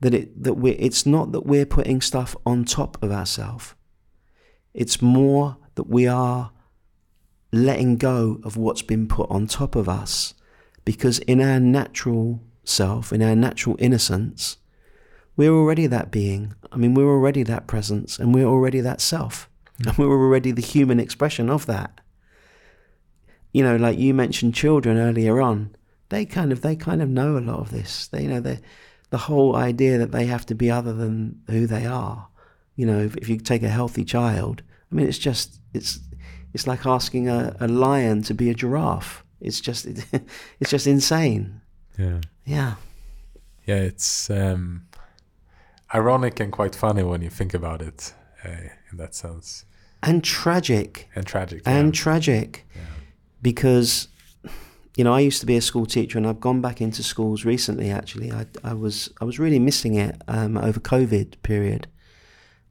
that 0.03 0.13
it 0.13 0.43
that 0.43 0.55
we 0.55 0.71
it's 0.71 1.05
not 1.05 1.31
that 1.31 1.45
we're 1.45 1.65
putting 1.65 2.01
stuff 2.01 2.35
on 2.45 2.65
top 2.65 3.01
of 3.01 3.09
ourselves 3.09 3.73
it's 4.73 5.01
more 5.01 5.57
that 5.75 5.87
we 5.87 6.05
are 6.05 6.51
letting 7.51 7.97
go 7.97 8.39
of 8.43 8.57
what's 8.57 8.81
been 8.81 9.07
put 9.07 9.29
on 9.29 9.47
top 9.47 9.75
of 9.75 9.87
us 9.87 10.33
because 10.85 11.19
in 11.19 11.41
our 11.41 11.59
natural 11.59 12.41
self 12.63 13.11
in 13.11 13.21
our 13.21 13.35
natural 13.35 13.75
innocence 13.79 14.57
we're 15.35 15.51
already 15.51 15.87
that 15.87 16.11
being. 16.11 16.53
I 16.71 16.77
mean 16.77 16.93
we're 16.93 17.09
already 17.09 17.43
that 17.43 17.67
presence 17.67 18.19
and 18.19 18.33
we're 18.33 18.45
already 18.45 18.81
that 18.81 19.01
self. 19.01 19.49
Hmm. 19.77 19.89
And 19.89 19.97
we're 19.97 20.11
already 20.11 20.51
the 20.51 20.61
human 20.61 20.99
expression 20.99 21.49
of 21.49 21.65
that. 21.65 21.99
You 23.51 23.63
know 23.63 23.75
like 23.75 23.97
you 23.97 24.13
mentioned 24.13 24.55
children 24.55 24.97
earlier 24.97 25.41
on 25.41 25.75
they 26.09 26.25
kind 26.25 26.51
of 26.51 26.61
they 26.61 26.75
kind 26.75 27.01
of 27.01 27.09
know 27.09 27.37
a 27.37 27.39
lot 27.39 27.59
of 27.59 27.71
this. 27.71 28.07
They 28.07 28.23
you 28.23 28.29
know 28.29 28.39
they 28.39 28.59
the 29.09 29.17
whole 29.17 29.55
idea 29.55 29.97
that 29.97 30.11
they 30.11 30.25
have 30.25 30.45
to 30.47 30.55
be 30.55 30.71
other 30.71 30.93
than 30.93 31.41
who 31.47 31.67
they 31.67 31.85
are. 31.85 32.27
You 32.75 32.85
know 32.85 32.99
if, 32.99 33.15
if 33.17 33.29
you 33.29 33.37
take 33.37 33.63
a 33.63 33.69
healthy 33.69 34.03
child 34.03 34.63
i 34.93 34.95
mean 34.95 35.07
it's 35.07 35.17
just 35.17 35.59
it's 35.73 35.99
it's 36.53 36.67
like 36.67 36.85
asking 36.85 37.27
a, 37.27 37.55
a 37.59 37.67
lion 37.67 38.21
to 38.21 38.33
be 38.33 38.49
a 38.49 38.53
giraffe 38.53 39.22
it's 39.43 39.61
just 39.61 39.85
it, 39.85 40.05
it's 40.59 40.71
just 40.71 40.87
insane. 40.87 41.61
Yeah. 41.97 42.21
yeah. 42.45 42.75
Yeah, 43.65 43.75
it's 43.75 44.29
um, 44.29 44.87
ironic 45.93 46.39
and 46.39 46.51
quite 46.51 46.75
funny 46.75 47.03
when 47.03 47.21
you 47.21 47.29
think 47.29 47.53
about 47.53 47.81
it 47.81 48.13
uh, 48.43 48.49
in 48.91 48.97
that 48.97 49.15
sense, 49.15 49.65
and 50.01 50.23
tragic. 50.23 51.07
And 51.15 51.25
tragic. 51.25 51.61
and 51.65 51.93
tragic. 51.93 52.65
Yeah. 52.75 52.81
because 53.41 54.09
you 54.97 55.03
know 55.03 55.13
I 55.13 55.21
used 55.21 55.39
to 55.39 55.45
be 55.45 55.55
a 55.55 55.61
school 55.61 55.85
teacher 55.85 56.17
and 56.17 56.27
I've 56.27 56.41
gone 56.41 56.61
back 56.61 56.81
into 56.81 57.03
schools 57.03 57.45
recently 57.45 57.89
actually. 57.89 58.31
I, 58.31 58.45
I 58.63 58.73
was 58.73 59.09
I 59.21 59.25
was 59.25 59.39
really 59.39 59.59
missing 59.59 59.95
it 59.95 60.21
um, 60.27 60.57
over 60.57 60.79
COVID 60.79 61.41
period. 61.43 61.87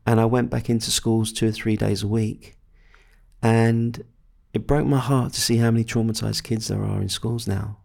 And 0.05 0.21
I 0.21 0.25
went 0.25 0.51
back 0.51 0.69
into 0.69 0.91
schools 0.91 1.33
two 1.33 1.49
or 1.49 1.53
three 1.53 1.77
days 1.77 2.03
a 2.03 2.09
week. 2.09 2.57
And 3.41 4.03
it 4.53 4.67
broke 4.67 4.87
my 4.87 4.99
heart 4.99 5.33
to 5.33 5.41
see 5.41 5.57
how 5.57 5.71
many 5.71 5.85
traumatized 5.85 6.43
kids 6.43 6.69
there 6.69 6.83
are 6.83 7.01
in 7.01 7.09
schools 7.09 7.47
now 7.47 7.79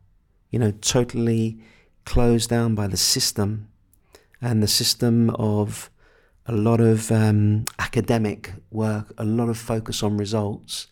you 0.50 0.60
know 0.60 0.72
totally 0.82 1.60
closed 2.06 2.50
down 2.50 2.76
by 2.76 2.88
the 2.88 2.98
system 2.98 3.68
and 4.42 4.62
the 4.62 4.68
system 4.68 5.30
of 5.32 5.90
a 6.48 6.54
lot 6.54 6.80
of 6.80 7.12
um, 7.12 7.66
academic 7.78 8.54
work, 8.72 9.14
a 9.18 9.26
lot 9.26 9.50
of 9.50 9.58
focus 9.58 10.02
on 10.02 10.18
results, 10.18 10.88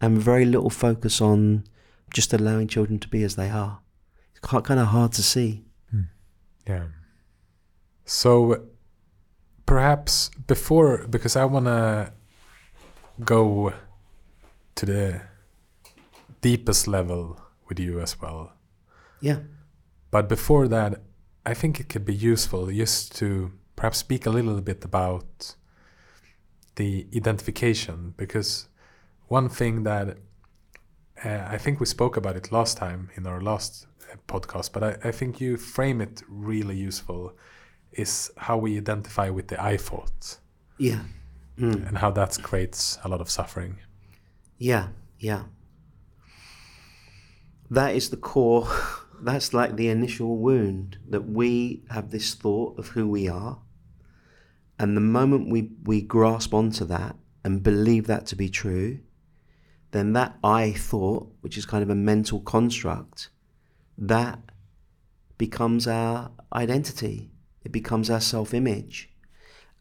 and 0.00 0.18
very 0.18 0.44
little 0.44 0.70
focus 0.70 1.20
on 1.20 1.64
just 2.12 2.32
allowing 2.32 2.66
children 2.66 2.98
to 2.98 3.08
be 3.08 3.22
as 3.22 3.36
they 3.36 3.50
are. 3.50 3.80
It's 4.30 4.40
kind 4.40 4.80
of 4.80 4.88
hard 4.88 5.12
to 5.12 5.22
see. 5.22 5.64
Yeah. 6.66 6.86
So 8.04 8.64
perhaps 9.66 10.30
before, 10.46 11.06
because 11.08 11.36
I 11.36 11.44
want 11.44 11.66
to 11.66 12.12
go 13.24 13.72
to 14.76 14.86
the 14.86 15.20
deepest 16.40 16.86
level 16.88 17.40
with 17.68 17.78
you 17.80 18.00
as 18.00 18.20
well. 18.20 18.52
Yeah, 19.20 19.38
But 20.10 20.28
before 20.28 20.68
that, 20.68 21.00
I 21.44 21.54
think 21.54 21.80
it 21.80 21.88
could 21.88 22.04
be 22.04 22.14
useful 22.14 22.66
just 22.70 23.14
to 23.16 23.52
perhaps 23.76 23.98
speak 23.98 24.26
a 24.26 24.30
little 24.30 24.60
bit 24.60 24.84
about 24.84 25.56
the 26.76 27.06
identification 27.14 28.14
because 28.16 28.68
one 29.28 29.48
thing 29.48 29.82
that 29.84 30.18
uh, 31.24 31.46
I 31.48 31.58
think 31.58 31.80
we 31.80 31.86
spoke 31.86 32.16
about 32.16 32.36
it 32.36 32.52
last 32.52 32.76
time 32.76 33.10
in 33.16 33.26
our 33.26 33.40
last 33.40 33.86
uh, 34.12 34.16
podcast, 34.28 34.72
but 34.72 34.82
I, 34.82 35.08
I 35.08 35.12
think 35.12 35.40
you 35.40 35.56
frame 35.56 36.00
it 36.02 36.22
really 36.28 36.76
useful 36.76 37.32
is 37.92 38.30
how 38.36 38.58
we 38.58 38.76
identify 38.76 39.30
with 39.30 39.48
the 39.48 39.62
I 39.62 39.76
thought 39.78 40.38
yeah, 40.78 41.00
Mm. 41.58 41.88
and 41.88 41.96
how 41.98 42.10
that 42.10 42.38
creates 42.42 42.98
a 43.02 43.08
lot 43.08 43.22
of 43.22 43.30
suffering. 43.30 43.78
Yeah, 44.58 44.88
yeah. 45.18 45.44
That 47.70 47.94
is 47.94 48.10
the 48.10 48.16
core. 48.16 48.68
That's 49.20 49.54
like 49.54 49.76
the 49.76 49.88
initial 49.88 50.36
wound 50.36 50.98
that 51.08 51.26
we 51.26 51.84
have 51.90 52.10
this 52.10 52.34
thought 52.34 52.78
of 52.78 52.88
who 52.88 53.08
we 53.08 53.28
are. 53.28 53.58
And 54.78 54.96
the 54.96 55.00
moment 55.00 55.48
we, 55.48 55.70
we 55.84 56.02
grasp 56.02 56.52
onto 56.52 56.84
that 56.84 57.16
and 57.42 57.62
believe 57.62 58.06
that 58.08 58.26
to 58.26 58.36
be 58.36 58.50
true, 58.50 59.00
then 59.92 60.12
that 60.12 60.36
I 60.44 60.72
thought, 60.72 61.32
which 61.40 61.56
is 61.56 61.64
kind 61.64 61.82
of 61.82 61.88
a 61.88 61.94
mental 61.94 62.40
construct, 62.40 63.30
that 63.96 64.38
becomes 65.38 65.86
our 65.86 66.30
identity. 66.52 67.30
It 67.64 67.72
becomes 67.72 68.10
our 68.10 68.20
self 68.20 68.52
image. 68.52 69.10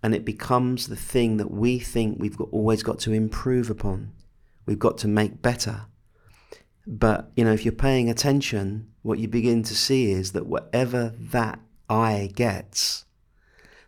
And 0.02 0.14
it 0.14 0.24
becomes 0.24 0.88
the 0.88 0.96
thing 0.96 1.38
that 1.38 1.52
we 1.52 1.80
think 1.80 2.18
we've 2.20 2.38
got, 2.38 2.50
always 2.52 2.84
got 2.84 3.00
to 3.00 3.12
improve 3.12 3.70
upon. 3.70 4.14
We've 4.66 4.80
got 4.80 4.98
to 5.00 5.08
make 5.08 5.42
better. 5.42 5.86
But, 6.88 7.32
you 7.36 7.44
know, 7.44 7.54
if 7.54 7.66
you're 7.66 7.72
paying 7.72 8.10
attention, 8.10 8.92
what 9.02 9.20
you 9.20 9.28
begin 9.28 9.64
to 9.64 9.76
see 9.76 10.12
is 10.12 10.32
that 10.34 10.46
whatever 10.46 11.14
that 11.20 11.60
I 11.90 12.32
gets, 12.36 13.06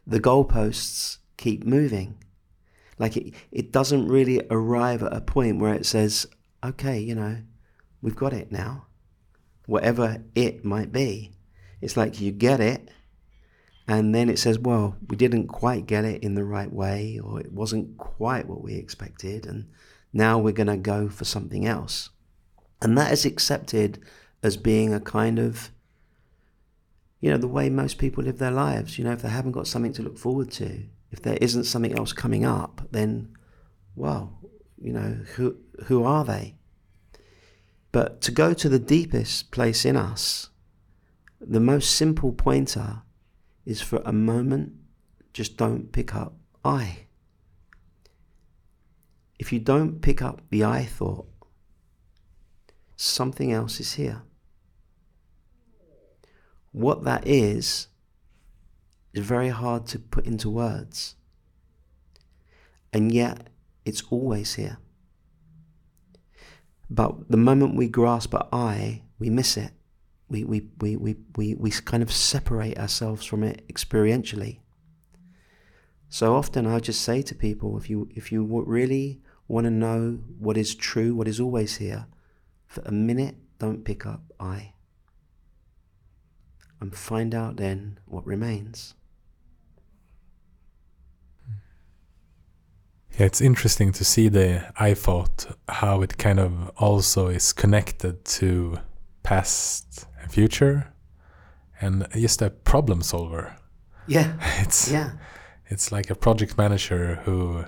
the 0.05 0.19
goalposts 0.19 1.17
keep 1.38 1.63
moving. 1.63 2.17
Like 2.99 3.17
it, 3.17 3.34
it 3.51 3.71
doesn't 3.71 4.07
really 4.07 4.41
arrive 4.49 5.03
at 5.03 5.13
a 5.13 5.21
point 5.21 5.59
where 5.59 5.73
it 5.73 5.86
says, 5.86 6.28
okay, 6.63 6.99
you 6.99 7.15
know, 7.15 7.38
we've 8.01 8.15
got 8.15 8.34
it 8.34 8.51
now. 8.51 8.86
Whatever 9.65 10.23
it 10.34 10.63
might 10.65 10.91
be. 10.91 11.34
It's 11.82 11.97
like 11.97 12.19
you 12.19 12.32
get 12.32 12.59
it, 12.59 12.89
and 13.88 14.15
then 14.15 14.30
it 14.30 14.39
says, 14.39 14.57
well, 14.57 14.97
we 15.07 15.15
didn't 15.15 15.47
quite 15.47 15.86
get 15.86 16.05
it 16.05 16.23
in 16.23 16.34
the 16.34 16.43
right 16.43 16.71
way, 16.71 17.19
or 17.23 17.39
it 17.39 17.51
wasn't 17.51 17.97
quite 17.97 18.47
what 18.47 18.63
we 18.63 18.75
expected, 18.75 19.45
and 19.45 19.67
now 20.14 20.39
we're 20.39 20.53
going 20.53 20.68
to 20.68 20.78
go 20.78 21.10
for 21.10 21.26
something 21.26 21.66
else. 21.66 22.10
And 22.82 22.97
that 22.97 23.12
is 23.12 23.26
accepted 23.26 23.99
as 24.43 24.58
being 24.58 24.93
a 24.93 24.99
kind 24.99 25.39
of, 25.39 25.72
you 27.20 27.32
know, 27.32 27.38
the 27.38 27.47
way 27.47 27.70
most 27.70 27.97
people 27.97 28.24
live 28.24 28.38
their 28.38 28.51
lives. 28.51 28.97
You 28.97 29.05
know, 29.05 29.12
if 29.12 29.22
they 29.22 29.30
haven't 29.30 29.51
got 29.51 29.68
something 29.68 29.93
to 29.93 30.03
look 30.03 30.18
forward 30.18 30.51
to, 30.51 30.84
if 31.12 31.22
there 31.22 31.38
isn't 31.41 31.64
something 31.64 31.97
else 31.97 32.14
coming 32.14 32.45
up, 32.45 32.82
then, 32.91 33.36
well, 33.95 34.39
you 34.80 34.93
know, 34.93 35.20
who, 35.36 35.58
who 35.86 36.03
are 36.03 36.24
they? 36.24 36.55
But 37.91 38.22
to 38.22 38.32
go 38.32 38.53
to 38.53 38.70
the 38.70 38.80
deepest 38.80 39.51
place 39.51 39.86
in 39.86 39.95
us, 39.95 40.49
the 41.39 41.60
most 41.60 41.95
simple 41.95 42.32
pointer 42.32 43.01
is 43.66 43.82
for 43.82 44.01
a 44.05 44.14
moment, 44.14 44.74
just 45.34 45.58
don't 45.58 45.91
pick 45.91 46.16
up 46.16 46.34
I. 46.64 47.07
If 49.39 49.53
you 49.53 49.59
don't 49.59 50.01
pick 50.01 50.21
up 50.21 50.41
the 50.49 50.63
I 50.63 50.83
thought, 50.83 51.27
something 52.95 53.51
else 53.51 53.79
is 53.79 53.93
here. 53.93 54.23
What 56.71 57.03
that 57.03 57.27
is, 57.27 57.88
is 59.13 59.25
very 59.25 59.49
hard 59.49 59.85
to 59.88 59.99
put 59.99 60.25
into 60.25 60.49
words. 60.49 61.15
And 62.91 63.11
yet, 63.11 63.49
it's 63.85 64.03
always 64.09 64.55
here. 64.55 64.79
But 66.89 67.29
the 67.29 67.38
moment 67.38 67.75
we 67.75 67.88
grasp 67.88 68.33
at 68.33 68.47
I, 68.51 69.03
we 69.19 69.29
miss 69.29 69.57
it. 69.57 69.71
We, 70.29 70.43
we, 70.43 70.67
we, 70.79 70.97
we, 70.97 71.15
we, 71.35 71.55
we 71.55 71.71
kind 71.71 72.03
of 72.03 72.11
separate 72.11 72.77
ourselves 72.77 73.25
from 73.25 73.43
it 73.43 73.67
experientially. 73.67 74.59
So 76.09 76.35
often 76.35 76.65
I 76.65 76.79
just 76.79 77.01
say 77.01 77.21
to 77.21 77.35
people, 77.35 77.77
if 77.77 77.89
you, 77.89 78.09
if 78.15 78.31
you 78.31 78.43
really 78.65 79.21
want 79.47 79.65
to 79.65 79.71
know 79.71 80.19
what 80.39 80.57
is 80.57 80.75
true, 80.75 81.15
what 81.15 81.27
is 81.27 81.39
always 81.39 81.77
here, 81.77 82.05
for 82.65 82.81
a 82.81 82.91
minute, 82.91 83.35
don't 83.59 83.83
pick 83.83 84.05
up 84.05 84.21
I. 84.39 84.73
And 86.79 86.95
find 86.95 87.33
out 87.33 87.57
then 87.57 87.99
what 88.05 88.25
remains. 88.25 88.93
Yeah, 93.17 93.25
it's 93.25 93.41
interesting 93.41 93.91
to 93.93 94.03
see 94.05 94.29
the 94.29 94.71
I 94.77 94.93
thought, 94.93 95.47
how 95.67 96.03
it 96.03 96.17
kind 96.19 96.39
of 96.39 96.71
also 96.77 97.29
is 97.29 97.51
connected 97.51 98.23
to 98.25 98.77
past 99.23 100.05
and 100.21 100.31
future 100.31 100.93
and 101.81 102.07
just 102.13 102.41
a 102.43 102.51
problem 102.51 103.01
solver. 103.01 103.55
Yeah. 104.07 104.33
It's 104.61 104.91
Yeah. 104.91 105.11
it's 105.65 105.91
like 105.91 106.11
a 106.11 106.15
project 106.15 106.57
manager 106.57 107.21
who 107.25 107.65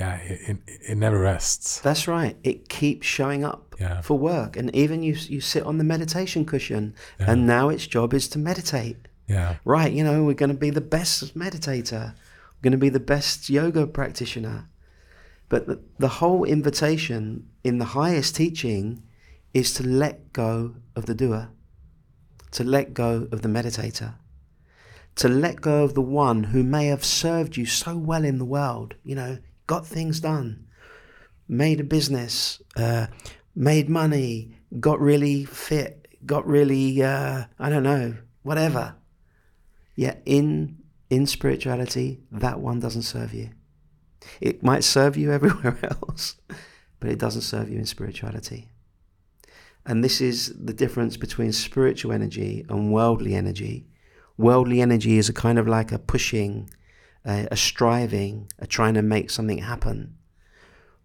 yeah, 0.00 0.16
it, 0.16 0.40
it, 0.66 0.80
it 0.92 0.98
never 0.98 1.18
rests. 1.18 1.80
That's 1.80 2.08
right. 2.08 2.36
It 2.42 2.68
keeps 2.68 3.06
showing 3.06 3.44
up 3.44 3.74
Yeah. 3.78 4.00
for 4.00 4.18
work. 4.18 4.56
And 4.56 4.74
even 4.74 5.02
you, 5.02 5.14
you 5.28 5.40
sit 5.40 5.62
on 5.64 5.76
the 5.78 5.84
meditation 5.84 6.44
cushion, 6.46 6.94
Yeah. 7.18 7.30
and 7.32 7.46
now 7.46 7.68
its 7.68 7.86
job 7.86 8.14
is 8.14 8.26
to 8.30 8.38
meditate. 8.38 8.96
Yeah. 9.28 9.56
Right, 9.64 9.92
you 9.92 10.02
know, 10.02 10.24
we're 10.24 10.34
going 10.34 10.50
to 10.50 10.56
be 10.56 10.70
the 10.70 10.80
best 10.80 11.36
meditator, 11.38 12.14
we're 12.14 12.62
going 12.62 12.72
to 12.72 12.78
be 12.78 12.88
the 12.88 12.98
best 13.14 13.48
yoga 13.50 13.86
practitioner. 13.86 14.68
But 15.48 15.66
the, 15.66 15.80
the 15.98 16.08
whole 16.08 16.44
invitation 16.44 17.48
in 17.62 17.78
the 17.78 17.84
highest 18.00 18.34
teaching 18.36 19.02
is 19.52 19.74
to 19.74 19.82
let 19.86 20.32
go 20.32 20.74
of 20.96 21.06
the 21.06 21.14
doer, 21.14 21.50
to 22.52 22.64
let 22.64 22.94
go 22.94 23.28
of 23.32 23.42
the 23.42 23.48
meditator, 23.48 24.14
to 25.16 25.28
let 25.28 25.60
go 25.60 25.84
of 25.84 25.94
the 25.94 26.00
one 26.02 26.44
who 26.44 26.62
may 26.62 26.86
have 26.86 27.04
served 27.04 27.56
you 27.56 27.66
so 27.66 27.96
well 27.96 28.24
in 28.24 28.38
the 28.38 28.44
world, 28.44 28.94
you 29.04 29.14
know, 29.14 29.38
got 29.70 29.86
things 29.86 30.18
done, 30.18 30.66
made 31.46 31.78
a 31.78 31.84
business, 31.84 32.60
uh, 32.74 33.06
made 33.54 33.88
money, 33.88 34.52
got 34.80 34.98
really 34.98 35.44
fit, 35.44 36.08
got 36.26 36.44
really, 36.44 37.00
uh, 37.00 37.44
I 37.56 37.70
don't 37.70 37.84
know, 37.84 38.16
whatever. 38.42 38.96
Yet 39.94 40.22
in 40.26 40.78
in 41.08 41.24
spirituality, 41.26 42.18
that 42.32 42.58
one 42.58 42.80
doesn't 42.80 43.02
serve 43.14 43.32
you. 43.32 43.50
It 44.40 44.60
might 44.60 44.82
serve 44.82 45.16
you 45.16 45.30
everywhere 45.38 45.78
else, 45.84 46.34
but 46.98 47.08
it 47.08 47.20
doesn't 47.20 47.42
serve 47.42 47.70
you 47.70 47.78
in 47.78 47.86
spirituality. 47.86 48.70
And 49.86 50.02
this 50.02 50.20
is 50.20 50.52
the 50.58 50.74
difference 50.74 51.16
between 51.16 51.52
spiritual 51.52 52.10
energy 52.12 52.66
and 52.68 52.92
worldly 52.92 53.36
energy. 53.36 53.86
Worldly 54.36 54.80
energy 54.80 55.16
is 55.16 55.28
a 55.28 55.32
kind 55.44 55.60
of 55.60 55.68
like 55.68 55.92
a 55.92 55.98
pushing, 56.00 56.70
a, 57.24 57.48
a 57.50 57.56
striving, 57.56 58.50
a 58.58 58.66
trying 58.66 58.94
to 58.94 59.02
make 59.02 59.30
something 59.30 59.58
happen. 59.58 60.16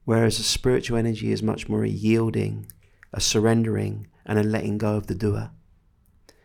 Whereas 0.03 0.39
a 0.39 0.43
spiritual 0.43 0.97
energy 0.97 1.31
is 1.31 1.41
much 1.41 1.67
more 1.67 1.83
a 1.83 1.89
yielding, 1.89 2.71
a 3.11 3.19
surrendering, 3.19 4.07
and 4.25 4.37
a 4.37 4.43
letting 4.43 4.77
go 4.77 4.95
of 4.95 5.07
the 5.07 5.15
doer. 5.15 5.51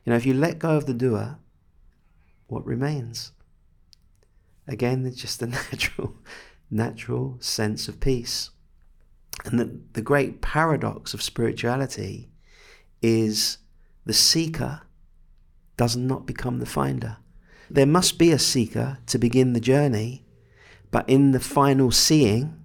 You 0.05 0.11
know, 0.11 0.17
if 0.17 0.27
you 0.27 0.35
let 0.35 0.59
go 0.59 0.77
of 0.77 0.87
the 0.87 0.95
doer, 0.95 1.39
what 2.47 2.67
remains? 2.67 3.33
Again, 4.67 5.05
it's 5.07 5.21
just 5.21 5.43
a 5.43 5.47
natural, 5.47 6.15
natural 6.71 7.37
sense 7.41 7.89
of 7.89 8.01
peace. 8.01 8.51
And 9.45 9.59
the, 9.59 9.81
the 9.93 10.03
great 10.03 10.41
paradox 10.41 11.15
of 11.15 11.23
spirituality 11.23 12.31
is 13.03 13.59
the 14.05 14.13
seeker 14.13 14.83
does 15.77 15.97
not 15.97 16.27
become 16.27 16.59
the 16.59 16.67
finder. 16.67 17.19
There 17.71 17.87
must 17.87 18.19
be 18.19 18.33
a 18.33 18.39
seeker 18.39 18.99
to 19.07 19.19
begin 19.19 19.53
the 19.53 19.61
journey, 19.61 20.25
but 20.91 21.09
in 21.09 21.31
the 21.31 21.39
final 21.39 21.93
seeing, 21.93 22.65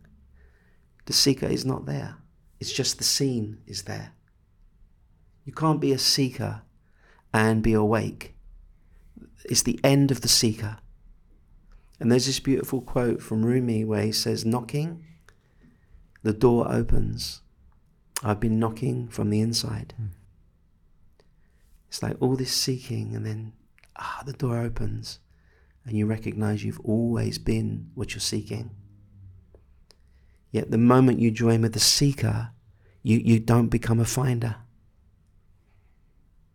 the 1.05 1.13
seeker 1.13 1.45
is 1.45 1.63
not 1.63 1.85
there. 1.85 2.17
It's 2.59 2.73
just 2.73 2.97
the 2.97 3.03
seen 3.03 3.59
is 3.67 3.83
there. 3.83 4.13
You 5.43 5.53
can't 5.53 5.79
be 5.79 5.91
a 5.91 5.99
seeker 5.99 6.63
and 7.31 7.61
be 7.61 7.73
awake. 7.73 8.35
It's 9.43 9.61
the 9.61 9.79
end 9.83 10.09
of 10.09 10.21
the 10.21 10.27
seeker. 10.27 10.77
And 11.99 12.11
there's 12.11 12.25
this 12.25 12.39
beautiful 12.39 12.81
quote 12.81 13.21
from 13.21 13.45
Rumi 13.45 13.85
where 13.85 14.01
he 14.01 14.11
says, 14.11 14.43
Knocking, 14.43 15.05
the 16.23 16.33
door 16.33 16.65
opens. 16.67 17.41
I've 18.23 18.39
been 18.39 18.57
knocking 18.57 19.07
from 19.09 19.29
the 19.29 19.39
inside. 19.39 19.93
Hmm. 19.97 20.07
It's 21.89 22.01
like 22.01 22.17
all 22.19 22.35
this 22.35 22.51
seeking, 22.51 23.15
and 23.15 23.23
then 23.23 23.53
ah, 23.97 24.23
the 24.25 24.33
door 24.33 24.57
opens, 24.59 25.19
and 25.85 25.97
you 25.97 26.05
recognize 26.05 26.63
you've 26.63 26.79
always 26.81 27.37
been 27.37 27.91
what 27.93 28.13
you're 28.13 28.19
seeking. 28.19 28.71
Yet 30.51 30.71
the 30.71 30.77
moment 30.77 31.19
you 31.19 31.31
join 31.31 31.61
with 31.61 31.73
the 31.73 31.79
seeker, 31.79 32.51
you, 33.03 33.17
you 33.17 33.39
don't 33.39 33.67
become 33.67 33.99
a 33.99 34.05
finder. 34.05 34.55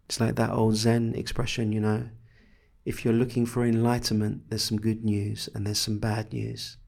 It's 0.06 0.18
like 0.18 0.34
that 0.36 0.50
old 0.50 0.76
Zen 0.76 1.14
expression, 1.14 1.70
you 1.70 1.80
know. 1.80 2.08
If 2.84 3.04
you're 3.04 3.14
looking 3.14 3.46
for 3.46 3.64
enlightenment, 3.64 4.48
there's 4.48 4.64
some 4.64 4.80
good 4.80 5.04
news 5.04 5.48
and 5.54 5.66
there's 5.66 5.78
some 5.78 5.98
bad 5.98 6.32
news. 6.32 6.78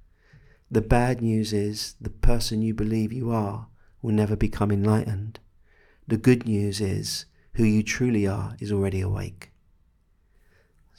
The 0.71 0.81
bad 0.81 1.21
news 1.21 1.53
is 1.53 1.95
the 2.01 2.11
person 2.11 2.63
you 2.63 2.75
believe 2.75 3.13
you 3.13 3.31
are 3.31 3.69
will 4.01 4.13
never 4.13 4.35
become 4.35 4.73
enlightened. 4.73 5.39
The 6.09 6.17
good 6.17 6.47
news 6.47 6.81
is 6.81 7.27
who 7.55 7.65
you 7.65 7.85
truly 7.85 8.27
are 8.27 8.57
is 8.59 8.73
already 8.73 9.01
awake. 9.01 9.52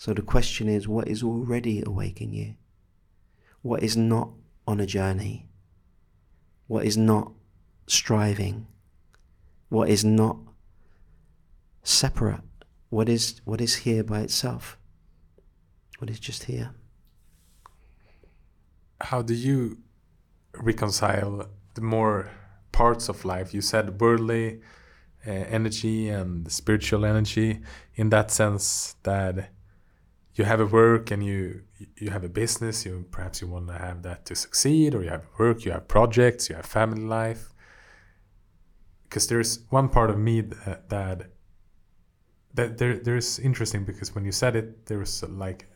So 0.03 0.13
the 0.13 0.21
question 0.21 0.67
is 0.67 0.85
what 0.85 1.07
is 1.07 1.23
already 1.23 1.81
awake 1.81 2.19
in 2.19 2.33
you? 2.33 2.55
What 3.61 3.81
is 3.81 3.95
not 3.95 4.31
on 4.67 4.81
a 4.81 4.85
journey? 4.85 5.47
What 6.67 6.83
is 6.85 6.97
not 6.97 7.31
striving? 7.87 8.67
What 9.69 9.87
is 9.87 10.03
not 10.03 10.39
separate? 11.83 12.41
What 12.89 13.07
is, 13.07 13.39
what 13.45 13.61
is 13.61 13.75
here 13.85 14.03
by 14.03 14.19
itself? 14.19 14.77
What 15.99 16.09
is 16.09 16.19
just 16.19 16.43
here? 16.43 16.71
How 18.99 19.21
do 19.21 19.33
you 19.33 19.77
reconcile 20.57 21.47
the 21.75 21.81
more 21.81 22.29
parts 22.73 23.07
of 23.07 23.23
life. 23.23 23.53
You 23.53 23.61
said 23.61 24.01
worldly 24.01 24.59
uh, 25.25 25.31
energy 25.31 26.09
and 26.09 26.51
spiritual 26.51 27.05
energy 27.05 27.61
in 27.95 28.09
that 28.09 28.31
sense 28.31 28.97
that 29.03 29.49
you 30.35 30.43
have 30.45 30.59
a 30.59 30.65
work 30.65 31.11
and 31.11 31.23
you 31.23 31.61
you 31.97 32.09
have 32.09 32.23
a 32.23 32.29
business 32.29 32.85
you 32.85 33.05
perhaps 33.11 33.41
you 33.41 33.47
want 33.47 33.67
to 33.67 33.73
have 33.73 34.01
that 34.01 34.25
to 34.25 34.35
succeed 34.35 34.95
or 34.95 35.03
you 35.03 35.09
have 35.09 35.25
work 35.37 35.65
you 35.65 35.71
have 35.71 35.87
projects 35.87 36.49
you 36.49 36.55
have 36.55 36.65
family 36.65 37.03
life. 37.03 37.49
Because 39.03 39.27
there's 39.27 39.59
one 39.69 39.89
part 39.89 40.09
of 40.09 40.17
me 40.17 40.41
that, 40.41 40.89
that 40.89 41.29
that 42.55 42.77
there 42.77 42.97
there's 42.97 43.39
interesting 43.39 43.83
because 43.85 44.15
when 44.15 44.25
you 44.25 44.31
said 44.31 44.55
it 44.55 44.85
there 44.87 44.99
was 44.99 45.23
like 45.23 45.67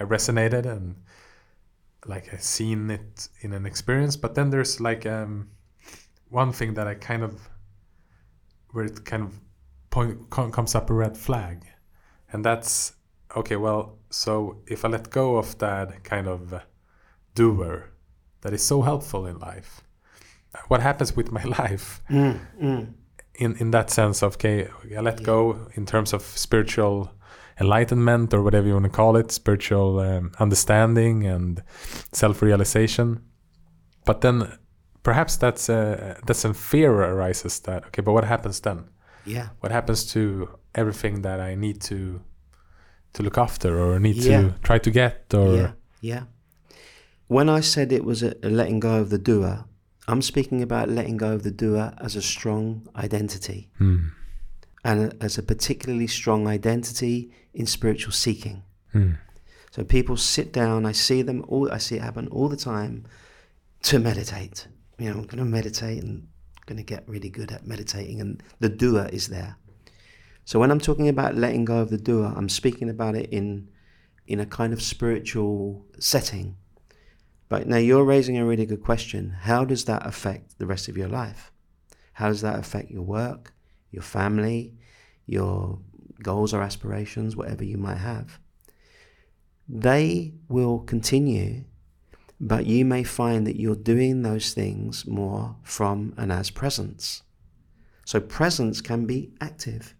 I 0.00 0.04
resonated 0.04 0.64
and 0.64 0.96
like 2.06 2.32
I 2.32 2.38
seen 2.38 2.90
it 2.90 3.28
in 3.40 3.52
an 3.52 3.66
experience 3.66 4.16
but 4.16 4.34
then 4.34 4.50
there's 4.50 4.80
like 4.80 5.04
um 5.04 5.48
one 6.30 6.52
thing 6.52 6.74
that 6.74 6.86
I 6.86 6.94
kind 6.94 7.22
of 7.22 7.48
where 8.72 8.84
it 8.84 9.04
kind 9.04 9.22
of 9.22 9.40
point 9.90 10.30
comes 10.30 10.74
up 10.74 10.90
a 10.90 10.94
red 10.94 11.16
flag. 11.16 11.64
And 12.32 12.44
that's 12.44 12.92
okay 13.38 13.56
well 13.56 13.98
so 14.10 14.56
if 14.66 14.84
I 14.84 14.88
let 14.88 15.10
go 15.10 15.36
of 15.36 15.58
that 15.58 16.02
kind 16.04 16.26
of 16.28 16.40
doer 17.34 17.90
that 18.40 18.52
is 18.52 18.64
so 18.66 18.82
helpful 18.82 19.26
in 19.26 19.38
life 19.38 19.82
what 20.68 20.80
happens 20.80 21.16
with 21.16 21.30
my 21.32 21.42
life 21.60 22.00
Mm, 22.10 22.38
mm. 22.62 22.92
in 23.34 23.56
in 23.56 23.70
that 23.70 23.90
sense 23.90 24.22
of 24.26 24.34
okay 24.34 24.68
I 24.96 25.00
let 25.00 25.22
go 25.22 25.68
in 25.74 25.84
terms 25.86 26.12
of 26.12 26.22
spiritual 26.22 27.10
enlightenment 27.60 28.32
or 28.34 28.42
whatever 28.42 28.66
you 28.68 28.74
want 28.74 28.84
to 28.92 28.96
call 29.02 29.16
it 29.16 29.32
spiritual 29.32 29.98
um, 30.00 30.30
understanding 30.38 31.26
and 31.26 31.62
self-realization 32.12 33.20
but 34.04 34.20
then 34.20 34.58
perhaps 35.02 35.36
that's 35.36 35.68
a 35.68 36.16
that's 36.26 36.44
a 36.44 36.54
fear 36.54 36.92
arises 36.92 37.60
that 37.60 37.84
okay 37.86 38.02
but 38.02 38.12
what 38.12 38.24
happens 38.24 38.60
then 38.60 38.84
Yeah. 39.24 39.48
what 39.60 39.72
happens 39.72 40.12
to 40.12 40.48
everything 40.74 41.22
that 41.22 41.40
I 41.40 41.54
need 41.56 41.80
to 41.90 42.20
to 43.14 43.22
look 43.22 43.38
after 43.38 43.78
or 43.80 43.98
need 43.98 44.16
Yeah. 44.16 44.42
to 44.42 44.54
try 44.62 44.78
to 44.78 44.90
get 44.90 45.32
or 45.34 45.54
Yeah. 45.56 45.72
Yeah. 46.00 46.22
When 47.26 47.48
I 47.48 47.60
said 47.60 47.92
it 47.92 48.04
was 48.04 48.22
a, 48.22 48.34
a 48.42 48.48
letting 48.48 48.80
go 48.80 49.00
of 49.00 49.10
the 49.10 49.18
doer, 49.18 49.64
I'm 50.06 50.22
speaking 50.22 50.62
about 50.62 50.88
letting 50.88 51.16
go 51.18 51.32
of 51.34 51.42
the 51.42 51.50
doer 51.50 51.92
as 51.98 52.16
a 52.16 52.22
strong 52.22 52.88
identity 52.96 53.68
Hmm. 53.78 53.98
and 54.84 55.12
a, 55.12 55.22
as 55.24 55.36
a 55.38 55.42
particularly 55.42 56.06
strong 56.06 56.46
identity 56.46 57.30
in 57.52 57.66
spiritual 57.66 58.12
seeking. 58.12 58.62
Hmm. 58.92 59.12
So 59.70 59.84
people 59.84 60.16
sit 60.16 60.52
down, 60.52 60.86
I 60.86 60.92
see 60.92 61.20
them 61.22 61.44
all, 61.48 61.70
I 61.70 61.78
see 61.78 61.96
it 61.96 62.02
happen 62.02 62.28
all 62.28 62.48
the 62.48 62.56
time 62.56 63.04
to 63.82 63.98
meditate. 63.98 64.66
You 64.98 65.10
know, 65.10 65.18
I'm 65.18 65.26
going 65.26 65.38
to 65.38 65.44
meditate 65.44 66.02
and 66.02 66.26
going 66.66 66.78
to 66.78 66.82
get 66.94 67.04
really 67.06 67.28
good 67.30 67.52
at 67.52 67.66
meditating, 67.66 68.20
and 68.20 68.42
the 68.60 68.68
doer 68.68 69.08
is 69.12 69.28
there. 69.28 69.56
So 70.48 70.58
when 70.58 70.70
I'm 70.70 70.80
talking 70.80 71.08
about 71.10 71.36
letting 71.36 71.66
go 71.66 71.76
of 71.80 71.90
the 71.90 71.98
doer, 71.98 72.32
I'm 72.34 72.48
speaking 72.48 72.88
about 72.88 73.14
it 73.14 73.28
in 73.28 73.68
in 74.26 74.40
a 74.40 74.46
kind 74.46 74.72
of 74.72 74.80
spiritual 74.80 75.84
setting. 75.98 76.56
But 77.50 77.68
now 77.68 77.76
you're 77.76 78.02
raising 78.02 78.38
a 78.38 78.46
really 78.46 78.64
good 78.64 78.82
question. 78.82 79.28
How 79.42 79.66
does 79.66 79.84
that 79.84 80.06
affect 80.06 80.58
the 80.58 80.64
rest 80.64 80.88
of 80.88 80.96
your 80.96 81.08
life? 81.08 81.52
How 82.14 82.28
does 82.28 82.40
that 82.40 82.58
affect 82.58 82.90
your 82.90 83.02
work, 83.02 83.52
your 83.90 84.02
family, 84.02 84.72
your 85.26 85.80
goals 86.22 86.54
or 86.54 86.62
aspirations, 86.62 87.36
whatever 87.36 87.62
you 87.62 87.76
might 87.76 87.98
have? 87.98 88.40
They 89.68 90.32
will 90.48 90.78
continue, 90.78 91.64
but 92.40 92.64
you 92.64 92.86
may 92.86 93.04
find 93.04 93.46
that 93.46 93.60
you're 93.60 93.76
doing 93.94 94.22
those 94.22 94.54
things 94.54 95.06
more 95.06 95.56
from 95.62 96.14
and 96.16 96.32
as 96.32 96.48
presence. 96.48 97.22
So 98.06 98.18
presence 98.18 98.80
can 98.80 99.04
be 99.04 99.34
active. 99.42 99.94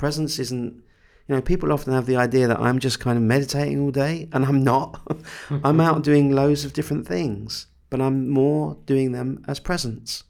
Presence 0.00 0.38
isn't, 0.38 0.82
you 1.28 1.34
know, 1.34 1.42
people 1.42 1.70
often 1.74 1.92
have 1.92 2.06
the 2.06 2.16
idea 2.16 2.48
that 2.48 2.58
I'm 2.58 2.78
just 2.78 3.00
kind 3.00 3.18
of 3.18 3.22
meditating 3.22 3.78
all 3.78 3.90
day, 3.90 4.30
and 4.32 4.46
I'm 4.46 4.64
not. 4.64 4.98
I'm 5.62 5.78
out 5.78 6.02
doing 6.02 6.32
loads 6.32 6.64
of 6.64 6.72
different 6.72 7.06
things, 7.06 7.66
but 7.90 8.00
I'm 8.00 8.30
more 8.30 8.78
doing 8.86 9.12
them 9.12 9.44
as 9.46 9.60
presence. 9.60 10.24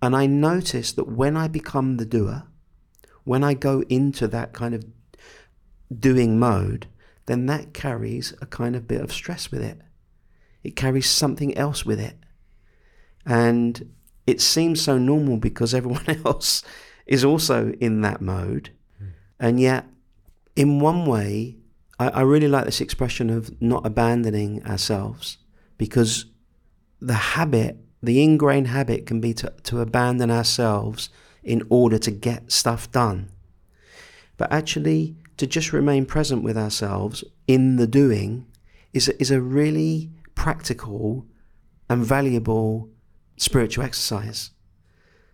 And 0.00 0.14
I 0.14 0.26
notice 0.26 0.92
that 0.92 1.08
when 1.08 1.36
I 1.36 1.48
become 1.48 1.96
the 1.96 2.06
doer, 2.06 2.44
when 3.24 3.42
I 3.42 3.54
go 3.54 3.82
into 3.88 4.28
that 4.28 4.52
kind 4.52 4.72
of 4.72 4.84
doing 5.98 6.38
mode, 6.38 6.86
then 7.26 7.46
that 7.46 7.74
carries 7.74 8.34
a 8.40 8.46
kind 8.46 8.76
of 8.76 8.86
bit 8.86 9.00
of 9.00 9.12
stress 9.12 9.50
with 9.50 9.62
it. 9.62 9.80
It 10.62 10.76
carries 10.76 11.10
something 11.10 11.58
else 11.58 11.84
with 11.84 11.98
it. 11.98 12.18
And 13.26 13.92
it 14.28 14.40
seems 14.40 14.80
so 14.80 14.96
normal 14.96 15.38
because 15.38 15.74
everyone 15.74 16.08
else 16.24 16.62
is 17.04 17.24
also 17.24 17.72
in 17.80 18.00
that 18.02 18.20
mode. 18.20 18.70
And 19.38 19.60
yet, 19.60 19.86
in 20.54 20.80
one 20.80 21.06
way, 21.06 21.56
I, 21.98 22.08
I 22.08 22.20
really 22.22 22.48
like 22.48 22.64
this 22.64 22.80
expression 22.80 23.30
of 23.30 23.50
not 23.60 23.86
abandoning 23.86 24.64
ourselves 24.66 25.38
because 25.78 26.26
the 27.00 27.14
habit, 27.14 27.76
the 28.02 28.22
ingrained 28.22 28.68
habit, 28.68 29.06
can 29.06 29.20
be 29.20 29.34
to, 29.34 29.52
to 29.64 29.80
abandon 29.80 30.30
ourselves 30.30 31.10
in 31.42 31.62
order 31.68 31.98
to 31.98 32.10
get 32.10 32.50
stuff 32.50 32.90
done. 32.90 33.30
But 34.36 34.52
actually, 34.52 35.16
to 35.36 35.46
just 35.46 35.72
remain 35.72 36.06
present 36.06 36.42
with 36.42 36.56
ourselves 36.56 37.24
in 37.46 37.76
the 37.76 37.86
doing 37.86 38.46
is 38.92 39.08
is 39.08 39.30
a 39.30 39.40
really 39.40 40.10
practical 40.34 41.26
and 41.88 42.04
valuable 42.04 42.88
spiritual 43.36 43.84
exercise. 43.84 44.50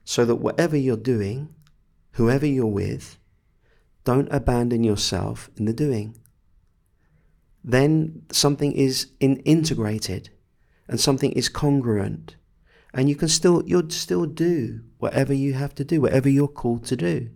So 0.05 0.25
that 0.25 0.37
whatever 0.37 0.77
you're 0.77 0.97
doing, 0.97 1.55
whoever 2.13 2.47
you're 2.47 2.67
with, 2.67 3.19
don't 4.05 4.29
abandon 4.33 4.83
yourself 4.85 5.51
in 5.57 5.65
the 5.65 5.73
doing. 5.73 6.17
Then 7.65 8.23
something 8.31 8.73
is 8.73 9.09
in, 9.21 9.37
integrated 9.39 10.31
and 10.89 10.99
something 10.99 11.33
is 11.33 11.49
congruent 11.49 12.37
and 12.95 13.09
you 13.09 13.15
can 13.15 13.29
still 13.29 13.63
you'll 13.67 13.91
still 13.91 14.27
do 14.27 14.81
whatever 14.99 15.33
you 15.33 15.55
have 15.55 15.75
to 15.77 15.85
do 15.85 16.01
whatever 16.01 16.29
you're 16.29 16.49
called 16.49 16.85
to 16.87 16.97
do. 16.97 17.31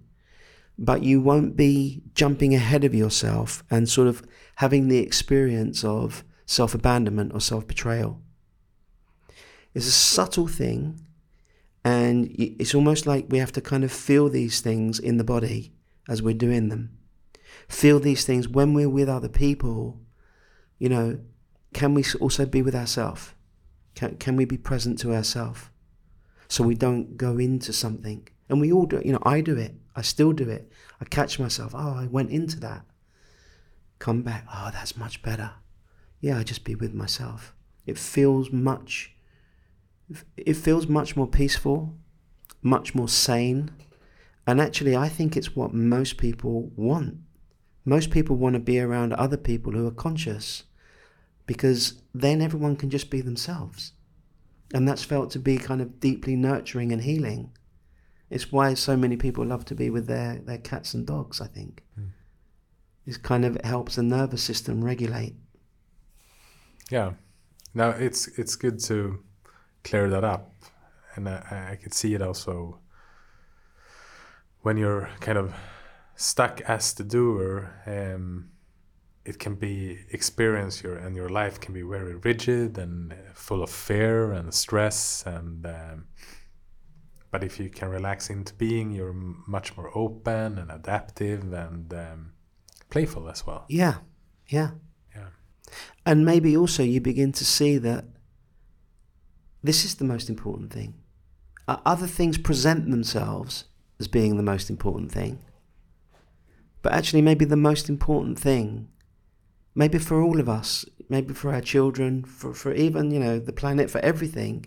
But 0.78 1.02
you 1.02 1.20
won't 1.20 1.56
be 1.56 2.02
jumping 2.14 2.54
ahead 2.54 2.84
of 2.84 2.94
yourself 2.94 3.64
and 3.70 3.88
sort 3.88 4.08
of 4.08 4.22
having 4.56 4.88
the 4.88 4.98
experience 4.98 5.82
of 5.82 6.22
self-abandonment 6.44 7.32
or 7.32 7.40
self-betrayal. 7.40 8.20
It's 9.74 9.86
a 9.86 9.92
subtle 9.92 10.46
thing 10.46 11.00
and 11.84 12.26
it's 12.38 12.74
almost 12.74 13.06
like 13.06 13.26
we 13.28 13.38
have 13.38 13.52
to 13.52 13.60
kind 13.60 13.84
of 13.84 13.92
feel 13.92 14.28
these 14.28 14.60
things 14.60 14.98
in 14.98 15.16
the 15.16 15.24
body 15.24 15.72
as 16.08 16.22
we're 16.22 16.34
doing 16.34 16.68
them 16.68 16.96
feel 17.68 17.98
these 17.98 18.24
things 18.24 18.48
when 18.48 18.74
we're 18.74 18.88
with 18.88 19.08
other 19.08 19.28
people 19.28 20.00
you 20.78 20.88
know 20.88 21.18
can 21.72 21.94
we 21.94 22.04
also 22.20 22.46
be 22.46 22.62
with 22.62 22.74
ourselves 22.74 23.32
can, 23.94 24.16
can 24.16 24.36
we 24.36 24.44
be 24.44 24.58
present 24.58 24.98
to 25.00 25.14
ourselves 25.14 25.70
so 26.48 26.64
we 26.64 26.74
don't 26.74 27.16
go 27.16 27.38
into 27.38 27.72
something? 27.72 28.28
And 28.48 28.60
we 28.60 28.72
all 28.72 28.86
do 28.86 28.96
it. 28.96 29.06
You 29.06 29.12
know, 29.12 29.22
I 29.24 29.40
do 29.40 29.56
it. 29.56 29.74
I 29.96 30.02
still 30.02 30.32
do 30.32 30.48
it. 30.48 30.70
I 31.00 31.04
catch 31.04 31.38
myself. 31.38 31.74
Oh, 31.74 31.94
I 31.96 32.06
went 32.06 32.30
into 32.30 32.60
that. 32.60 32.84
Come 33.98 34.22
back. 34.22 34.46
Oh, 34.52 34.70
that's 34.72 34.96
much 34.96 35.22
better. 35.22 35.52
Yeah, 36.20 36.38
I 36.38 36.44
just 36.44 36.64
be 36.64 36.74
with 36.74 36.94
myself. 36.94 37.54
It 37.86 37.98
feels 37.98 38.52
much. 38.52 39.14
It 40.36 40.54
feels 40.54 40.86
much 40.86 41.16
more 41.16 41.26
peaceful, 41.26 41.94
much 42.62 42.94
more 42.94 43.08
sane, 43.08 43.70
and 44.46 44.60
actually, 44.60 44.96
I 44.96 45.08
think 45.08 45.36
it's 45.36 45.56
what 45.56 45.74
most 45.74 46.18
people 46.18 46.70
want. 46.76 47.16
Most 47.84 48.10
people 48.10 48.36
want 48.36 48.54
to 48.54 48.60
be 48.60 48.78
around 48.78 49.12
other 49.12 49.36
people 49.36 49.72
who 49.72 49.86
are 49.86 49.92
conscious 49.92 50.64
because 51.46 52.02
then 52.14 52.40
everyone 52.40 52.76
can 52.76 52.90
just 52.90 53.10
be 53.10 53.20
themselves. 53.20 53.92
And 54.74 54.88
that's 54.88 55.04
felt 55.04 55.30
to 55.32 55.38
be 55.38 55.58
kind 55.58 55.80
of 55.80 56.00
deeply 56.00 56.36
nurturing 56.36 56.92
and 56.92 57.02
healing. 57.02 57.50
It's 58.30 58.50
why 58.50 58.74
so 58.74 58.96
many 58.96 59.16
people 59.16 59.44
love 59.44 59.64
to 59.66 59.74
be 59.74 59.90
with 59.90 60.06
their, 60.06 60.40
their 60.44 60.58
cats 60.58 60.94
and 60.94 61.06
dogs, 61.06 61.40
I 61.40 61.46
think. 61.46 61.84
Mm. 61.98 62.10
It 63.06 63.22
kind 63.22 63.44
of 63.44 63.60
helps 63.62 63.94
the 63.94 64.02
nervous 64.02 64.42
system 64.42 64.84
regulate. 64.84 65.36
Yeah. 66.90 67.12
Now 67.74 67.90
it's 67.90 68.26
it's 68.38 68.56
good 68.56 68.80
to 68.84 69.22
clear 69.84 70.08
that 70.10 70.24
up, 70.24 70.54
and 71.14 71.28
I, 71.28 71.68
I 71.72 71.76
could 71.76 71.94
see 71.94 72.14
it 72.14 72.22
also 72.22 72.80
when 74.66 74.76
you're 74.76 75.08
kind 75.20 75.38
of 75.38 75.54
stuck 76.16 76.60
as 76.62 76.94
the 76.94 77.04
doer. 77.04 77.52
Um, 77.86 78.50
it 79.24 79.38
can 79.44 79.54
be 79.56 79.98
experience 80.18 80.82
your 80.84 80.96
and 81.06 81.16
your 81.16 81.28
life 81.28 81.56
can 81.60 81.74
be 81.74 81.82
very 81.82 82.14
rigid 82.28 82.78
and 82.78 83.12
full 83.34 83.60
of 83.62 83.70
fear 83.70 84.32
and 84.38 84.54
stress 84.54 85.24
and 85.26 85.66
um, 85.66 86.06
but 87.32 87.42
if 87.42 87.58
you 87.60 87.68
can 87.78 87.88
relax 87.90 88.30
into 88.30 88.54
being 88.54 88.92
you're 88.96 89.10
m- 89.10 89.42
much 89.48 89.76
more 89.76 89.90
open 89.98 90.58
and 90.58 90.70
adaptive 90.70 91.52
and 91.52 91.92
um, 91.92 92.32
playful 92.88 93.28
as 93.28 93.44
well 93.46 93.64
Yeah, 93.68 93.94
yeah. 94.56 94.70
yeah 95.16 95.30
And 96.04 96.24
maybe 96.24 96.56
also 96.56 96.82
you 96.84 97.00
begin 97.00 97.32
to 97.32 97.44
see 97.44 97.78
that 97.78 98.04
this 99.62 99.84
is 99.84 99.94
the 99.96 100.04
most 100.04 100.28
important 100.28 100.72
thing. 100.72 100.94
uh, 101.68 101.78
other 101.84 102.06
things 102.06 102.38
present 102.38 102.90
themselves 102.90 103.64
as 103.98 104.08
being 104.08 104.36
the 104.36 104.42
most 104.42 104.70
important 104.70 105.10
thing. 105.10 105.38
But 106.82 106.92
actually, 106.92 107.22
maybe 107.22 107.44
the 107.44 107.56
most 107.56 107.88
important 107.88 108.38
thing, 108.38 108.88
maybe 109.74 109.98
for 109.98 110.22
all 110.22 110.38
of 110.38 110.48
us, 110.48 110.84
maybe 111.08 111.34
for 111.34 111.52
our 111.52 111.60
children, 111.60 112.24
for, 112.24 112.54
for 112.54 112.72
even, 112.72 113.10
you 113.10 113.18
know, 113.18 113.38
the 113.38 113.52
planet, 113.52 113.90
for 113.90 113.98
everything, 113.98 114.66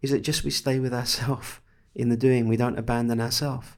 is 0.00 0.10
that 0.10 0.20
just 0.20 0.44
we 0.44 0.50
stay 0.50 0.78
with 0.78 0.94
ourselves 0.94 1.60
in 1.94 2.08
the 2.08 2.16
doing. 2.16 2.48
We 2.48 2.56
don't 2.56 2.78
abandon 2.78 3.20
ourselves. 3.20 3.68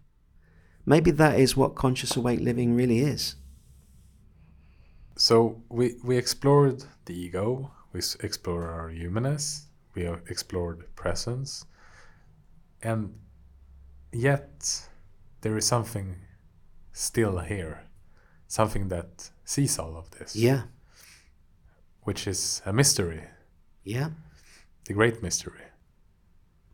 Maybe 0.86 1.10
that 1.12 1.38
is 1.38 1.56
what 1.56 1.74
conscious 1.74 2.14
awake 2.14 2.40
living 2.40 2.74
really 2.74 3.00
is. 3.00 3.36
So 5.16 5.62
we, 5.68 5.94
we 6.04 6.16
explored 6.18 6.84
the 7.06 7.18
ego, 7.18 7.70
we 7.92 8.00
explored 8.20 8.64
our 8.64 8.88
humanness, 8.88 9.66
we 9.94 10.06
uh, 10.06 10.16
explored 10.28 10.84
presence, 10.96 11.64
and 12.82 13.14
yet 14.14 14.88
there 15.40 15.56
is 15.56 15.66
something 15.66 16.16
still 16.92 17.38
here, 17.38 17.84
something 18.46 18.88
that 18.88 19.30
sees 19.44 19.78
all 19.78 19.96
of 19.96 20.10
this. 20.12 20.36
Yeah. 20.36 20.62
Which 22.02 22.26
is 22.26 22.62
a 22.64 22.72
mystery. 22.72 23.24
Yeah. 23.82 24.10
The 24.86 24.94
great 24.94 25.22
mystery. 25.22 25.64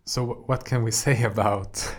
So, 0.04 0.24
what 0.46 0.64
can 0.64 0.82
we 0.82 0.90
say 1.06 1.22
about 1.22 1.94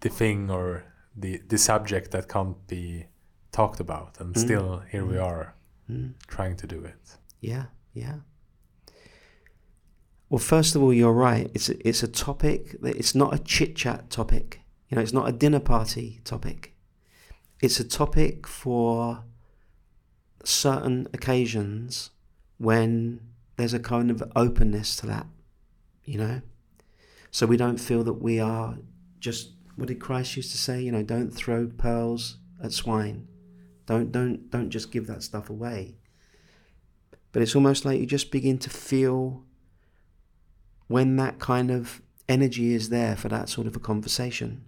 the 0.00 0.08
thing 0.08 0.50
or 0.50 0.84
the 1.16 1.40
the 1.48 1.58
subject 1.58 2.10
that 2.10 2.28
can't 2.28 2.66
be 2.66 3.06
talked 3.52 3.80
about, 3.80 4.20
and 4.20 4.34
mm. 4.34 4.38
still 4.38 4.82
here 4.90 5.02
mm. 5.02 5.10
we 5.12 5.18
are 5.18 5.54
mm. 5.90 6.12
trying 6.26 6.56
to 6.56 6.66
do 6.66 6.84
it? 6.84 7.18
Yeah, 7.40 7.66
yeah. 7.94 8.16
Well, 10.28 10.38
first 10.38 10.74
of 10.74 10.82
all, 10.82 10.92
you're 10.92 11.12
right. 11.12 11.50
It's 11.54 11.68
a, 11.68 11.88
it's 11.88 12.02
a 12.02 12.08
topic 12.08 12.80
that 12.80 12.96
it's 12.96 13.14
not 13.14 13.34
a 13.34 13.38
chit 13.38 13.76
chat 13.76 14.10
topic. 14.10 14.60
You 14.88 14.96
know, 14.96 15.02
it's 15.02 15.12
not 15.12 15.28
a 15.28 15.32
dinner 15.32 15.60
party 15.60 16.20
topic. 16.24 16.74
It's 17.60 17.78
a 17.78 17.84
topic 17.84 18.46
for 18.46 19.24
certain 20.44 21.06
occasions 21.12 22.10
when 22.58 23.20
there's 23.56 23.74
a 23.74 23.78
kind 23.78 24.10
of 24.10 24.22
openness 24.34 24.96
to 24.96 25.06
that. 25.06 25.26
You 26.04 26.18
know, 26.18 26.40
so 27.30 27.46
we 27.46 27.56
don't 27.56 27.78
feel 27.78 28.04
that 28.04 28.14
we 28.14 28.38
are 28.38 28.78
just 29.18 29.52
what 29.76 29.88
did 29.88 30.00
Christ 30.00 30.36
used 30.36 30.52
to 30.52 30.58
say? 30.58 30.80
You 30.80 30.92
know, 30.92 31.02
don't 31.02 31.30
throw 31.30 31.66
pearls 31.66 32.38
at 32.62 32.72
swine. 32.72 33.28
Don't 33.86 34.10
don't 34.10 34.50
don't 34.50 34.70
just 34.70 34.90
give 34.90 35.06
that 35.06 35.22
stuff 35.22 35.50
away. 35.50 35.96
But 37.32 37.42
it's 37.42 37.54
almost 37.54 37.84
like 37.84 38.00
you 38.00 38.06
just 38.06 38.30
begin 38.30 38.58
to 38.58 38.70
feel 38.70 39.44
when 40.88 41.16
that 41.16 41.38
kind 41.38 41.70
of 41.70 42.02
energy 42.28 42.74
is 42.74 42.88
there 42.88 43.16
for 43.16 43.28
that 43.28 43.48
sort 43.48 43.66
of 43.66 43.76
a 43.76 43.80
conversation. 43.80 44.64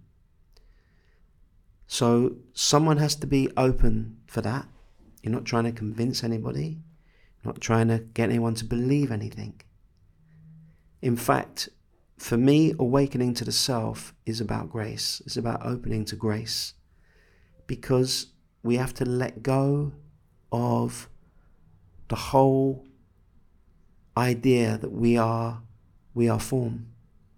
So 1.87 2.37
someone 2.53 2.99
has 2.99 3.15
to 3.17 3.27
be 3.27 3.49
open 3.57 4.19
for 4.27 4.41
that. 4.43 4.67
You're 5.23 5.33
not 5.33 5.45
trying 5.45 5.65
to 5.65 5.73
convince 5.73 6.23
anybody, 6.23 6.79
not 7.45 7.61
trying 7.61 7.89
to 7.89 7.99
get 7.99 8.29
anyone 8.29 8.55
to 8.57 8.65
believe 8.65 9.11
anything. 9.11 9.61
In 11.01 11.17
fact, 11.17 11.69
for 12.19 12.37
me, 12.37 12.75
awakening 12.79 13.35
to 13.35 13.45
the 13.45 13.53
self 13.53 14.13
is 14.27 14.41
about 14.41 14.71
grace. 14.71 15.23
It's 15.25 15.37
about 15.37 15.65
opening 15.65 16.05
to 16.07 16.17
grace. 16.17 16.75
Because 17.67 18.27
we 18.63 18.77
have 18.77 18.93
to 18.95 19.05
let 19.05 19.43
go 19.43 19.93
of 20.51 21.09
the 22.09 22.17
whole 22.17 22.87
idea 24.17 24.79
that 24.79 24.91
we 24.91 25.17
are 25.17 25.63
we 26.19 26.29
are 26.29 26.41
form. 26.41 26.77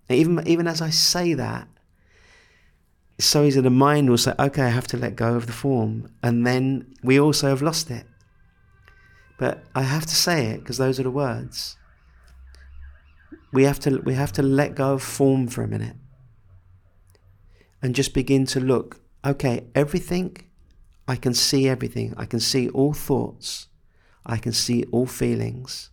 And 0.09 0.19
even 0.19 0.47
even 0.47 0.67
as 0.67 0.81
I 0.81 0.91
say 0.91 1.35
that, 1.35 1.69
it's 3.19 3.29
so 3.29 3.45
easy 3.45 3.61
the 3.61 3.71
mind 3.71 4.11
will 4.11 4.19
say, 4.19 4.35
okay, 4.39 4.63
I 4.63 4.75
have 4.79 4.89
to 4.89 4.97
let 4.97 5.15
go 5.15 5.35
of 5.35 5.47
the 5.47 5.53
form. 5.53 6.11
And 6.23 6.47
then 6.47 6.95
we 7.03 7.21
also 7.21 7.49
have 7.49 7.63
lost 7.63 7.91
it. 7.91 8.07
But 9.39 9.63
I 9.75 9.83
have 9.83 10.07
to 10.07 10.17
say 10.27 10.47
it 10.47 10.59
because 10.61 10.79
those 10.79 10.99
are 10.99 11.05
the 11.05 11.11
words 11.11 11.77
we 13.53 13.65
have 13.65 13.81
to 13.81 13.99
we 13.99 14.15
have 14.15 14.33
to 14.33 14.43
let 14.43 14.75
go 14.75 14.95
of 14.95 15.03
form 15.03 15.49
for 15.49 15.63
a 15.63 15.69
minute 15.69 15.97
and 17.83 17.95
just 17.95 18.15
begin 18.15 18.47
to 18.47 18.61
look 18.61 19.01
okay 19.25 19.65
everything 19.75 20.37
i 21.09 21.17
can 21.17 21.35
see 21.35 21.69
everything 21.69 22.15
i 22.17 22.25
can 22.25 22.41
see 22.41 22.69
all 22.71 22.93
thoughts 22.93 23.69
i 24.25 24.37
can 24.37 24.53
see 24.53 24.85
all 24.93 25.07
feelings 25.07 25.91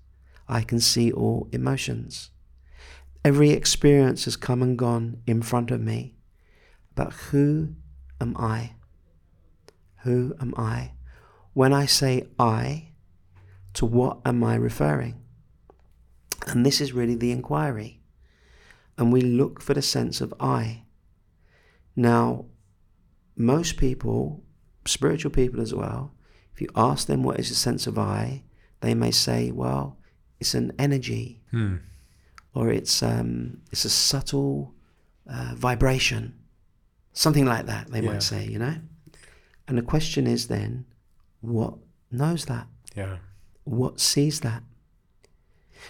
i 0.47 0.61
can 0.61 0.79
see 0.79 1.11
all 1.11 1.47
emotions 1.51 2.31
every 3.27 3.51
experience 3.51 4.25
has 4.25 4.35
come 4.35 4.61
and 4.61 4.77
gone 4.77 5.21
in 5.25 5.41
front 5.41 5.71
of 5.71 5.81
me 5.81 6.15
but 6.95 7.11
who 7.29 7.69
am 8.21 8.35
i 8.37 8.71
who 10.03 10.33
am 10.39 10.53
i 10.57 10.91
when 11.53 11.73
i 11.73 11.85
say 11.85 12.13
i 12.39 12.89
to 13.73 13.85
what 13.85 14.17
am 14.25 14.43
i 14.43 14.55
referring 14.55 15.15
and 16.47 16.65
this 16.65 16.79
is 16.81 16.93
really 16.93 17.15
the 17.15 17.31
inquiry. 17.31 17.99
And 18.97 19.11
we 19.11 19.21
look 19.21 19.61
for 19.61 19.73
the 19.73 19.81
sense 19.81 20.21
of 20.21 20.33
I. 20.39 20.83
Now, 21.95 22.45
most 23.35 23.77
people, 23.77 24.43
spiritual 24.85 25.31
people 25.31 25.61
as 25.61 25.73
well, 25.73 26.13
if 26.53 26.61
you 26.61 26.69
ask 26.75 27.07
them 27.07 27.23
what 27.23 27.39
is 27.39 27.49
the 27.49 27.55
sense 27.55 27.85
of 27.85 27.99
I, 27.99 28.43
they 28.81 28.93
may 28.95 29.11
say, 29.11 29.51
well, 29.51 29.97
it's 30.39 30.53
an 30.53 30.71
energy, 30.79 31.41
hmm. 31.51 31.75
Or 32.57 32.71
it's 32.71 33.03
um, 33.03 33.61
it's 33.71 33.85
a 33.85 33.89
subtle 33.89 34.73
uh, 35.29 35.53
vibration, 35.55 36.33
something 37.13 37.45
like 37.45 37.67
that. 37.67 37.91
They 37.91 38.01
yeah. 38.01 38.13
might 38.13 38.23
say, 38.23 38.47
you 38.47 38.57
know. 38.57 38.77
And 39.67 39.77
the 39.77 39.83
question 39.83 40.25
is 40.25 40.47
then, 40.47 40.85
what 41.41 41.75
knows 42.11 42.45
that? 42.45 42.65
Yeah. 42.95 43.17
What 43.63 43.99
sees 43.99 44.39
that? 44.39 44.63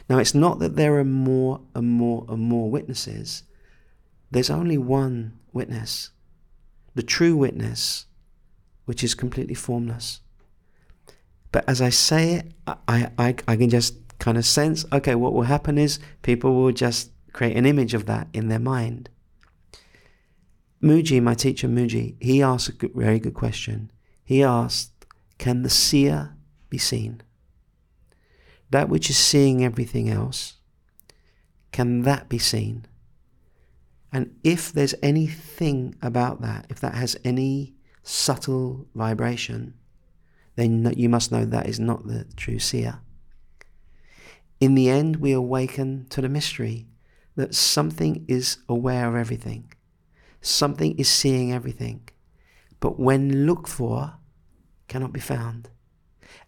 Now, 0.09 0.17
it's 0.17 0.35
not 0.35 0.59
that 0.59 0.75
there 0.75 0.97
are 0.97 1.05
more 1.05 1.61
and 1.73 1.87
more 1.87 2.25
and 2.27 2.41
more 2.41 2.69
witnesses. 2.69 3.43
There's 4.29 4.49
only 4.49 4.77
one 4.77 5.39
witness, 5.53 6.09
the 6.95 7.03
true 7.03 7.37
witness, 7.37 8.07
which 8.83 9.05
is 9.05 9.15
completely 9.15 9.55
formless. 9.55 10.19
But 11.53 11.63
as 11.69 11.81
I 11.81 11.91
say 11.91 12.33
it, 12.33 12.51
I, 12.67 13.09
I, 13.17 13.35
I 13.47 13.55
can 13.55 13.69
just 13.69 13.95
kind 14.19 14.37
of 14.37 14.45
sense 14.45 14.85
okay, 14.91 15.15
what 15.15 15.33
will 15.33 15.43
happen 15.43 15.77
is 15.77 15.99
people 16.21 16.55
will 16.55 16.71
just 16.71 17.11
create 17.33 17.55
an 17.55 17.65
image 17.65 17.93
of 17.93 18.05
that 18.05 18.27
in 18.33 18.47
their 18.47 18.59
mind. 18.59 19.09
Mooji, 20.81 21.21
my 21.21 21.33
teacher 21.33 21.67
Mooji, 21.67 22.15
he 22.19 22.41
asked 22.41 22.69
a 22.69 22.71
good, 22.71 22.93
very 22.93 23.19
good 23.19 23.33
question. 23.33 23.91
He 24.23 24.43
asked, 24.43 25.05
Can 25.37 25.63
the 25.63 25.69
seer 25.69 26.35
be 26.69 26.77
seen? 26.77 27.23
that 28.69 28.89
which 28.89 29.09
is 29.09 29.17
seeing 29.17 29.63
everything 29.63 30.09
else, 30.09 30.55
can 31.71 32.01
that 32.03 32.29
be 32.29 32.37
seen? 32.37 32.85
And 34.11 34.35
if 34.43 34.71
there's 34.71 34.95
anything 35.01 35.95
about 36.01 36.41
that, 36.41 36.65
if 36.69 36.79
that 36.79 36.95
has 36.95 37.17
any 37.23 37.75
subtle 38.03 38.87
vibration, 38.95 39.73
then 40.55 40.91
you 40.95 41.09
must 41.09 41.31
know 41.31 41.45
that 41.45 41.67
is 41.67 41.79
not 41.79 42.07
the 42.07 42.25
true 42.35 42.59
seer. 42.59 42.99
In 44.59 44.75
the 44.75 44.89
end, 44.89 45.17
we 45.17 45.31
awaken 45.31 46.07
to 46.09 46.21
the 46.21 46.29
mystery 46.29 46.87
that 47.35 47.53
something 47.53 48.25
is 48.27 48.57
aware 48.67 49.07
of 49.07 49.15
everything, 49.15 49.71
something 50.41 50.97
is 50.97 51.09
seeing 51.09 51.53
everything, 51.53 52.09
but 52.79 52.99
when 52.99 53.45
looked 53.45 53.69
for, 53.69 54.13
cannot 54.87 55.13
be 55.13 55.19
found 55.19 55.69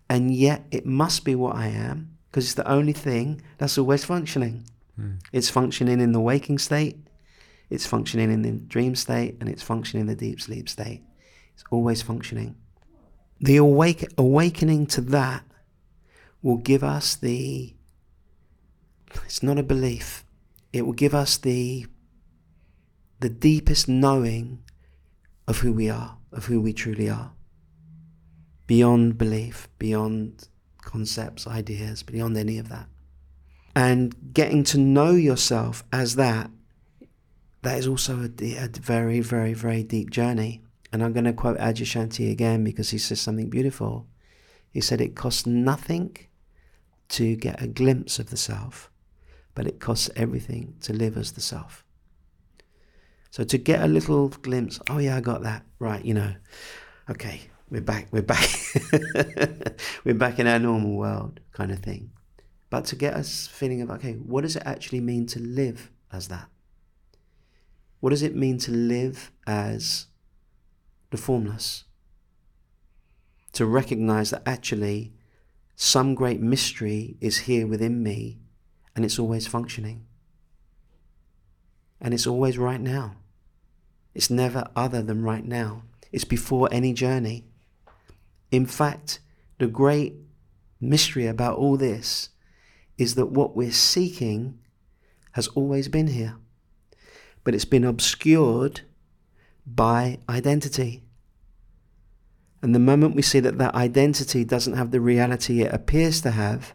and 0.10 0.34
yet 0.34 0.66
it 0.72 0.86
must 0.86 1.24
be 1.24 1.36
what 1.36 1.56
I 1.56 1.68
am 1.68 2.18
because 2.30 2.46
it's 2.46 2.56
the 2.56 2.70
only 2.70 2.94
thing 2.94 3.42
that's 3.60 3.78
always 3.78 4.04
functioning. 4.04 4.66
Mm. 5.00 5.20
It's 5.32 5.50
functioning 5.50 6.02
in 6.02 6.12
the 6.12 6.20
waking 6.20 6.58
state, 6.58 6.98
it's 7.70 7.86
functioning 7.86 8.32
in 8.32 8.42
the 8.42 8.52
dream 8.52 8.96
state, 8.96 9.38
and 9.40 9.48
it's 9.48 9.62
functioning 9.62 10.02
in 10.02 10.08
the 10.08 10.16
deep 10.16 10.42
sleep 10.42 10.68
state. 10.68 11.04
It's 11.54 11.64
always 11.70 12.02
functioning. 12.02 12.56
The 13.40 13.58
awake, 13.58 14.06
awakening 14.18 14.88
to 14.88 15.02
that 15.02 15.44
will 16.42 16.58
give 16.58 16.84
us 16.84 17.16
the, 17.16 17.76
it's 19.26 19.44
not 19.44 19.58
a 19.58 19.64
belief, 19.64 20.24
it 20.72 20.86
will 20.86 20.94
give 20.94 21.14
us 21.14 21.38
the, 21.38 21.86
the 23.20 23.30
deepest 23.30 23.88
knowing 23.88 24.64
of 25.48 25.60
who 25.60 25.74
we 25.74 25.90
are, 25.90 26.18
of 26.32 26.46
who 26.46 26.62
we 26.62 26.74
truly 26.74 27.10
are 27.10 27.32
beyond 28.70 29.18
belief, 29.18 29.68
beyond 29.80 30.48
concepts, 30.84 31.48
ideas, 31.48 32.04
beyond 32.04 32.38
any 32.38 32.60
of 32.60 32.70
that. 32.70 32.86
And 33.76 34.32
getting 34.32 34.64
to 34.66 34.78
know 34.78 35.10
yourself 35.10 35.84
as 35.92 36.18
that, 36.18 36.52
that 37.64 37.80
is 37.80 37.88
also 37.88 38.30
a, 38.30 38.56
a 38.58 38.68
very, 38.68 39.22
very, 39.22 39.56
very 39.56 39.82
deep 39.82 40.12
journey. 40.12 40.62
And 40.94 41.04
I'm 41.04 41.14
going 41.14 41.26
to 41.26 41.34
quote 41.34 41.58
Adyashanti 41.58 42.32
again 42.32 42.64
because 42.64 42.92
he 42.92 43.00
says 43.00 43.20
something 43.20 43.50
beautiful. 43.50 44.06
He 44.70 44.82
said, 44.82 45.02
It 45.02 45.16
costs 45.16 45.48
nothing 45.48 46.16
to 47.10 47.36
get 47.36 47.60
a 47.60 47.66
glimpse 47.66 48.20
of 48.20 48.30
the 48.30 48.38
self, 48.38 48.89
but 49.60 49.68
it 49.68 49.82
costs 49.82 50.10
everything 50.16 50.74
to 50.80 50.94
live 50.94 51.18
as 51.18 51.34
the 51.34 51.42
self. 51.42 51.84
So 53.30 53.44
to 53.44 53.58
get 53.58 53.82
a 53.82 53.88
little 53.88 54.30
glimpse, 54.30 54.80
oh 54.90 55.00
yeah, 55.00 55.18
I 55.18 55.20
got 55.20 55.44
that 55.44 55.66
right. 55.80 56.02
You 56.06 56.14
know, 56.14 56.34
okay, 57.10 57.42
we're 57.70 57.82
back. 57.82 58.08
We're 58.10 58.22
back. 58.22 58.48
we're 60.06 60.16
back 60.16 60.40
in 60.40 60.48
our 60.48 60.60
normal 60.60 60.96
world, 60.96 61.42
kind 61.52 61.74
of 61.74 61.80
thing. 61.80 62.12
But 62.70 62.86
to 62.86 62.96
get 62.96 63.16
us 63.16 63.48
feeling 63.48 63.82
of 63.82 63.92
okay, 63.92 64.14
what 64.14 64.44
does 64.44 64.56
it 64.56 64.64
actually 64.66 65.02
mean 65.02 65.26
to 65.26 65.42
live 65.42 65.92
as 66.10 66.30
that? 66.30 66.48
What 68.00 68.12
does 68.12 68.24
it 68.24 68.38
mean 68.38 68.60
to 68.60 68.72
live 68.72 69.30
as 69.46 70.06
the 71.10 71.18
formless? 71.18 71.84
To 73.52 73.66
recognize 73.66 74.30
that 74.30 74.44
actually 74.46 75.12
some 75.76 76.16
great 76.16 76.40
mystery 76.40 77.18
is 77.20 77.40
here 77.40 77.68
within 77.68 78.02
me 78.02 78.40
and 79.00 79.06
it's 79.06 79.18
always 79.18 79.48
functioning. 79.48 80.06
And 82.02 82.14
it's 82.14 82.28
always 82.28 82.58
right 82.58 82.82
now. 82.82 83.16
It's 84.14 84.30
never 84.30 84.66
other 84.76 85.02
than 85.02 85.24
right 85.24 85.46
now. 85.46 85.84
It's 86.12 86.26
before 86.26 86.68
any 86.70 86.92
journey. 86.92 87.46
In 88.52 88.66
fact, 88.66 89.22
the 89.58 89.68
great 89.68 90.16
mystery 90.82 91.28
about 91.28 91.56
all 91.56 91.78
this 91.78 92.32
is 92.98 93.16
that 93.16 93.28
what 93.28 93.56
we're 93.56 93.72
seeking 93.72 94.60
has 95.32 95.48
always 95.48 95.88
been 95.88 96.08
here, 96.08 96.36
but 97.46 97.56
it's 97.56 97.64
been 97.64 97.86
obscured 97.86 98.82
by 99.66 100.20
identity. 100.28 101.06
And 102.62 102.76
the 102.76 102.80
moment 102.80 103.16
we 103.16 103.22
see 103.22 103.40
that 103.40 103.60
that 103.60 103.76
identity 103.76 104.44
doesn't 104.44 104.76
have 104.76 104.92
the 104.92 105.00
reality 105.00 105.62
it 105.62 105.74
appears 105.74 106.20
to 106.20 106.32
have, 106.32 106.74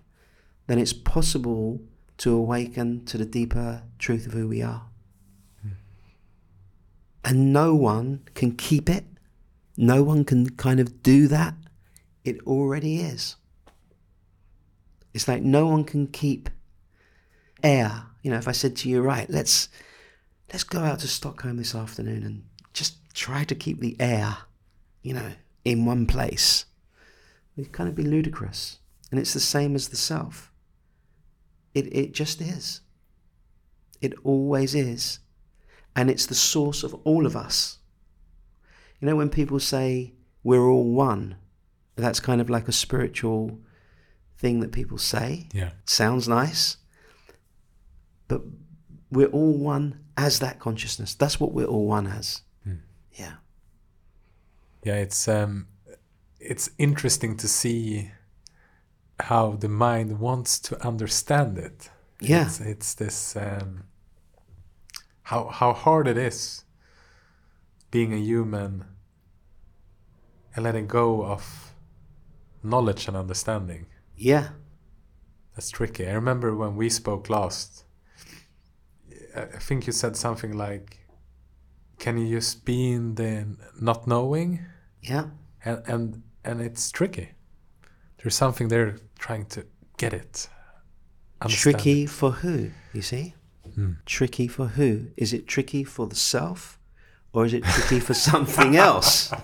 then 0.68 0.78
it's 0.78 0.94
possible 0.94 1.82
to 2.18 2.34
awaken 2.34 3.04
to 3.06 3.18
the 3.18 3.24
deeper 3.24 3.82
truth 3.98 4.26
of 4.26 4.32
who 4.32 4.48
we 4.48 4.62
are. 4.62 4.86
And 7.24 7.52
no 7.52 7.74
one 7.74 8.22
can 8.34 8.52
keep 8.52 8.90
it, 8.90 9.04
no 9.76 10.02
one 10.02 10.24
can 10.24 10.50
kind 10.50 10.78
of 10.78 11.02
do 11.02 11.26
that. 11.28 11.54
It 12.22 12.40
already 12.46 13.00
is. 13.00 13.36
It's 15.14 15.28
like 15.28 15.42
no 15.42 15.66
one 15.66 15.84
can 15.84 16.06
keep 16.06 16.50
air. 17.62 18.04
You 18.22 18.30
know, 18.30 18.36
if 18.36 18.48
I 18.48 18.52
said 18.52 18.76
to 18.76 18.88
you, 18.88 19.00
right, 19.00 19.28
let's 19.30 19.68
let's 20.52 20.64
go 20.64 20.80
out 20.80 21.00
to 21.00 21.08
Stockholm 21.08 21.56
this 21.56 21.74
afternoon 21.74 22.24
and 22.24 22.44
just 22.72 22.96
try 23.14 23.44
to 23.44 23.54
keep 23.54 23.80
the 23.80 23.96
air, 23.98 24.36
you 25.02 25.14
know, 25.14 25.32
in 25.64 25.86
one 25.86 26.06
place, 26.06 26.66
it'd 27.56 27.72
kind 27.72 27.88
of 27.88 27.94
be 27.94 28.02
ludicrous. 28.02 28.78
And 29.10 29.20
it's 29.20 29.32
the 29.32 29.40
same 29.40 29.74
as 29.74 29.88
the 29.88 29.96
self. 29.96 30.50
It 31.74 31.94
it 31.94 32.12
just 32.12 32.40
is. 32.40 32.80
It 34.00 34.14
always 34.22 34.74
is. 34.74 35.20
And 35.96 36.10
it's 36.10 36.26
the 36.26 36.34
source 36.34 36.82
of 36.82 36.94
all 37.04 37.26
of 37.26 37.36
us. 37.36 37.78
You 39.00 39.06
know, 39.06 39.16
when 39.16 39.28
people 39.28 39.60
say 39.60 40.14
we're 40.42 40.66
all 40.66 40.92
one, 40.92 41.36
that's 41.96 42.20
kind 42.20 42.40
of 42.40 42.50
like 42.50 42.68
a 42.68 42.72
spiritual 42.72 43.58
thing 44.36 44.60
that 44.60 44.72
people 44.72 44.98
say. 44.98 45.48
Yeah. 45.52 45.70
Sounds 45.86 46.28
nice. 46.28 46.76
But 48.28 48.42
we're 49.10 49.28
all 49.28 49.56
one 49.56 50.00
as 50.16 50.40
that 50.40 50.58
consciousness. 50.58 51.14
That's 51.14 51.38
what 51.38 51.52
we're 51.52 51.66
all 51.66 51.86
one 51.86 52.06
as. 52.06 52.42
Hmm. 52.64 52.74
Yeah. 53.12 53.34
Yeah, 54.82 54.96
it's 54.96 55.28
um 55.28 55.66
it's 56.40 56.70
interesting 56.78 57.36
to 57.38 57.48
see 57.48 58.10
how 59.20 59.52
the 59.52 59.68
mind 59.68 60.18
wants 60.18 60.58
to 60.58 60.86
understand 60.86 61.58
it. 61.58 61.90
Yeah. 62.20 62.46
It's, 62.46 62.60
it's 62.60 62.94
this 62.94 63.36
um 63.36 63.84
how 65.22 65.48
how 65.48 65.72
hard 65.72 66.06
it 66.08 66.18
is 66.18 66.64
being 67.90 68.12
a 68.12 68.18
human 68.18 68.84
and 70.54 70.64
letting 70.64 70.86
go 70.86 71.24
of 71.24 71.74
knowledge 72.62 73.08
and 73.08 73.16
understanding. 73.16 73.86
Yeah. 74.16 74.50
That's 75.54 75.70
tricky. 75.70 76.06
I 76.08 76.12
remember 76.12 76.56
when 76.56 76.76
we 76.76 76.88
spoke 76.88 77.30
last. 77.30 77.84
I 79.36 79.42
I 79.42 79.58
think 79.58 79.86
you 79.86 79.92
said 79.92 80.16
something 80.16 80.52
like, 80.56 80.98
"Can 81.98 82.18
you 82.18 82.36
just 82.36 82.64
be 82.64 82.92
in 82.92 83.14
the 83.14 83.56
not 83.80 84.06
knowing?" 84.06 84.60
Yeah. 85.02 85.26
And 85.64 85.82
and 85.86 86.22
and 86.44 86.60
it's 86.60 86.90
tricky. 86.90 87.34
There's 88.24 88.34
something 88.34 88.68
there 88.68 88.96
trying 89.18 89.44
to 89.46 89.66
get 89.98 90.14
it. 90.14 90.48
Tricky 91.46 92.04
it. 92.04 92.10
for 92.10 92.30
who, 92.30 92.70
you 92.94 93.02
see? 93.02 93.34
Hmm. 93.74 93.92
Tricky 94.06 94.48
for 94.48 94.66
who? 94.68 95.08
Is 95.18 95.34
it 95.34 95.46
tricky 95.46 95.84
for 95.84 96.06
the 96.06 96.14
self 96.16 96.78
or 97.34 97.44
is 97.44 97.52
it 97.52 97.64
tricky 97.64 98.00
for 98.00 98.14
something 98.14 98.76
else? 98.76 99.30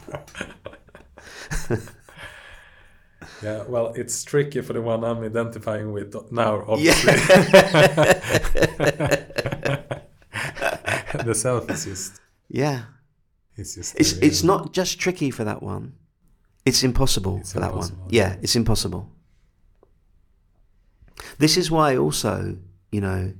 Yeah, 3.42 3.64
well, 3.68 3.92
it's 3.96 4.22
tricky 4.22 4.60
for 4.60 4.74
the 4.74 4.82
one 4.82 5.02
I'm 5.02 5.22
identifying 5.24 5.92
with 5.92 6.14
now, 6.30 6.62
obviously. 6.68 7.12
the 11.24 11.34
self 11.34 11.70
is 11.70 11.84
just, 11.86 12.20
Yeah. 12.48 12.82
it's 13.56 13.74
just. 13.76 13.98
It's 13.98 14.12
it's 14.12 14.42
not 14.42 14.74
just 14.74 14.98
tricky 15.00 15.30
for 15.30 15.44
that 15.44 15.62
one. 15.62 15.94
It's 16.64 16.82
impossible 16.82 17.38
It's 17.38 17.52
for 17.52 17.60
that 17.60 17.74
one. 17.74 17.90
Yeah, 18.08 18.36
it's 18.42 18.56
impossible. 18.56 19.10
This 21.38 21.56
is 21.56 21.70
why 21.70 21.96
also, 21.96 22.58
you 22.92 23.00
know, 23.00 23.32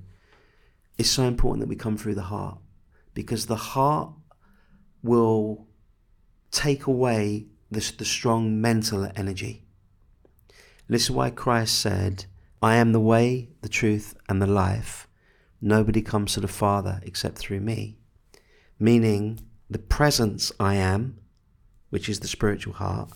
it's 0.98 1.10
so 1.10 1.24
important 1.24 1.60
that 1.60 1.68
we 1.68 1.76
come 1.76 1.96
through 1.96 2.14
the 2.14 2.22
heart 2.22 2.58
because 3.14 3.46
the 3.46 3.56
heart 3.56 4.10
will 5.02 5.66
take 6.50 6.86
away 6.86 7.46
the, 7.70 7.92
the 7.98 8.04
strong 8.04 8.60
mental 8.60 9.10
energy. 9.16 9.64
This 10.88 11.04
is 11.04 11.10
why 11.10 11.30
Christ 11.30 11.78
said, 11.78 12.26
I 12.62 12.76
am 12.76 12.92
the 12.92 13.00
way, 13.00 13.50
the 13.62 13.68
truth, 13.68 14.14
and 14.28 14.42
the 14.42 14.46
life. 14.46 15.06
Nobody 15.60 16.02
comes 16.02 16.34
to 16.34 16.40
the 16.40 16.48
Father 16.48 17.00
except 17.04 17.38
through 17.38 17.60
me. 17.60 17.98
Meaning, 18.78 19.40
the 19.68 19.78
presence 19.78 20.50
I 20.58 20.74
am, 20.74 21.19
which 21.90 22.08
is 22.08 22.20
the 22.20 22.28
spiritual 22.28 22.74
heart, 22.74 23.10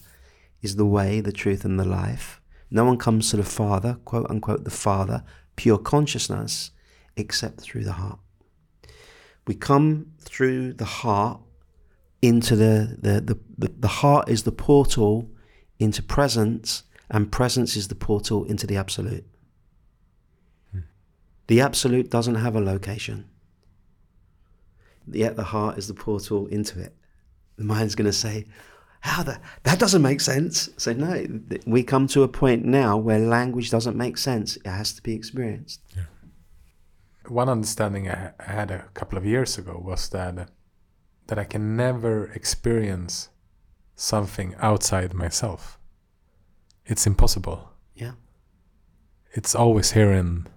is 0.63 0.77
the 0.77 0.87
way, 0.87 1.21
the 1.21 1.33
truth, 1.33 1.65
and 1.65 1.79
the 1.79 1.85
life. 1.85 2.41
No 2.71 2.85
one 2.85 2.99
comes 2.99 3.31
to 3.31 3.37
the 3.37 3.45
Father, 3.45 3.99
quote 4.05 4.29
unquote, 4.29 4.65
the 4.65 4.71
Father, 4.71 5.25
pure 5.57 5.79
consciousness, 5.79 6.71
except 7.17 7.61
through 7.61 7.85
the 7.85 7.93
heart. 7.93 8.19
We 9.47 9.55
come 9.55 10.13
through 10.21 10.75
the 10.75 10.85
heart 10.85 11.41
into 12.23 12.57
the, 12.57 12.97
the, 13.01 13.21
the, 13.21 13.39
the, 13.59 13.75
the 13.81 13.89
heart 13.89 14.29
is 14.29 14.45
the 14.45 14.53
portal 14.53 15.31
into 15.79 16.03
presence, 16.03 16.85
and 17.11 17.31
presence 17.31 17.77
is 17.77 17.89
the 17.89 17.95
portal 17.95 18.45
into 18.45 18.67
the 18.67 18.77
absolute. 18.77 19.27
Hmm. 20.73 20.81
The 21.47 21.61
absolute 21.61 22.11
doesn't 22.11 22.37
have 22.37 22.57
a 22.57 22.61
location, 22.61 23.29
yet 25.07 25.37
the 25.37 25.45
heart 25.45 25.77
is 25.77 25.87
the 25.87 25.95
portal 25.95 26.47
into 26.47 26.81
it. 26.81 26.97
The 27.57 27.65
mind's 27.65 27.95
going 27.95 28.07
to 28.07 28.13
say, 28.13 28.47
how 29.05 29.23
that 29.23 29.43
that 29.65 29.79
doesn't 29.79 30.01
make 30.01 30.23
sense. 30.23 30.71
So 30.79 30.95
no, 30.95 31.27
we 31.67 31.83
come 31.83 32.07
to 32.09 32.23
a 32.23 32.29
point 32.29 32.65
now 32.65 32.97
where 32.97 33.19
language 33.19 33.71
doesn't 33.71 33.97
make 33.97 34.17
sense. 34.17 34.57
It 34.57 34.67
has 34.67 34.95
to 34.95 35.03
be 35.03 35.15
experienced. 35.15 35.83
One 37.29 37.51
understanding 37.51 38.09
I 38.09 38.33
I 38.41 38.53
had 38.53 38.71
a 38.71 38.89
couple 38.95 39.19
of 39.19 39.27
years 39.27 39.59
ago 39.59 39.79
was 39.85 40.09
that 40.09 40.49
that 41.27 41.39
I 41.39 41.45
can 41.45 41.77
never 41.77 42.31
experience 42.33 43.29
something 43.95 44.55
outside 44.59 45.13
myself. 45.13 45.79
It's 46.87 47.07
impossible. 47.07 47.71
Yeah. 47.95 48.13
It's 49.33 49.55
always 49.55 49.93
here 49.93 50.13
in 50.13 50.49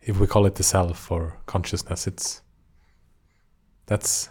if 0.00 0.18
we 0.18 0.26
call 0.26 0.46
it 0.46 0.54
the 0.54 0.62
self 0.62 1.10
or 1.10 1.38
consciousness, 1.44 2.06
it's 2.06 2.42
that's 3.86 4.30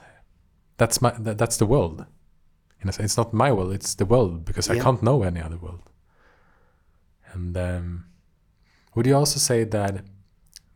that's 0.81 0.99
my 0.99 1.11
that, 1.19 1.37
that's 1.37 1.57
the 1.57 1.67
world. 1.67 2.05
In 2.81 2.89
a 2.89 2.91
sense, 2.91 3.11
it's 3.11 3.17
not 3.17 3.33
my 3.33 3.51
world; 3.51 3.71
it's 3.71 3.93
the 3.93 4.05
world 4.13 4.45
because 4.45 4.67
I 4.67 4.79
can't 4.79 5.03
know 5.03 5.21
any 5.21 5.39
other 5.39 5.57
world. 5.57 5.83
And 7.33 7.55
um, 7.55 8.05
would 8.95 9.05
you 9.05 9.15
also 9.15 9.37
say 9.37 9.63
that 9.63 10.03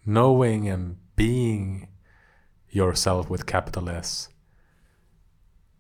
knowing 0.06 0.70
and 0.70 0.98
being 1.16 1.88
yourself 2.70 3.32
with 3.32 3.48
capital 3.48 3.90
S, 3.90 4.30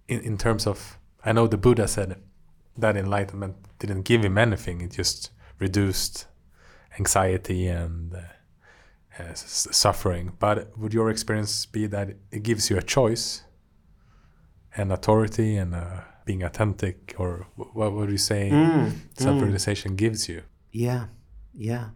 in 0.07 0.21
in 0.21 0.39
terms 0.39 0.65
of, 0.65 0.97
I 1.23 1.31
know 1.31 1.45
the 1.45 1.57
Buddha 1.57 1.87
said 1.87 2.19
that 2.75 2.97
enlightenment 2.97 3.57
didn't 3.77 4.05
give 4.09 4.25
him 4.25 4.39
anything; 4.39 4.81
it 4.81 4.93
just 4.93 5.29
reduced 5.59 6.25
anxiety 6.97 7.67
and 7.67 8.15
uh, 8.15 9.21
uh, 9.21 9.33
suffering. 9.35 10.31
But 10.39 10.75
would 10.79 10.95
your 10.95 11.11
experience 11.11 11.67
be 11.67 11.85
that 11.85 12.07
it 12.31 12.41
gives 12.41 12.71
you 12.71 12.77
a 12.79 12.81
choice 12.97 13.45
and 14.77 14.91
authority 14.91 15.57
and 15.57 15.73
uh, 15.75 16.01
being 16.25 16.43
authentic, 16.43 17.13
or 17.17 17.47
what 17.55 17.93
would 17.93 18.09
you 18.09 18.17
say 18.17 18.51
Mm, 18.51 18.91
self-realization 19.17 19.95
gives 19.95 20.27
you? 20.29 20.41
Yeah, 20.71 21.05
yeah. 21.53 21.89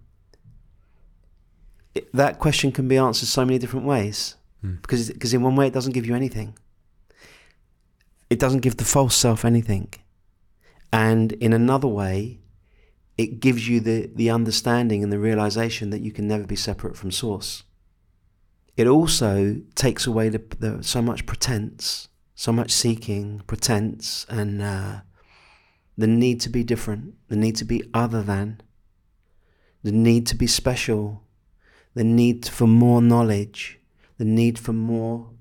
It, 1.95 2.11
that 2.13 2.39
question 2.39 2.71
can 2.71 2.87
be 2.87 2.97
answered 2.97 3.27
so 3.27 3.45
many 3.45 3.57
different 3.59 3.85
ways. 3.85 4.35
because 4.61 5.09
because 5.11 5.33
in 5.33 5.41
one 5.41 5.55
way 5.55 5.67
it 5.67 5.73
doesn't 5.73 5.93
give 5.93 6.05
you 6.05 6.15
anything. 6.15 6.53
It 8.29 8.39
doesn't 8.39 8.59
give 8.61 8.75
the 8.77 8.85
false 8.85 9.15
self 9.15 9.43
anything, 9.45 9.87
and 10.91 11.31
in 11.31 11.53
another 11.53 11.87
way, 11.87 12.39
it 13.17 13.39
gives 13.39 13.67
you 13.67 13.79
the 13.79 14.09
the 14.15 14.29
understanding 14.29 15.01
and 15.03 15.11
the 15.11 15.17
realization 15.19 15.89
that 15.89 16.01
you 16.01 16.11
can 16.11 16.27
never 16.27 16.45
be 16.45 16.55
separate 16.55 16.95
from 16.97 17.11
source. 17.11 17.63
It 18.77 18.87
also 18.87 19.61
takes 19.75 20.05
away 20.07 20.29
the, 20.29 20.41
the 20.59 20.83
so 20.83 21.01
much 21.01 21.25
pretense, 21.25 22.08
so 22.39 22.53
much 22.53 22.71
seeking, 22.71 23.41
pretense, 23.47 24.25
and 24.29 24.61
uh, 24.61 25.01
the 25.97 26.07
need 26.07 26.39
to 26.39 26.47
be 26.47 26.63
different, 26.63 27.13
the 27.27 27.35
need 27.35 27.53
to 27.57 27.65
be 27.65 27.83
other 27.93 28.23
than, 28.23 28.61
the 29.83 29.91
need 29.91 30.25
to 30.25 30.37
be 30.37 30.47
special, 30.47 31.21
the 31.95 32.03
need 32.05 32.47
for 32.47 32.65
more 32.65 33.01
knowledge, 33.01 33.77
the 34.17 34.23
need 34.23 34.57
for 34.57 34.71
more 34.71 35.31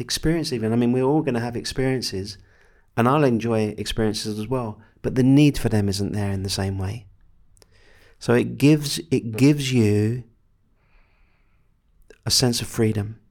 experience, 0.00 0.52
even. 0.52 0.72
I 0.72 0.76
mean, 0.76 0.90
we're 0.90 1.04
all 1.04 1.22
going 1.22 1.34
to 1.34 1.40
have 1.40 1.54
experiences, 1.54 2.38
and 2.96 3.08
I'll 3.08 3.22
enjoy 3.22 3.76
experiences 3.78 4.36
as 4.36 4.48
well, 4.48 4.80
but 5.00 5.14
the 5.14 5.22
need 5.22 5.56
for 5.56 5.68
them 5.68 5.88
isn't 5.88 6.10
there 6.10 6.32
in 6.32 6.42
the 6.42 6.50
same 6.50 6.76
way. 6.76 7.06
So 8.18 8.34
it 8.34 8.58
gives 8.58 8.98
it 9.12 9.36
gives 9.36 9.72
you 9.72 10.24
a 12.26 12.32
sense 12.32 12.60
of 12.60 12.66
freedom. 12.66 13.21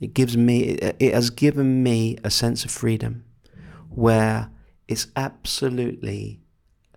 It 0.00 0.12
gives 0.14 0.36
me 0.36 0.62
it 0.62 1.14
has 1.14 1.30
given 1.30 1.82
me 1.82 2.18
a 2.22 2.30
sense 2.30 2.64
of 2.64 2.70
freedom 2.70 3.24
where 3.88 4.50
it's 4.88 5.08
absolutely 5.16 6.40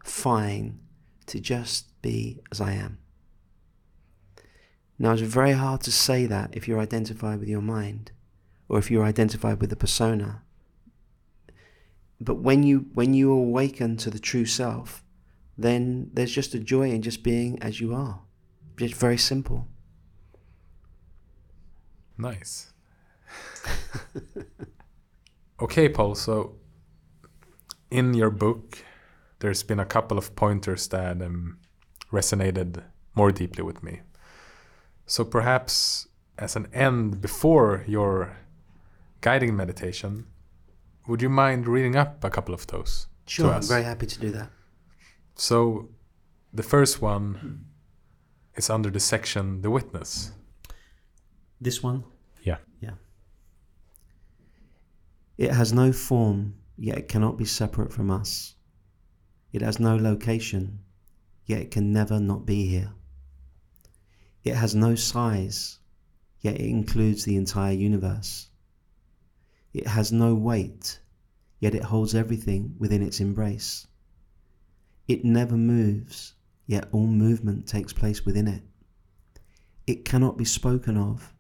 fine 0.04 0.80
to 1.28 1.40
just 1.40 2.02
be 2.02 2.40
as 2.52 2.60
I 2.60 2.74
am. 2.74 2.98
Now, 4.98 5.14
it's 5.14 5.22
very 5.22 5.54
hard 5.54 5.82
to 5.82 5.92
say 5.92 6.26
that 6.26 6.50
if 6.52 6.68
you're 6.68 6.80
identified 6.80 7.40
with 7.40 7.48
your 7.48 7.62
mind 7.62 8.12
or 8.68 8.78
if 8.78 8.92
you're 8.92 9.06
identified 9.06 9.62
with 9.62 9.72
a 9.72 9.78
persona. 9.78 10.44
But 12.20 12.36
when 12.36 12.64
you 12.64 12.88
when 12.94 13.14
you 13.14 13.32
awaken 13.32 13.96
to 13.98 14.10
the 14.10 14.20
true 14.20 14.46
self, 14.46 15.04
then 15.58 16.10
there's 16.14 16.34
just 16.34 16.54
a 16.54 16.60
joy 16.60 16.92
in 16.92 17.02
just 17.02 17.24
being 17.24 17.62
as 17.62 17.80
you 17.80 17.94
are. 17.94 18.22
Just 18.76 18.96
very 18.96 19.18
simple. 19.18 19.68
Nice. 22.18 22.69
okay, 25.62 25.90
Paul. 25.90 26.16
So, 26.16 26.56
in 27.92 28.14
your 28.14 28.30
book, 28.30 28.84
there's 29.40 29.64
been 29.64 29.80
a 29.80 29.86
couple 29.86 30.18
of 30.18 30.36
pointers 30.36 30.88
that 30.90 31.22
um, 31.22 31.58
resonated 32.12 32.84
more 33.16 33.32
deeply 33.32 33.64
with 33.64 33.84
me. 33.84 34.02
So, 35.06 35.24
perhaps 35.24 36.08
as 36.38 36.56
an 36.56 36.68
end 36.74 37.22
before 37.22 37.84
your 37.88 38.38
guiding 39.22 39.56
meditation, 39.56 40.26
would 41.08 41.22
you 41.22 41.30
mind 41.30 41.68
reading 41.68 41.96
up 41.96 42.24
a 42.24 42.30
couple 42.30 42.54
of 42.54 42.68
those? 42.68 43.08
Sure, 43.26 43.54
I'm 43.54 43.64
very 43.64 43.84
happy 43.84 44.06
to 44.08 44.20
do 44.20 44.32
that. 44.32 44.50
So, 45.36 45.90
the 46.54 46.64
first 46.64 47.02
one 47.02 47.66
is 48.56 48.70
under 48.70 48.90
the 48.90 49.00
section 49.00 49.62
The 49.62 49.70
Witness. 49.70 50.32
This 51.62 51.84
one? 51.84 52.04
Yeah. 52.44 52.58
Yeah. 52.82 52.92
It 55.40 55.54
has 55.54 55.72
no 55.72 55.94
form, 55.94 56.56
yet 56.78 56.98
it 56.98 57.08
cannot 57.08 57.38
be 57.38 57.46
separate 57.46 57.94
from 57.94 58.12
us. 58.12 58.56
It 59.54 59.62
has 59.62 59.80
no 59.80 59.96
location, 59.96 60.80
yet 61.46 61.62
it 61.62 61.72
can 61.72 61.94
never 61.94 62.20
not 62.20 62.46
be 62.46 62.66
here. 62.68 62.92
It 64.44 64.56
has 64.56 64.76
no 64.76 64.96
size, 64.96 65.80
yet 66.42 66.56
it 66.56 66.68
includes 66.68 67.24
the 67.24 67.38
entire 67.38 67.72
universe. 67.72 68.50
It 69.72 69.88
has 69.88 70.12
no 70.12 70.36
weight, 70.36 71.00
yet 71.62 71.74
it 71.74 71.84
holds 71.84 72.14
everything 72.16 72.76
within 72.78 73.02
its 73.02 73.22
embrace. 73.22 73.88
It 75.08 75.24
never 75.24 75.56
moves, 75.56 76.34
yet 76.68 76.90
all 76.92 77.08
movement 77.08 77.66
takes 77.66 77.94
place 77.94 78.26
within 78.26 78.50
it. 78.50 78.64
It 79.88 80.04
cannot 80.04 80.38
be 80.38 80.44
spoken 80.44 80.98
of, 80.98 81.34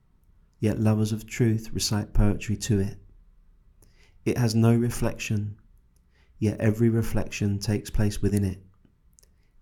yet 0.61 0.80
lovers 0.80 1.11
of 1.11 1.27
truth 1.27 1.71
recite 1.73 2.13
poetry 2.13 2.55
to 2.55 2.80
it. 2.80 2.97
It 4.30 4.38
has 4.38 4.53
no 4.53 4.76
reflection, 4.76 5.57
yet 6.38 6.60
every 6.60 6.89
reflection 6.89 7.57
takes 7.57 7.89
place 7.89 8.22
within 8.22 8.45
it. 8.45 8.60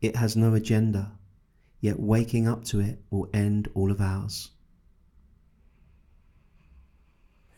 It 0.02 0.18
has 0.18 0.36
no 0.36 0.54
agenda, 0.56 1.14
yet 1.80 1.98
waking 1.98 2.50
up 2.50 2.66
to 2.66 2.82
it 2.82 3.00
will 3.10 3.30
end 3.34 3.70
all 3.76 3.92
of 3.92 4.02
ours. 4.02 4.52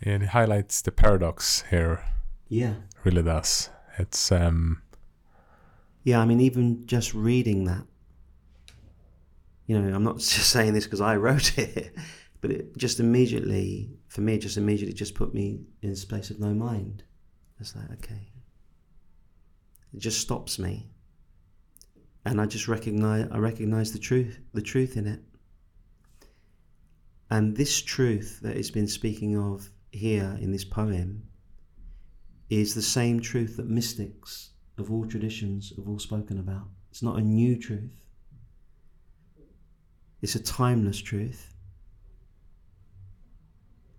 Yeah, 0.06 0.18
it 0.18 0.28
highlights 0.28 0.84
the 0.84 0.92
paradox 0.92 1.64
here. 1.72 2.06
Yeah. 2.48 2.76
Really 3.04 3.24
does. 3.24 3.72
It's 3.98 4.32
um 4.32 4.84
Yeah, 6.04 6.20
I 6.20 6.26
mean 6.26 6.40
even 6.40 6.86
just 6.86 7.16
reading 7.16 7.64
that 7.64 7.86
you 9.66 9.80
know, 9.80 9.96
I'm 9.96 10.04
not 10.04 10.18
just 10.20 10.50
saying 10.52 10.74
this 10.74 10.84
because 10.84 11.02
I 11.02 11.16
wrote 11.16 11.58
it, 11.58 11.92
but 12.40 12.52
it 12.52 12.78
just 12.78 13.00
immediately, 13.00 13.90
for 14.10 14.22
me, 14.22 14.36
it 14.36 14.40
just 14.40 14.58
immediately 14.58 14.94
just 14.94 15.16
put 15.16 15.34
me 15.34 15.62
in 15.82 15.92
a 15.92 15.96
space 15.96 16.32
of 16.32 16.40
no 16.40 16.54
mind. 16.54 17.04
It's 17.60 17.76
like, 17.76 17.92
okay. 17.92 18.32
It 19.94 20.00
just 20.00 20.20
stops 20.20 20.60
me. 20.60 20.90
And 22.26 22.42
I 22.42 22.46
just 22.46 22.68
recognize 22.68 23.28
I 23.32 23.38
recognize 23.38 23.92
the 23.92 24.00
truth 24.00 24.40
the 24.54 24.62
truth 24.62 24.98
in 24.98 25.08
it. 25.08 25.22
And 27.32 27.56
this 27.56 27.82
truth 27.82 28.40
that 28.42 28.58
it's 28.58 28.72
been 28.72 28.88
speaking 28.88 29.38
of 29.38 29.70
here 29.92 30.38
in 30.42 30.52
this 30.52 30.66
poem 30.66 31.24
is 32.50 32.74
the 32.74 32.82
same 32.82 33.20
truth 33.20 33.58
that 33.58 33.70
mystics 33.70 34.52
of 34.78 34.92
all 34.92 35.06
traditions 35.06 35.72
have 35.76 35.88
all 35.88 36.00
spoken 36.00 36.40
about. 36.40 36.68
It's 36.90 37.04
not 37.04 37.18
a 37.18 37.22
new 37.22 37.58
truth. 37.58 38.02
It's 40.22 40.36
a 40.36 40.44
timeless 40.44 41.00
truth. 41.00 41.49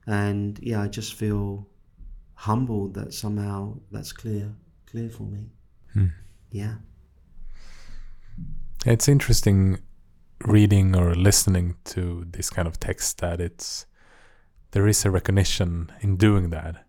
And 0.06 0.58
yeah, 0.62 0.82
I 0.82 0.88
just 0.88 1.14
feel 1.14 1.68
humbled 2.34 2.94
that 2.94 3.12
somehow 3.12 3.76
that's 3.90 4.12
clear, 4.12 4.52
clear 4.86 5.10
for 5.10 5.24
me. 5.24 5.50
Hmm. 5.92 6.06
Yeah. 6.50 6.74
It's 8.86 9.08
interesting 9.08 9.78
reading 10.44 10.96
or 10.96 11.14
listening 11.14 11.76
to 11.84 12.26
this 12.30 12.48
kind 12.50 12.66
of 12.66 12.80
text 12.80 13.18
that 13.18 13.40
it's 13.40 13.86
there 14.72 14.86
is 14.86 15.04
a 15.04 15.10
recognition 15.10 15.90
in 16.00 16.16
doing 16.16 16.50
that, 16.50 16.84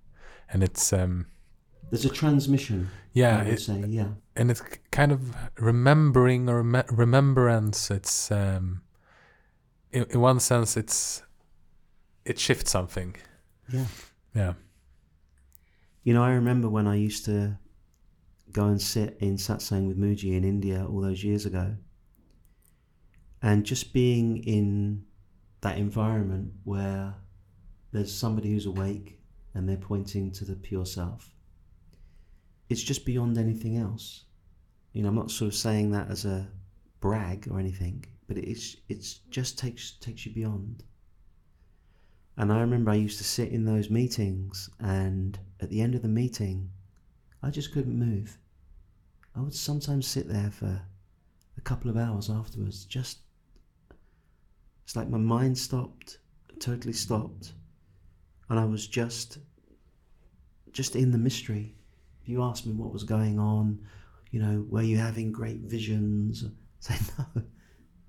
and 0.50 0.64
it's 0.64 0.94
um, 0.94 1.26
there's 1.90 2.06
a 2.06 2.10
transmission. 2.10 2.90
Yeah, 3.14 3.40
I 3.40 3.44
would 3.44 3.54
it, 3.54 3.60
say 3.60 3.84
yeah, 3.88 4.10
and 4.36 4.52
it's 4.52 4.62
kind 4.92 5.12
of 5.12 5.36
remembering 5.58 6.50
or 6.50 6.62
rem- 6.62 6.86
remembrance. 6.90 7.92
It's 7.92 8.32
um, 8.32 8.84
in, 9.92 10.06
in 10.10 10.22
one 10.22 10.40
sense, 10.40 10.78
it's 10.78 11.24
it 12.26 12.40
shifts 12.40 12.72
something. 12.72 13.16
Yeah. 13.72 13.86
Yeah. 14.36 14.54
You 16.04 16.14
know, 16.14 16.24
I 16.24 16.32
remember 16.32 16.70
when 16.70 16.88
I 16.88 16.96
used 16.96 17.26
to 17.26 17.58
go 18.52 18.66
and 18.66 18.82
sit 18.82 19.18
in 19.20 19.36
satsang 19.38 19.88
with 19.88 20.00
Mooji 20.00 20.36
in 20.36 20.44
India 20.44 20.86
all 20.86 21.02
those 21.02 21.24
years 21.24 21.46
ago. 21.46 21.76
And 23.42 23.66
just 23.66 23.94
being 23.94 24.44
in 24.44 25.04
that 25.62 25.78
environment 25.78 26.52
where 26.64 27.16
there's 27.92 28.14
somebody 28.14 28.52
who's 28.52 28.66
awake 28.66 29.20
and 29.54 29.68
they're 29.68 29.78
pointing 29.78 30.32
to 30.32 30.46
the 30.46 30.56
pure 30.56 30.86
self. 30.86 31.34
It's 32.70 32.84
just 32.84 33.06
beyond 33.06 33.38
anything 33.38 33.78
else. 33.78 34.26
You 34.94 35.04
know, 35.04 35.10
I'm 35.10 35.16
not 35.16 35.32
sort 35.32 35.50
of 35.50 35.56
saying 35.56 35.92
that 35.92 36.10
as 36.10 36.26
a 36.26 36.48
brag 37.00 37.48
or 37.50 37.60
anything, 37.60 38.06
but 38.28 38.38
it's 38.38 38.78
it's 38.88 39.20
just 39.30 39.58
takes 39.58 39.94
takes 40.00 40.26
you 40.26 40.34
beyond. 40.34 40.84
And 42.42 42.52
I 42.52 42.62
remember 42.62 42.90
I 42.90 42.96
used 42.96 43.20
to 43.20 43.24
sit 43.24 43.50
in 43.50 43.66
those 43.66 43.92
meetings, 43.92 44.68
and 44.80 45.38
at 45.60 45.70
the 45.70 45.80
end 45.80 45.94
of 45.94 46.02
the 46.02 46.08
meeting, 46.08 46.72
I 47.44 47.52
just 47.52 47.72
couldn't 47.72 47.94
move. 47.94 48.40
I 49.36 49.42
would 49.42 49.54
sometimes 49.54 50.08
sit 50.08 50.28
there 50.28 50.50
for 50.50 50.82
a 51.56 51.62
couple 51.62 51.92
of 51.92 51.98
hours 51.98 52.32
afterwards, 52.32 52.86
just 52.86 53.20
it's 54.84 54.96
like 54.96 55.08
my 55.08 55.20
mind 55.20 55.56
stopped, 55.56 56.18
totally 56.60 56.94
stopped, 56.94 57.54
and 58.50 58.60
I 58.60 58.66
was 58.66 58.88
just 58.88 59.38
just 60.72 60.96
in 60.96 61.12
the 61.12 61.20
mystery. 61.20 61.76
If 62.24 62.28
you 62.28 62.42
asked 62.42 62.66
me 62.66 62.74
what 62.74 62.92
was 62.92 63.04
going 63.04 63.38
on, 63.38 63.86
you 64.32 64.42
know, 64.42 64.66
were 64.68 64.82
you 64.82 64.98
having 64.98 65.32
great 65.32 65.60
visions? 65.60 66.44
I 66.44 66.50
say 66.96 67.14
no, 67.36 67.44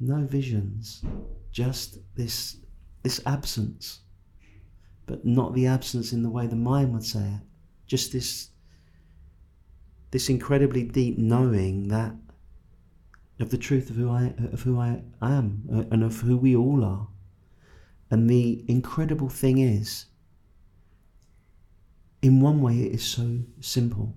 no 0.01 0.27
visions, 0.27 1.05
just 1.51 1.99
this 2.15 2.57
this 3.03 3.21
absence, 3.27 3.99
but 5.07 5.25
not 5.25 5.55
the 5.55 5.67
absence 5.67 6.13
in 6.13 6.23
the 6.23 6.31
way 6.31 6.47
the 6.47 6.57
mind 6.57 6.93
would 6.93 7.05
say 7.05 7.21
it. 7.21 7.41
Just 7.87 8.13
this 8.13 8.49
this 10.11 10.29
incredibly 10.29 10.83
deep 10.83 11.19
knowing 11.19 11.89
that 11.89 12.15
of 13.41 13.51
the 13.51 13.59
truth 13.59 13.91
of 13.91 13.97
who 13.97 14.11
I 14.11 14.35
of 14.53 14.63
who 14.63 14.79
I 14.79 15.03
am 15.21 15.63
uh, 15.73 15.85
and 15.91 16.03
of 16.05 16.21
who 16.21 16.37
we 16.37 16.55
all 16.55 16.85
are. 16.85 17.09
And 18.11 18.29
the 18.29 18.65
incredible 18.69 19.31
thing 19.31 19.59
is, 19.59 20.07
in 22.21 22.41
one 22.41 22.61
way, 22.61 22.81
it 22.83 22.93
is 22.93 23.03
so 23.03 23.41
simple. 23.61 24.15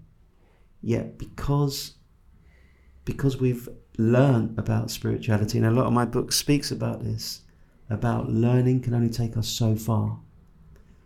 Yet, 0.81 1.17
because 1.17 1.95
because 3.05 3.37
we've 3.37 3.69
learned 3.97 4.59
about 4.59 4.91
spirituality, 4.91 5.57
and 5.57 5.67
a 5.67 5.71
lot 5.71 5.87
of 5.87 5.93
my 5.93 6.05
book 6.05 6.31
speaks 6.31 6.71
about 6.71 7.03
this, 7.03 7.41
about 7.89 8.29
learning 8.29 8.81
can 8.81 8.93
only 8.93 9.09
take 9.09 9.37
us 9.37 9.47
so 9.47 9.75
far. 9.75 10.19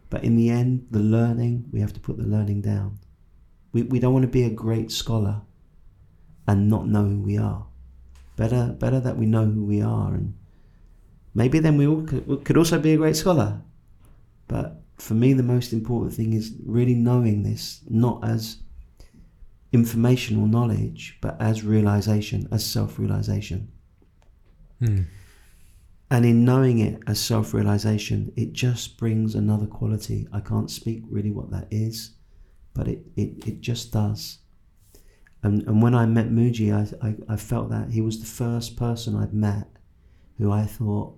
But 0.10 0.24
in 0.24 0.36
the 0.36 0.50
end, 0.50 0.88
the 0.90 1.00
learning, 1.00 1.66
we 1.72 1.82
have 1.82 1.94
to 1.94 2.00
put 2.00 2.18
the 2.18 2.24
learning 2.24 2.62
down. 2.62 3.00
We, 3.72 3.84
we 3.84 4.00
don't 4.00 4.14
want 4.14 4.24
to 4.24 4.32
be 4.32 4.44
a 4.44 4.50
great 4.50 4.92
scholar 4.92 5.42
and 6.48 6.68
not 6.68 6.88
know 6.88 7.04
who 7.04 7.22
we 7.22 7.38
are. 7.38 7.68
Better, 8.36 8.76
better 8.80 9.00
that 9.00 9.18
we 9.18 9.26
know 9.26 9.46
who 9.46 9.64
we 9.66 9.82
are, 9.82 10.14
and 10.14 10.34
maybe 11.36 11.60
then 11.60 11.78
we 11.78 11.86
all 11.86 12.02
could, 12.04 12.44
could 12.46 12.58
also 12.58 12.80
be 12.80 12.94
a 12.94 12.98
great 12.98 13.16
scholar. 13.16 13.62
But 14.48 14.82
for 14.98 15.14
me, 15.14 15.34
the 15.34 15.44
most 15.44 15.74
important 15.74 16.14
thing 16.14 16.34
is 16.34 16.54
really 16.66 16.96
knowing 16.96 17.44
this, 17.44 17.82
not 17.90 18.24
as 18.24 18.58
informational 19.72 20.48
knowledge, 20.48 21.18
but 21.22 21.40
as 21.40 21.64
realization, 21.64 22.48
as 22.52 22.66
self 22.66 22.98
realization. 22.98 23.72
Hmm. 24.80 25.02
And 26.12 26.26
in 26.26 26.44
knowing 26.44 26.80
it 26.80 27.02
as 27.06 27.20
self 27.20 27.54
realization, 27.54 28.32
it 28.36 28.54
just 28.54 28.98
brings 28.98 29.36
another 29.36 29.68
quality. 29.68 30.28
I 30.34 30.40
can't 30.40 30.72
speak 30.72 31.04
really 31.10 31.32
what 31.32 31.52
that 31.52 31.68
is, 31.70 32.12
but 32.74 32.88
it, 32.88 33.04
it, 33.16 33.48
it 33.48 33.62
just 33.62 33.92
does. 33.92 34.40
And, 35.44 35.64
and 35.64 35.82
when 35.82 35.96
I 35.96 36.06
met 36.06 36.30
Mooji, 36.30 36.74
I, 36.74 37.08
I, 37.08 37.16
I 37.34 37.36
felt 37.38 37.70
that 37.70 37.92
he 37.92 38.02
was 38.02 38.20
the 38.20 38.26
first 38.26 38.76
person 38.76 39.16
I'd 39.16 39.34
met 39.34 39.68
who 40.38 40.52
I 40.52 40.66
thought 40.66 41.16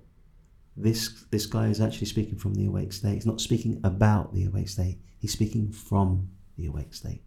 this 0.75 1.25
this 1.31 1.45
guy 1.45 1.67
is 1.67 1.81
actually 1.81 2.07
speaking 2.07 2.37
from 2.37 2.53
the 2.55 2.65
awake 2.65 2.93
state. 2.93 3.15
He's 3.15 3.25
not 3.25 3.41
speaking 3.41 3.79
about 3.83 4.33
the 4.33 4.45
awake 4.45 4.69
state. 4.69 4.99
He's 5.19 5.31
speaking 5.31 5.71
from 5.71 6.29
the 6.57 6.67
awake 6.67 6.93
state. 6.93 7.23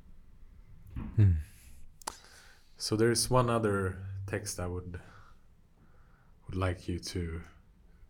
Hmm. 1.16 1.32
So 2.76 2.96
there's 2.96 3.30
one 3.30 3.48
other 3.50 3.98
text 4.26 4.60
I 4.60 4.66
would 4.66 5.00
would 6.46 6.56
like 6.56 6.88
you 6.88 6.98
to 6.98 7.40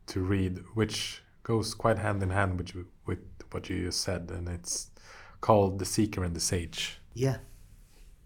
to 0.09 0.21
read, 0.21 0.59
which 0.75 1.23
goes 1.43 1.75
quite 1.75 1.99
hand 1.99 2.23
in 2.23 2.31
hand 2.31 2.59
with 2.59 2.87
with 3.07 3.21
what 3.51 3.69
you 3.69 3.85
just 3.85 4.01
said, 4.01 4.31
and 4.31 4.49
it's 4.49 4.91
called 5.41 5.79
"The 5.79 5.85
Seeker 5.85 6.25
and 6.25 6.35
the 6.35 6.41
Sage." 6.41 7.01
Yeah, 7.13 7.39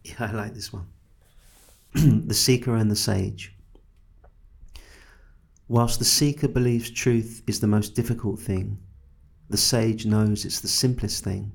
yeah, 0.04 0.14
I 0.18 0.32
like 0.32 0.54
this 0.54 0.72
one. 0.72 0.86
the 1.94 2.34
Seeker 2.34 2.74
and 2.76 2.90
the 2.90 2.96
Sage. 2.96 3.54
Whilst 5.70 5.98
the 5.98 6.04
seeker 6.06 6.48
believes 6.48 6.88
truth 6.88 7.42
is 7.46 7.60
the 7.60 7.66
most 7.66 7.94
difficult 7.94 8.40
thing, 8.40 8.78
the 9.50 9.58
sage 9.58 10.06
knows 10.06 10.46
it's 10.46 10.60
the 10.60 10.68
simplest 10.68 11.22
thing, 11.22 11.52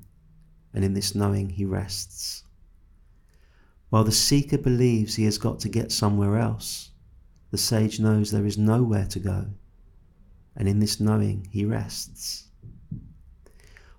and 0.72 0.84
in 0.84 0.94
this 0.94 1.16
knowing 1.16 1.50
he 1.50 1.64
rests. 1.64 2.44
While 3.90 4.04
the 4.04 4.12
seeker 4.12 4.56
believes 4.56 5.16
he 5.16 5.24
has 5.24 5.36
got 5.36 5.58
to 5.60 5.68
get 5.68 5.90
somewhere 5.90 6.38
else, 6.38 6.90
the 7.50 7.58
sage 7.58 7.98
knows 7.98 8.30
there 8.30 8.46
is 8.46 8.56
nowhere 8.56 9.06
to 9.06 9.18
go, 9.18 9.46
and 10.56 10.68
in 10.68 10.78
this 10.78 11.00
knowing 11.00 11.48
he 11.50 11.64
rests. 11.64 12.48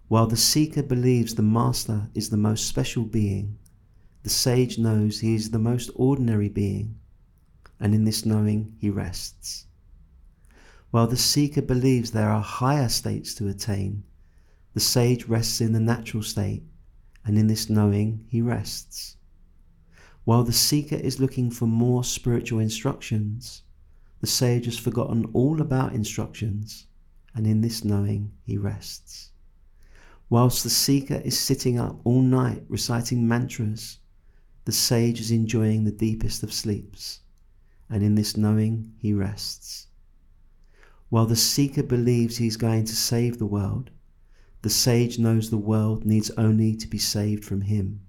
While 0.07 0.27
the 0.27 0.38
seeker 0.38 0.84
believes 0.84 1.36
the 1.36 1.41
master 1.41 2.10
is 2.14 2.30
the 2.30 2.38
most 2.38 2.68
special 2.68 3.03
being, 3.03 3.57
the 4.23 4.30
sage 4.30 4.77
knows 4.77 5.19
he 5.19 5.36
is 5.36 5.52
the 5.52 5.60
most 5.60 5.90
ordinary 5.95 6.49
being, 6.49 6.99
and 7.80 7.94
in 7.94 8.06
this 8.06 8.26
knowing 8.26 8.76
he 8.80 8.90
rests. 8.90 9.65
While 10.91 11.07
the 11.07 11.18
seeker 11.18 11.61
believes 11.61 12.11
there 12.11 12.30
are 12.30 12.41
higher 12.41 12.88
states 12.88 13.34
to 13.36 13.48
attain, 13.48 14.03
the 14.73 14.80
sage 14.80 15.27
rests 15.27 15.60
in 15.60 15.73
the 15.73 15.80
natural 15.80 16.23
state, 16.23 16.64
and 17.26 17.38
in 17.38 17.48
this 17.48 17.69
knowing 17.69 18.26
he 18.30 18.41
rests. 18.41 19.18
While 20.23 20.44
the 20.44 20.53
seeker 20.53 20.95
is 20.95 21.19
looking 21.19 21.52
for 21.52 21.68
more 21.68 22.03
spiritual 22.03 22.60
instructions, 22.60 23.64
the 24.26 24.31
sage 24.31 24.65
has 24.65 24.76
forgotten 24.76 25.23
all 25.34 25.61
about 25.61 25.93
instructions, 25.93 26.88
and 27.35 27.45
in 27.45 27.61
this 27.61 27.84
knowing 27.85 28.31
he 28.41 28.57
rests. 28.57 29.30
Whilst 30.31 30.64
the 30.64 30.69
seeker 30.72 31.22
is 31.23 31.38
sitting 31.38 31.77
up 31.77 32.02
all 32.03 32.23
night 32.23 32.64
reciting 32.68 33.27
mantras, 33.27 33.99
the 34.64 34.72
sage 34.72 35.19
is 35.22 35.30
enjoying 35.30 35.84
the 35.84 35.91
deepest 35.91 36.41
of 36.41 36.52
sleeps, 36.52 37.19
and 37.88 38.02
in 38.02 38.15
this 38.15 38.35
knowing 38.35 38.93
he 38.97 39.14
rests. 39.14 39.89
While 41.10 41.27
the 41.27 41.35
seeker 41.35 41.84
believes 41.84 42.38
he 42.38 42.47
is 42.47 42.57
going 42.57 42.85
to 42.85 42.95
save 42.95 43.38
the 43.38 43.45
world, 43.45 43.91
the 44.64 44.72
sage 44.72 45.19
knows 45.19 45.52
the 45.52 45.57
world 45.60 46.03
needs 46.03 46.31
only 46.31 46.76
to 46.77 46.88
be 46.88 46.97
saved 46.97 47.45
from 47.45 47.61
him, 47.61 48.02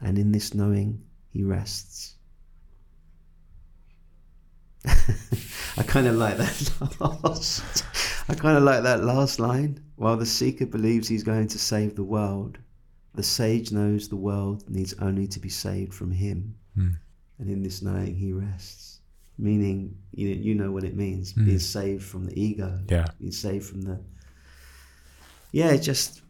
and 0.00 0.18
in 0.18 0.30
this 0.30 0.54
knowing 0.54 1.02
he 1.30 1.42
rests. 1.42 2.11
I 4.86 5.82
kind 5.86 6.06
of 6.06 6.16
like 6.16 6.36
that 6.38 6.96
last. 7.24 7.84
I 8.28 8.34
kind 8.34 8.56
of 8.56 8.62
like 8.64 8.82
that 8.82 9.04
last 9.04 9.38
line. 9.38 9.80
While 9.96 10.16
the 10.16 10.26
seeker 10.26 10.66
believes 10.66 11.08
he's 11.08 11.22
going 11.22 11.48
to 11.48 11.58
save 11.58 11.94
the 11.94 12.04
world, 12.04 12.58
the 13.14 13.22
sage 13.22 13.70
knows 13.72 14.08
the 14.08 14.16
world 14.16 14.68
needs 14.68 14.94
only 15.00 15.26
to 15.28 15.38
be 15.40 15.48
saved 15.48 15.94
from 15.94 16.10
him, 16.10 16.54
Mm. 16.78 16.96
and 17.38 17.50
in 17.50 17.62
this 17.62 17.82
knowing 17.82 18.14
he 18.14 18.32
rests. 18.32 19.00
Meaning, 19.38 19.96
you 20.14 20.28
know, 20.34 20.40
you 20.42 20.54
know 20.54 20.72
what 20.72 20.84
it 20.84 20.96
means: 20.96 21.32
Mm. 21.34 21.44
being 21.44 21.58
saved 21.58 22.02
from 22.04 22.24
the 22.24 22.40
ego, 22.40 22.80
Yeah. 22.88 23.06
being 23.18 23.32
saved 23.32 23.66
from 23.66 23.82
the. 23.82 24.00
Yeah, 25.52 25.76
just. 25.76 26.22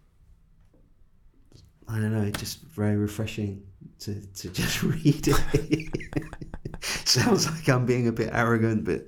I 1.88 1.98
don't 2.00 2.12
know. 2.12 2.22
It's 2.22 2.38
just 2.40 2.62
very 2.62 2.96
refreshing 2.96 3.62
to 4.00 4.20
to 4.20 4.48
just 4.60 4.82
read 4.82 5.28
it. 5.28 5.88
Sounds 7.04 7.48
like 7.48 7.68
I'm 7.68 7.86
being 7.86 8.08
a 8.08 8.12
bit 8.12 8.30
arrogant, 8.32 8.84
but 8.84 9.06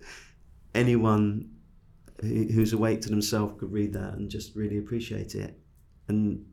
anyone 0.75 1.51
who's 2.21 2.73
awake 2.73 3.01
to 3.03 3.09
themselves 3.09 3.59
could 3.59 3.73
read 3.73 3.93
that 3.95 4.15
and 4.15 4.31
just 4.31 4.55
really 4.55 4.79
appreciate 4.79 5.35
it. 5.35 5.59
And 6.09 6.47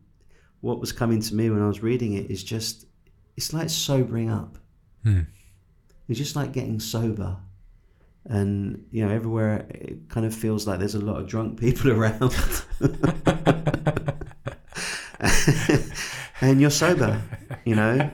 what 0.61 0.79
was 0.79 0.91
coming 0.91 1.21
to 1.21 1.35
me 1.35 1.49
when 1.49 1.61
I 1.61 1.67
was 1.67 1.83
reading 1.83 2.13
it 2.13 2.31
is 2.31 2.43
just, 2.43 2.85
it's 3.37 3.53
like 3.53 3.69
sobering 3.69 4.31
up. 4.31 4.57
Hmm. 5.03 5.21
It's 6.09 6.17
just 6.17 6.35
like 6.35 6.53
getting 6.53 6.79
sober. 6.79 7.37
And, 8.25 8.85
you 8.91 9.05
know, 9.05 9.13
everywhere 9.13 9.67
it 9.69 10.09
kind 10.09 10.25
of 10.25 10.33
feels 10.33 10.67
like 10.67 10.79
there's 10.79 10.95
a 10.95 10.99
lot 10.99 11.19
of 11.19 11.27
drunk 11.27 11.59
people 11.59 11.91
around. 11.97 12.33
and 16.41 16.59
you're 16.59 16.71
sober, 16.71 17.21
you 17.65 17.75
know? 17.75 18.09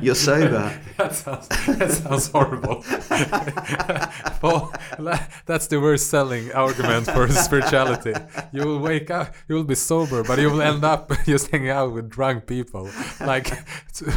You're 0.00 0.14
sober. 0.14 0.80
that 0.96 1.14
sounds 1.14 1.48
that 1.48 1.90
sounds 1.90 2.28
horrible. 2.28 2.80
that's 5.46 5.66
the 5.66 5.78
worst 5.78 6.08
selling 6.08 6.52
argument 6.52 7.06
for 7.06 7.28
spirituality. 7.28 8.14
You 8.52 8.64
will 8.64 8.78
wake 8.78 9.10
up, 9.10 9.34
you 9.46 9.56
will 9.56 9.64
be 9.64 9.74
sober, 9.74 10.24
but 10.24 10.38
you 10.38 10.50
will 10.50 10.62
end 10.62 10.84
up 10.84 11.12
just 11.26 11.50
hanging 11.50 11.68
out 11.68 11.92
with 11.92 12.08
drunk 12.08 12.46
people. 12.46 12.88
Like, 13.20 13.52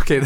okay, 0.01 0.21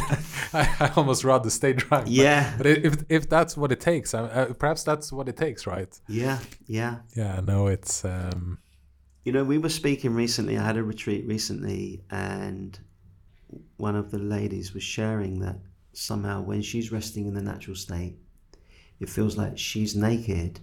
I, 0.53 0.75
I 0.79 0.91
almost 0.95 1.23
rather 1.23 1.49
stay 1.49 1.73
drunk. 1.73 2.05
Yeah. 2.07 2.53
But 2.57 2.67
if 2.67 3.03
if 3.09 3.27
that's 3.27 3.57
what 3.57 3.71
it 3.71 3.79
takes, 3.79 4.13
uh, 4.13 4.23
uh, 4.23 4.53
perhaps 4.53 4.83
that's 4.83 5.11
what 5.11 5.27
it 5.27 5.37
takes, 5.37 5.65
right? 5.65 5.99
Yeah, 6.07 6.37
yeah. 6.67 6.97
Yeah. 7.15 7.41
No, 7.43 7.65
it's 7.65 8.05
um, 8.05 8.59
You 9.23 9.31
know, 9.31 9.43
we 9.43 9.57
were 9.57 9.69
speaking 9.69 10.13
recently. 10.13 10.57
I 10.57 10.63
had 10.63 10.77
a 10.77 10.83
retreat 10.83 11.25
recently, 11.27 12.03
and 12.11 12.79
one 13.77 13.95
of 13.95 14.11
the 14.11 14.19
ladies 14.19 14.73
was 14.73 14.83
sharing 14.83 15.39
that 15.39 15.57
somehow 15.93 16.41
when 16.41 16.61
she's 16.61 16.91
resting 16.91 17.25
in 17.25 17.33
the 17.33 17.41
natural 17.41 17.75
state, 17.75 18.15
it 18.99 19.09
feels 19.09 19.37
like 19.37 19.57
she's 19.57 19.95
naked 19.95 20.59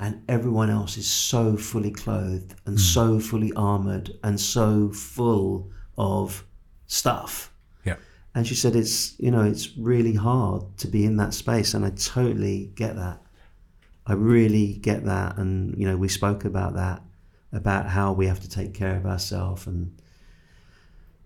and 0.00 0.22
everyone 0.28 0.70
else 0.70 0.96
is 0.96 1.06
so 1.06 1.56
fully 1.56 1.90
clothed 1.90 2.54
and 2.64 2.76
hmm. 2.76 2.82
so 2.82 3.20
fully 3.20 3.52
armored 3.54 4.10
and 4.24 4.40
so 4.40 4.90
full 4.90 5.70
of 5.98 6.44
stuff. 6.86 7.52
yeah. 7.84 7.96
And 8.34 8.46
she 8.46 8.54
said 8.54 8.74
it's 8.74 9.18
you 9.20 9.30
know 9.30 9.42
it's 9.42 9.76
really 9.76 10.14
hard 10.14 10.62
to 10.78 10.88
be 10.88 11.04
in 11.04 11.16
that 11.16 11.34
space, 11.34 11.74
and 11.74 11.84
I 11.84 11.90
totally 11.90 12.72
get 12.74 12.96
that. 12.96 13.20
I 14.06 14.14
really 14.14 14.74
get 14.74 15.04
that, 15.04 15.36
and 15.36 15.76
you 15.76 15.86
know 15.86 15.96
we 15.96 16.08
spoke 16.08 16.44
about 16.44 16.74
that, 16.74 17.02
about 17.52 17.86
how 17.86 18.12
we 18.12 18.26
have 18.26 18.40
to 18.40 18.48
take 18.48 18.72
care 18.72 18.96
of 18.96 19.04
ourselves, 19.04 19.66
and 19.66 19.99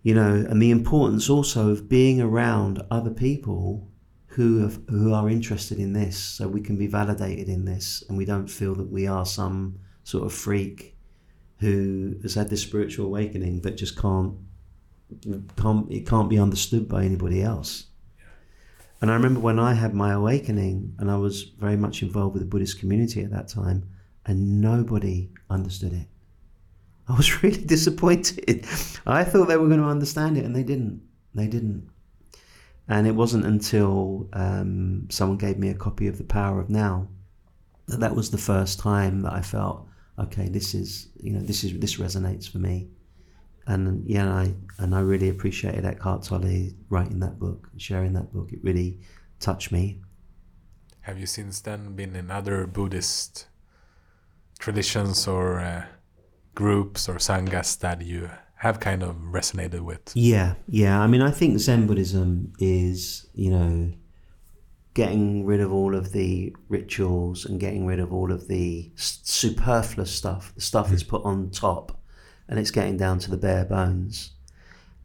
you 0.05 0.15
know, 0.15 0.47
and 0.49 0.61
the 0.61 0.71
importance 0.71 1.31
also 1.31 1.71
of 1.71 1.89
being 1.89 2.21
around 2.21 2.81
other 2.91 3.11
people 3.11 3.91
who 4.27 4.61
have, 4.61 4.79
who 4.89 5.15
are 5.15 5.31
interested 5.31 5.79
in 5.79 5.95
this, 5.95 6.19
so 6.19 6.47
we 6.47 6.61
can 6.61 6.77
be 6.77 6.87
validated 6.87 7.49
in 7.49 7.65
this, 7.65 8.05
and 8.09 8.19
we 8.19 8.27
don't 8.27 8.49
feel 8.49 8.75
that 8.75 8.91
we 8.91 9.07
are 9.07 9.25
some 9.25 9.79
sort 10.05 10.25
of 10.25 10.33
freak 10.33 10.97
who 11.59 12.17
has 12.23 12.35
had 12.35 12.51
this 12.51 12.61
spiritual 12.61 13.07
awakening 13.07 13.59
but 13.61 13.77
just 13.77 13.99
can't 13.99 14.35
can't 15.57 15.91
it 15.91 16.07
can't 16.07 16.29
be 16.29 16.39
understood 16.39 16.87
by 16.87 17.05
anybody 17.05 17.43
else. 17.43 17.87
And 19.01 19.11
I 19.11 19.15
remember 19.15 19.41
when 19.41 19.59
I 19.59 19.73
had 19.73 19.95
my 19.95 20.13
awakening 20.13 20.95
and 20.99 21.11
I 21.11 21.17
was 21.17 21.45
very 21.45 21.77
much 21.77 22.03
involved 22.03 22.35
with 22.35 22.43
the 22.43 22.49
Buddhist 22.49 22.79
community 22.79 23.23
at 23.23 23.31
that 23.31 23.49
time, 23.49 23.89
and 24.27 24.61
nobody 24.61 25.31
understood 25.49 25.95
it. 25.95 26.09
I 27.09 27.15
was 27.15 27.43
really 27.43 27.65
disappointed. 27.65 28.67
I 29.07 29.25
thought 29.25 29.49
they 29.49 29.57
were 29.57 29.69
going 29.69 29.81
to 29.81 29.87
understand 29.87 30.39
it, 30.39 30.45
and 30.45 30.55
they 30.55 30.63
didn't. 30.63 31.03
They 31.35 31.47
didn't. 31.47 31.89
And 32.89 33.07
it 33.07 33.15
wasn't 33.15 33.47
until 33.47 34.29
um, 34.35 35.09
someone 35.11 35.39
gave 35.39 35.59
me 35.59 35.71
a 35.71 35.75
copy 35.75 36.07
of 36.07 36.19
The 36.19 36.25
Power 36.25 36.61
of 36.61 36.69
Now 36.69 37.09
that 37.87 38.01
that 38.01 38.15
was 38.15 38.31
the 38.31 38.39
first 38.39 38.79
time 38.79 39.23
that 39.23 39.33
I 39.33 39.43
felt, 39.43 39.87
okay, 40.19 40.49
this 40.49 40.75
is 40.75 41.09
you 41.17 41.33
know 41.33 41.41
this 41.41 41.65
is 41.65 41.79
this 41.79 41.97
resonates 41.97 42.51
for 42.51 42.59
me. 42.59 42.89
And 43.67 44.07
yeah, 44.07 44.23
and 44.23 44.33
I 44.33 44.83
and 44.83 44.95
I 44.95 45.01
really 45.01 45.31
appreciated 45.31 45.85
Eckhart 45.85 46.23
Tolle 46.25 46.71
writing 46.91 47.21
that 47.21 47.39
book, 47.39 47.69
sharing 47.79 48.13
that 48.15 48.33
book. 48.33 48.53
It 48.53 48.61
really 48.63 49.01
touched 49.41 49.73
me. 49.73 50.01
Have 51.03 51.19
you 51.19 51.27
since 51.27 51.61
then 51.61 51.95
been 51.95 52.17
in 52.17 52.31
other 52.31 52.67
Buddhist 52.67 53.47
traditions 54.59 55.27
or 55.27 55.61
uh, 55.61 55.85
groups 56.55 57.09
or 57.09 57.15
sanghas 57.15 57.79
that 57.81 58.03
you 58.03 58.31
have 58.57 58.81
kind 58.81 59.03
of 59.03 59.17
resonated 59.17 59.81
with? 59.81 60.13
Yeah, 60.15 60.55
yeah. 60.69 61.01
I 61.01 61.07
mean, 61.07 61.23
I 61.23 61.31
think 61.31 61.59
Zen 61.59 61.87
Buddhism 61.87 62.53
is, 62.59 63.27
you 63.35 63.51
know, 63.51 63.93
getting 64.95 65.45
rid 65.45 65.61
of 65.61 65.73
all 65.73 65.95
of 65.95 66.13
the 66.13 66.55
rituals 66.69 67.45
and 67.45 67.59
getting 67.59 67.85
rid 67.85 67.99
of 67.99 68.13
all 68.13 68.33
of 68.33 68.49
the 68.49 68.91
superfluous 68.95 70.11
stuff, 70.11 70.55
the 70.55 70.61
stuff 70.61 70.89
that's 70.91 71.03
hmm. 71.03 71.11
put 71.11 71.25
on 71.25 71.51
top, 71.51 72.01
and 72.49 72.59
it's 72.59 72.71
getting 72.71 72.97
down 72.97 73.19
to 73.19 73.31
the 73.31 73.37
bare 73.37 73.65
bones. 73.65 74.31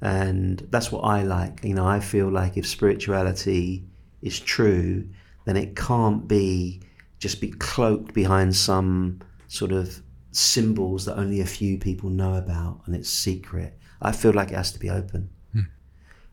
And 0.01 0.65
that's 0.69 0.91
what 0.91 1.01
I 1.01 1.23
like. 1.23 1.63
You 1.63 1.73
know, 1.73 1.85
I 1.85 1.99
feel 1.99 2.29
like 2.29 2.55
if 2.55 2.65
spirituality 2.65 3.83
is 4.21 4.39
true, 4.39 5.09
then 5.45 5.57
it 5.57 5.75
can't 5.75 6.27
be 6.27 6.81
just 7.17 7.41
be 7.41 7.49
cloaked 7.49 8.13
behind 8.13 8.55
some 8.55 9.19
sort 9.49 9.73
of 9.73 10.01
symbols 10.31 11.05
that 11.05 11.17
only 11.17 11.41
a 11.41 11.45
few 11.45 11.77
people 11.77 12.09
know 12.09 12.35
about 12.35 12.81
and 12.85 12.95
it's 12.95 13.09
secret. 13.09 13.77
I 14.01 14.11
feel 14.11 14.33
like 14.33 14.51
it 14.51 14.55
has 14.55 14.71
to 14.73 14.79
be 14.79 14.89
open. 14.89 15.29
Hmm. 15.53 15.61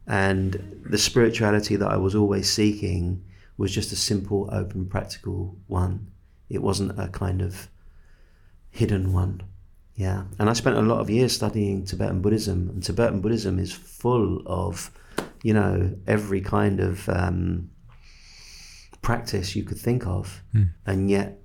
And 0.06 0.82
the 0.88 0.98
spirituality 0.98 1.76
that 1.76 1.90
I 1.90 1.96
was 1.96 2.14
always 2.14 2.50
seeking 2.50 3.24
was 3.56 3.74
just 3.74 3.92
a 3.92 3.96
simple, 3.96 4.48
open, 4.52 4.86
practical 4.86 5.56
one. 5.66 6.08
It 6.48 6.62
wasn't 6.62 6.98
a 6.98 7.08
kind 7.08 7.42
of 7.42 7.68
hidden 8.70 9.12
one. 9.12 9.42
Yeah. 9.94 10.24
And 10.38 10.50
I 10.50 10.52
spent 10.52 10.76
a 10.76 10.82
lot 10.82 11.00
of 11.00 11.08
years 11.08 11.34
studying 11.34 11.84
Tibetan 11.84 12.20
Buddhism, 12.20 12.68
and 12.68 12.82
Tibetan 12.82 13.20
Buddhism 13.20 13.58
is 13.58 13.72
full 13.72 14.42
of, 14.46 14.90
you 15.42 15.54
know, 15.54 15.96
every 16.06 16.42
kind 16.42 16.80
of 16.80 17.08
um, 17.08 17.70
practice 19.00 19.56
you 19.56 19.64
could 19.64 19.78
think 19.78 20.06
of. 20.06 20.42
Mm. 20.54 20.68
And 20.84 21.10
yet, 21.10 21.40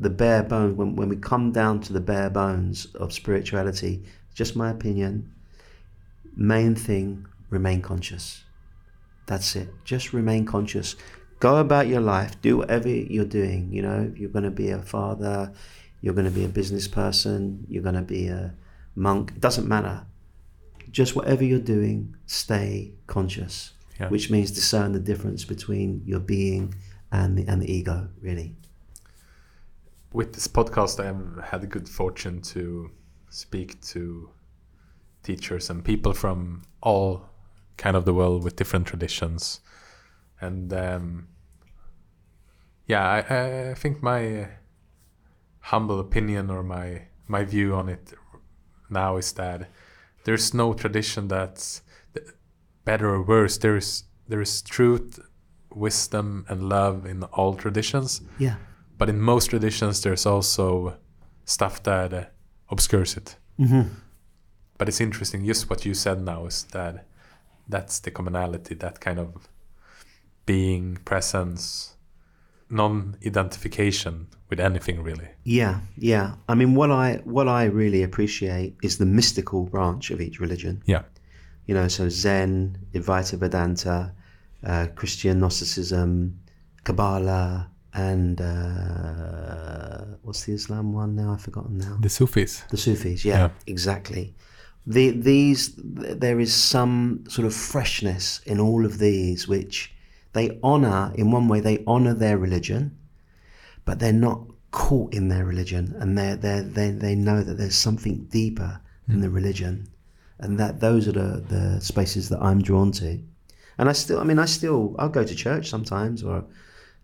the 0.00 0.10
bare 0.10 0.42
bones, 0.42 0.76
when, 0.76 0.94
when 0.96 1.08
we 1.08 1.16
come 1.16 1.52
down 1.52 1.80
to 1.80 1.92
the 1.92 2.00
bare 2.00 2.30
bones 2.30 2.86
of 2.94 3.12
spirituality, 3.12 4.04
just 4.34 4.54
my 4.56 4.70
opinion, 4.70 5.32
main 6.36 6.74
thing, 6.74 7.26
remain 7.50 7.82
conscious. 7.82 8.44
That's 9.26 9.56
it. 9.56 9.68
Just 9.84 10.12
remain 10.12 10.46
conscious. 10.46 10.96
Go 11.40 11.56
about 11.58 11.86
your 11.86 12.00
life. 12.00 12.40
Do 12.40 12.56
whatever 12.58 12.88
you're 12.88 13.24
doing. 13.24 13.72
You 13.72 13.82
know, 13.82 14.12
you're 14.16 14.30
going 14.30 14.44
to 14.44 14.50
be 14.50 14.70
a 14.70 14.78
father, 14.80 15.52
you're 16.00 16.14
going 16.14 16.24
to 16.26 16.30
be 16.32 16.44
a 16.44 16.48
business 16.48 16.88
person, 16.88 17.66
you're 17.68 17.82
going 17.82 17.94
to 17.96 18.02
be 18.02 18.28
a 18.28 18.54
monk. 18.94 19.32
It 19.36 19.40
doesn't 19.40 19.68
matter. 19.68 20.06
Just 20.90 21.14
whatever 21.14 21.44
you're 21.44 21.58
doing, 21.58 22.16
stay 22.26 22.92
conscious, 23.06 23.72
Yeah. 24.00 24.08
which 24.08 24.30
means 24.30 24.50
discern 24.50 24.92
the 24.92 25.00
difference 25.00 25.44
between 25.44 26.02
your 26.06 26.20
being 26.20 26.74
and 27.12 27.36
the, 27.36 27.46
and 27.46 27.60
the 27.60 27.70
ego, 27.70 28.08
really. 28.20 28.56
With 30.12 30.32
this 30.32 30.48
podcast, 30.48 31.00
I've 31.00 31.44
had 31.44 31.60
the 31.60 31.66
good 31.66 31.88
fortune 31.88 32.40
to 32.42 32.90
speak 33.28 33.80
to 33.82 34.30
teachers 35.22 35.68
and 35.68 35.84
people 35.84 36.14
from 36.14 36.62
all 36.82 37.28
kind 37.76 37.96
of 37.96 38.04
the 38.04 38.14
world 38.14 38.42
with 38.42 38.56
different 38.56 38.86
traditions, 38.86 39.60
and 40.40 40.72
um, 40.72 41.28
yeah, 42.86 43.06
I, 43.06 43.70
I 43.70 43.74
think 43.74 44.02
my 44.02 44.48
humble 45.60 46.00
opinion 46.00 46.50
or 46.50 46.62
my 46.62 47.02
my 47.26 47.44
view 47.44 47.74
on 47.74 47.88
it 47.88 48.14
now 48.88 49.18
is 49.18 49.32
that 49.32 49.68
there's 50.24 50.54
no 50.54 50.72
tradition 50.72 51.28
that's 51.28 51.82
better 52.84 53.10
or 53.10 53.22
worse. 53.22 53.58
There's 53.58 54.04
there's 54.26 54.62
truth, 54.62 55.20
wisdom, 55.70 56.46
and 56.48 56.68
love 56.68 57.04
in 57.04 57.22
all 57.24 57.54
traditions 57.54 58.22
Yeah. 58.38 58.56
But 58.98 59.08
in 59.08 59.20
most 59.20 59.50
traditions 59.50 60.02
there's 60.02 60.26
also 60.26 60.96
stuff 61.44 61.82
that 61.82 62.12
uh, 62.12 62.24
obscures 62.70 63.16
it 63.16 63.36
hmm 63.56 63.82
but 64.78 64.88
it's 64.88 65.00
interesting 65.00 65.44
just 65.44 65.68
what 65.68 65.84
you 65.84 65.94
said 65.94 66.20
now 66.20 66.46
is 66.46 66.64
that 66.72 67.06
that's 67.68 67.98
the 68.00 68.10
commonality 68.10 68.74
that 68.74 69.00
kind 69.00 69.18
of 69.18 69.48
being 70.46 70.96
presence 71.04 71.96
non-identification 72.70 74.26
with 74.50 74.60
anything 74.60 75.02
really 75.02 75.28
Yeah, 75.44 75.80
yeah. 75.96 76.34
I 76.48 76.54
mean, 76.54 76.74
what 76.74 76.90
I 76.90 77.20
what 77.24 77.48
I 77.48 77.64
really 77.64 78.02
appreciate 78.02 78.76
is 78.82 78.98
the 78.98 79.06
mystical 79.06 79.64
branch 79.64 80.10
of 80.10 80.20
each 80.20 80.40
religion. 80.40 80.82
yeah 80.86 81.02
You 81.66 81.74
know, 81.74 81.88
so 81.88 82.08
Zen, 82.08 82.78
Advaita 82.94 83.36
Vedanta, 83.38 84.12
uh, 84.64 84.86
Christian 84.94 85.38
Gnosticism, 85.40 86.38
Kabbalah, 86.84 87.70
and 87.98 88.40
uh, 88.40 90.04
what's 90.22 90.44
the 90.44 90.52
Islam 90.52 90.92
one 90.92 91.14
now? 91.16 91.32
I've 91.32 91.42
forgotten 91.42 91.78
now. 91.78 91.96
the 92.00 92.08
sufis 92.08 92.62
The 92.70 92.76
Sufis, 92.76 93.24
yeah, 93.24 93.38
Yeah. 93.38 93.50
exactly. 93.66 94.34
The, 94.86 95.10
these, 95.10 95.74
there 95.76 96.40
is 96.40 96.52
some 96.54 97.24
sort 97.28 97.46
of 97.46 97.54
freshness 97.54 98.40
in 98.46 98.58
all 98.60 98.86
of 98.86 98.98
these, 98.98 99.46
which 99.48 99.92
they 100.32 100.58
honor 100.62 101.12
in 101.14 101.30
one 101.30 101.46
way. 101.48 101.60
They 101.60 101.82
honor 101.86 102.14
their 102.14 102.38
religion, 102.38 102.96
but 103.84 103.98
they're 103.98 104.12
not 104.28 104.40
caught 104.70 105.12
in 105.14 105.28
their 105.28 105.44
religion, 105.44 105.94
and 106.00 106.16
they 106.18 106.34
they 106.44 106.60
they 106.60 106.90
they 106.90 107.14
know 107.14 107.42
that 107.42 107.56
there's 107.58 107.74
something 107.88 108.16
deeper 108.30 108.80
than 109.08 109.20
the 109.20 109.30
religion, 109.30 109.88
and 110.38 110.58
that 110.60 110.80
those 110.80 111.08
are 111.08 111.12
the 111.12 111.30
the 111.54 111.80
spaces 111.80 112.28
that 112.30 112.40
I'm 112.48 112.62
drawn 112.62 112.92
to. 112.92 113.10
And 113.78 113.88
I 113.88 113.92
still, 113.94 114.18
I 114.20 114.24
mean, 114.24 114.38
I 114.38 114.46
still, 114.46 114.94
I'll 114.98 115.08
go 115.20 115.24
to 115.24 115.34
church 115.34 115.68
sometimes, 115.68 116.22
or 116.22 116.44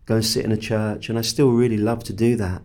go 0.05 0.15
and 0.15 0.25
sit 0.25 0.45
in 0.45 0.51
a 0.51 0.57
church, 0.57 1.09
and 1.09 1.17
I 1.17 1.21
still 1.21 1.51
really 1.51 1.77
love 1.77 2.03
to 2.05 2.13
do 2.13 2.35
that. 2.37 2.61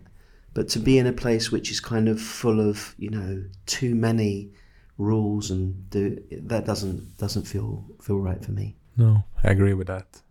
But 0.53 0.67
to 0.69 0.79
be 0.79 0.97
in 0.97 1.07
a 1.07 1.13
place 1.13 1.51
which 1.51 1.71
is 1.71 1.79
kind 1.79 2.09
of 2.09 2.19
full 2.19 2.59
of, 2.59 2.93
you 2.97 3.09
know, 3.09 3.43
too 3.65 3.95
many 3.95 4.51
rules 4.97 5.49
and 5.49 5.89
do 5.89 6.21
that 6.31 6.65
doesn't 6.65 7.17
doesn't 7.17 7.43
feel 7.43 7.85
feel 8.01 8.19
right 8.19 8.43
for 8.45 8.51
me. 8.51 8.75
no 8.97 9.23
i 9.43 9.47
agree 9.49 9.73
with 9.73 9.87
that 9.87 10.21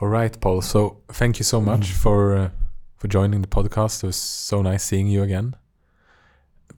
all 0.00 0.08
right 0.08 0.40
paul 0.40 0.60
so 0.60 0.98
thank 1.08 1.38
you 1.38 1.44
so 1.44 1.60
much 1.60 1.90
for 2.04 2.36
uh, 2.36 2.50
for 2.96 3.08
joining 3.08 3.42
the 3.42 3.48
podcast 3.48 4.04
it 4.04 4.06
was 4.06 4.16
so 4.16 4.62
nice 4.62 4.84
seeing 4.84 5.08
you 5.08 5.22
again 5.22 5.54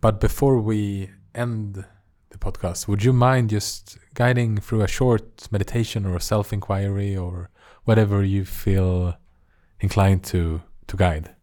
but 0.00 0.20
before 0.20 0.58
we 0.60 1.10
end 1.34 1.84
the 2.30 2.38
podcast 2.38 2.88
would 2.88 3.04
you 3.04 3.12
mind 3.12 3.50
just 3.50 3.98
guiding 4.14 4.56
through 4.56 4.80
a 4.80 4.88
short 4.88 5.48
meditation 5.50 6.06
or 6.06 6.16
a 6.16 6.20
self-inquiry 6.20 7.14
or 7.16 7.50
whatever 7.84 8.24
you 8.24 8.44
feel 8.44 9.14
inclined 9.80 10.22
to 10.24 10.62
to 10.86 10.96
guide 10.96 11.34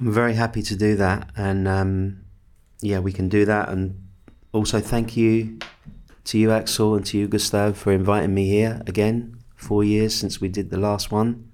I'm 0.00 0.12
very 0.12 0.34
happy 0.34 0.62
to 0.62 0.76
do 0.76 0.94
that, 0.96 1.30
and 1.36 1.66
um, 1.66 2.20
yeah, 2.80 3.00
we 3.00 3.12
can 3.12 3.28
do 3.28 3.44
that. 3.46 3.68
And 3.68 4.08
also, 4.52 4.80
thank 4.80 5.16
you 5.16 5.58
to 6.24 6.38
you, 6.38 6.52
Axel, 6.52 6.94
and 6.94 7.04
to 7.06 7.18
you, 7.18 7.26
Gustav, 7.26 7.76
for 7.76 7.92
inviting 7.92 8.32
me 8.32 8.46
here 8.48 8.80
again. 8.86 9.36
Four 9.56 9.82
years 9.82 10.14
since 10.14 10.40
we 10.40 10.48
did 10.48 10.70
the 10.70 10.78
last 10.78 11.10
one, 11.10 11.50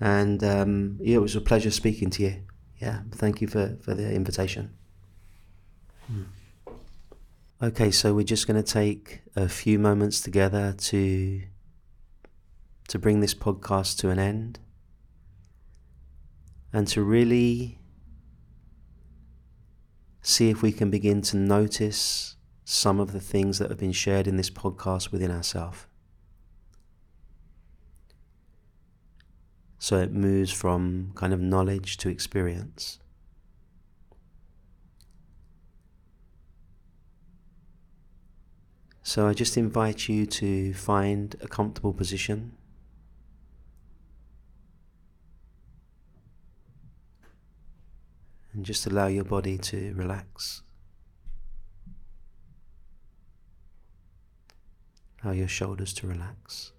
and 0.00 0.42
um, 0.42 0.98
yeah, 1.02 1.16
it 1.16 1.20
was 1.20 1.36
a 1.36 1.42
pleasure 1.42 1.70
speaking 1.70 2.08
to 2.10 2.22
you. 2.22 2.36
Yeah, 2.78 3.00
thank 3.12 3.42
you 3.42 3.48
for 3.48 3.76
for 3.82 3.92
the 3.92 4.14
invitation. 4.14 4.72
Hmm. 6.06 6.22
Okay, 7.60 7.90
so 7.90 8.14
we're 8.14 8.22
just 8.22 8.46
going 8.46 8.62
to 8.62 8.72
take 8.72 9.20
a 9.36 9.46
few 9.46 9.78
moments 9.78 10.22
together 10.22 10.74
to 10.78 11.42
to 12.86 12.98
bring 12.98 13.20
this 13.20 13.34
podcast 13.34 13.98
to 13.98 14.08
an 14.08 14.18
end 14.18 14.58
and 16.72 16.86
to 16.88 17.02
really 17.02 17.78
see 20.20 20.50
if 20.50 20.60
we 20.60 20.72
can 20.72 20.90
begin 20.90 21.22
to 21.22 21.36
notice 21.36 22.36
some 22.64 23.00
of 23.00 23.12
the 23.12 23.20
things 23.20 23.58
that 23.58 23.70
have 23.70 23.78
been 23.78 23.92
shared 23.92 24.26
in 24.26 24.36
this 24.36 24.50
podcast 24.50 25.10
within 25.10 25.30
ourselves. 25.30 25.86
So 29.78 29.96
it 29.98 30.12
moves 30.12 30.52
from 30.52 31.12
kind 31.14 31.32
of 31.32 31.40
knowledge 31.40 31.96
to 31.98 32.10
experience. 32.10 32.98
So 39.02 39.26
I 39.26 39.32
just 39.32 39.56
invite 39.56 40.06
you 40.06 40.26
to 40.26 40.74
find 40.74 41.34
a 41.40 41.48
comfortable 41.48 41.94
position. 41.94 42.57
And 48.58 48.66
just 48.66 48.88
allow 48.88 49.06
your 49.06 49.22
body 49.22 49.56
to 49.56 49.94
relax. 49.94 50.62
Allow 55.22 55.34
your 55.34 55.46
shoulders 55.46 55.92
to 55.92 56.08
relax. 56.08 56.72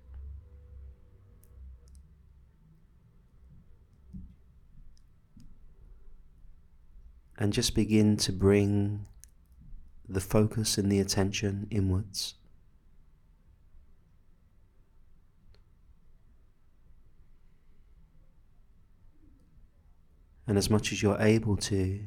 And 7.38 7.54
just 7.54 7.76
begin 7.76 8.18
to 8.18 8.34
bring 8.34 9.06
the 10.10 10.20
focus 10.20 10.78
and 10.78 10.92
the 10.92 11.00
attention 11.00 11.66
inwards. 11.72 12.36
And 20.50 20.58
as 20.58 20.68
much 20.68 20.92
as 20.92 21.04
you're 21.04 21.22
able 21.22 21.58
to, 21.58 22.00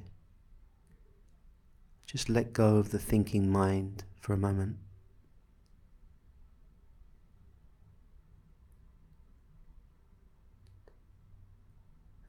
just 2.07 2.29
let 2.29 2.53
go 2.53 2.75
of 2.75 2.91
the 2.91 2.99
thinking 2.99 3.49
mind 3.49 4.03
for 4.19 4.33
a 4.33 4.37
moment. 4.37 4.79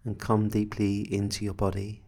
And 0.05 0.19
come 0.19 0.49
deeply 0.49 1.01
into 1.11 1.43
your 1.43 1.55
body. 1.55 2.03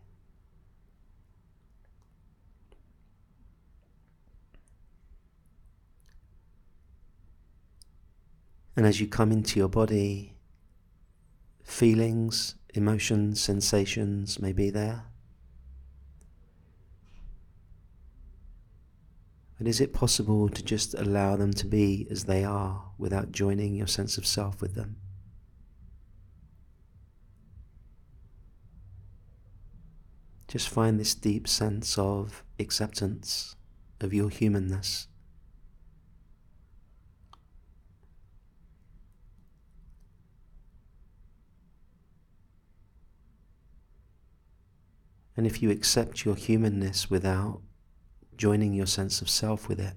And 8.76 8.86
as 8.86 9.02
you 9.02 9.08
come 9.08 9.32
into 9.32 9.58
your 9.58 9.70
body, 9.70 10.36
feelings, 11.64 12.54
emotions, 12.78 13.42
sensations 13.42 14.40
may 14.40 14.52
be 14.52 14.70
there. 14.70 15.06
But 19.58 19.68
is 19.68 19.80
it 19.80 19.94
possible 19.94 20.50
to 20.50 20.64
just 20.64 20.94
allow 20.94 21.36
them 21.36 21.54
to 21.54 21.66
be 21.66 22.08
as 22.10 22.26
they 22.26 22.44
are 22.44 22.92
without 22.98 23.32
joining 23.32 23.74
your 23.74 23.88
sense 23.88 24.18
of 24.18 24.26
self 24.26 24.62
with 24.62 24.76
them? 24.76 24.98
Just 30.48 30.70
find 30.70 31.00
this 31.00 31.16
deep 31.16 31.48
sense 31.48 31.98
of 31.98 32.44
acceptance 32.60 33.56
of 34.00 34.14
your 34.14 34.30
humanness. 34.30 35.08
And 45.38 45.46
if 45.46 45.62
you 45.62 45.70
accept 45.70 46.24
your 46.24 46.36
humanness 46.36 47.10
without 47.10 47.62
joining 48.38 48.74
your 48.74 48.86
sense 48.86 49.22
of 49.22 49.30
self 49.30 49.68
with 49.68 49.80
it, 49.80 49.96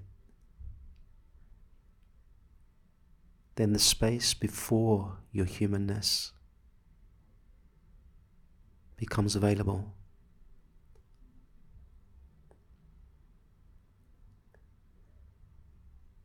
then 3.55 3.73
the 3.73 3.79
space 3.79 4.33
before 4.33 5.17
your 5.31 5.45
humanness 5.45 6.33
becomes 8.97 9.35
available. 9.35 9.93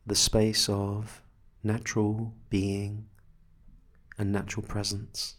The 0.05 0.15
space 0.15 0.69
of 0.69 1.21
natural 1.63 2.33
being 2.49 3.07
and 4.17 4.31
natural 4.31 4.65
presence. 4.65 5.35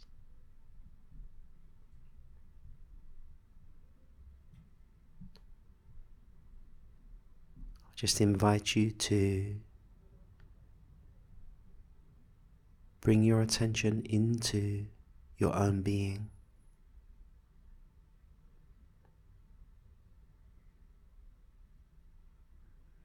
Just 7.96 8.20
invite 8.20 8.76
you 8.76 8.90
to 8.90 9.56
bring 13.00 13.22
your 13.22 13.40
attention 13.40 14.02
into 14.04 14.84
your 15.38 15.56
own 15.56 15.80
being. 15.80 16.28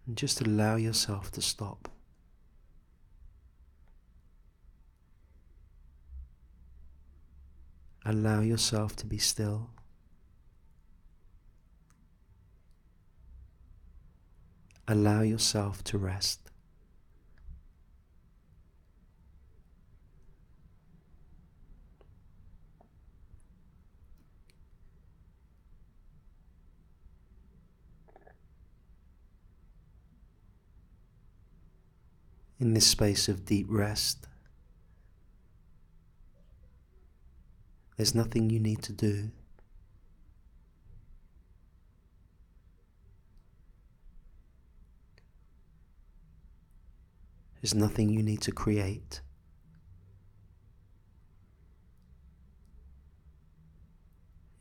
And 0.06 0.18
just 0.18 0.42
allow 0.42 0.76
yourself 0.76 1.32
to 1.32 1.42
stop. 1.42 1.88
Allow 8.04 8.42
yourself 8.42 8.96
to 8.98 9.06
be 9.06 9.20
still. 9.20 9.70
Allow 14.92 15.22
yourself 15.22 15.82
to 15.86 15.98
rest. 15.98 16.40
In 32.60 32.74
this 32.74 32.86
space 32.86 33.30
of 33.30 33.46
deep 33.46 33.68
rest, 33.70 34.28
there's 37.96 38.14
nothing 38.14 38.50
you 38.50 38.60
need 38.60 38.84
to 38.84 38.92
do. 38.92 39.32
There's 47.62 47.76
nothing 47.76 48.10
you 48.10 48.24
need 48.24 48.42
to 48.42 48.52
create. 48.52 49.22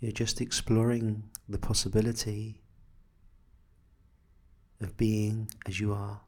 You're 0.01 0.13
just 0.13 0.41
exploring 0.41 1.31
the 1.49 1.59
possibility 1.59 2.61
of 4.81 4.97
being 4.97 5.49
as 5.67 5.81
you 5.81 5.93
are. 5.93 6.21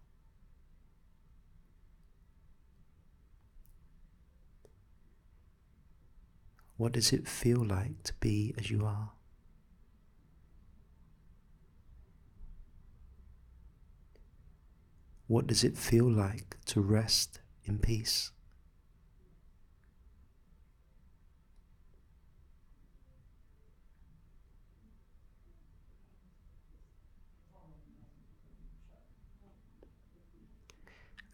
What 6.77 6.93
does 6.93 7.13
it 7.13 7.29
feel 7.29 7.65
like 7.65 8.03
to 8.05 8.15
be 8.15 8.55
as 8.59 8.71
you 8.71 8.85
are? 8.85 9.13
What 15.33 15.47
does 15.47 15.65
it 15.65 15.79
feel 15.79 16.05
like 16.05 16.59
to 16.67 16.83
rest 16.83 17.41
in 17.65 17.79
peace? 17.79 18.33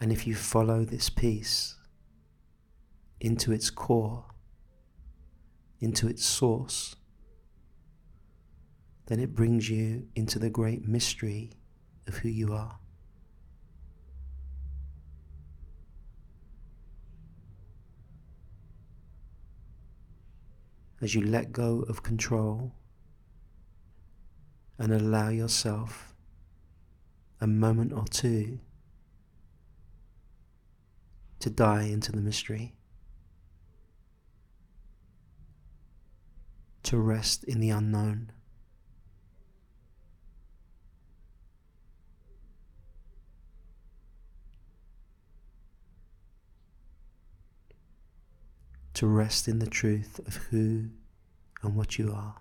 And 0.00 0.12
if 0.12 0.28
you 0.28 0.36
follow 0.36 0.84
this 0.84 1.10
peace 1.10 1.74
into 3.20 3.50
its 3.50 3.68
core, 3.68 4.26
into 5.80 6.06
its 6.06 6.24
source, 6.24 6.94
then 9.06 9.18
it 9.18 9.34
brings 9.34 9.68
you 9.68 10.06
into 10.14 10.38
the 10.38 10.50
great 10.50 10.86
mystery 10.86 11.50
of 12.06 12.18
who 12.18 12.28
you 12.28 12.52
are. 12.52 12.78
As 21.00 21.14
you 21.14 21.22
let 21.22 21.52
go 21.52 21.84
of 21.88 22.02
control 22.02 22.72
and 24.78 24.92
allow 24.92 25.28
yourself 25.28 26.14
a 27.40 27.46
moment 27.46 27.92
or 27.92 28.04
two 28.04 28.58
to 31.40 31.50
die 31.50 31.84
into 31.84 32.10
the 32.10 32.20
mystery, 32.20 32.74
to 36.82 36.98
rest 36.98 37.44
in 37.44 37.60
the 37.60 37.70
unknown. 37.70 38.32
To 48.98 49.06
rest 49.06 49.46
in 49.46 49.60
the 49.60 49.66
truth 49.70 50.18
of 50.26 50.34
who 50.50 50.88
and 51.62 51.76
what 51.76 52.00
you 52.00 52.12
are. 52.12 52.34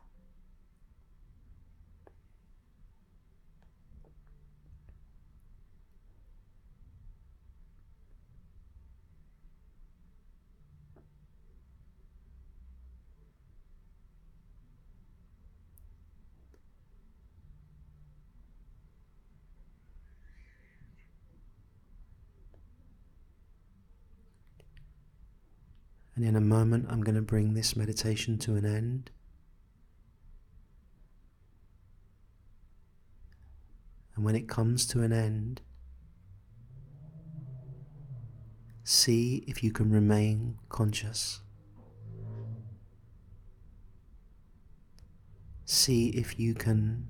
And 26.17 26.25
in 26.25 26.35
a 26.35 26.41
moment, 26.41 26.87
I'm 26.89 27.03
going 27.03 27.13
to 27.13 27.21
bring 27.21 27.53
this 27.53 27.75
meditation 27.75 28.39
to 28.39 28.55
an 28.55 28.65
end. 28.65 29.11
And 34.15 34.25
when 34.25 34.35
it 34.35 34.49
comes 34.49 34.87
to 34.87 35.03
an 35.03 35.13
end, 35.13 35.61
see 38.83 39.43
if 39.47 39.63
you 39.63 39.71
can 39.71 39.91
remain 39.91 40.57
conscious. 40.69 41.41
See 45.65 46.09
if 46.09 46.39
you 46.39 46.55
can 46.55 47.09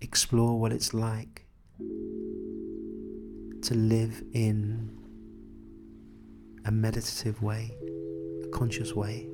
explore 0.00 0.58
what 0.58 0.72
it's 0.72 0.92
like 0.92 1.46
to 3.62 3.74
live 3.74 4.24
in 4.32 5.03
a 6.66 6.72
meditative 6.72 7.42
way, 7.42 7.76
a 8.42 8.48
conscious 8.48 8.94
way. 8.94 9.26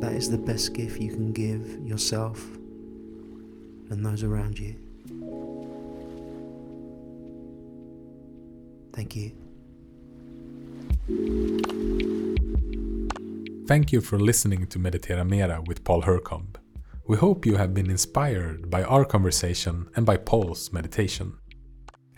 That 0.00 0.12
is 0.12 0.30
the 0.30 0.38
best 0.38 0.72
gift 0.72 1.00
you 1.00 1.10
can 1.10 1.32
give 1.32 1.78
yourself 1.84 2.42
and 3.90 4.04
those 4.04 4.22
around 4.22 4.58
you. 4.58 4.76
Thank 8.92 9.16
you. 9.16 9.32
Thank 13.66 13.92
you 13.92 14.00
for 14.00 14.18
listening 14.18 14.66
to 14.68 14.78
Meditera 14.78 15.28
Mera 15.28 15.62
with 15.66 15.84
Paul 15.84 16.02
Hurcomb. 16.02 16.56
We 17.06 17.16
hope 17.16 17.44
you 17.44 17.56
have 17.56 17.74
been 17.74 17.90
inspired 17.90 18.70
by 18.70 18.82
our 18.84 19.04
conversation 19.04 19.88
and 19.96 20.06
by 20.06 20.16
Paul's 20.16 20.72
meditation. 20.72 21.39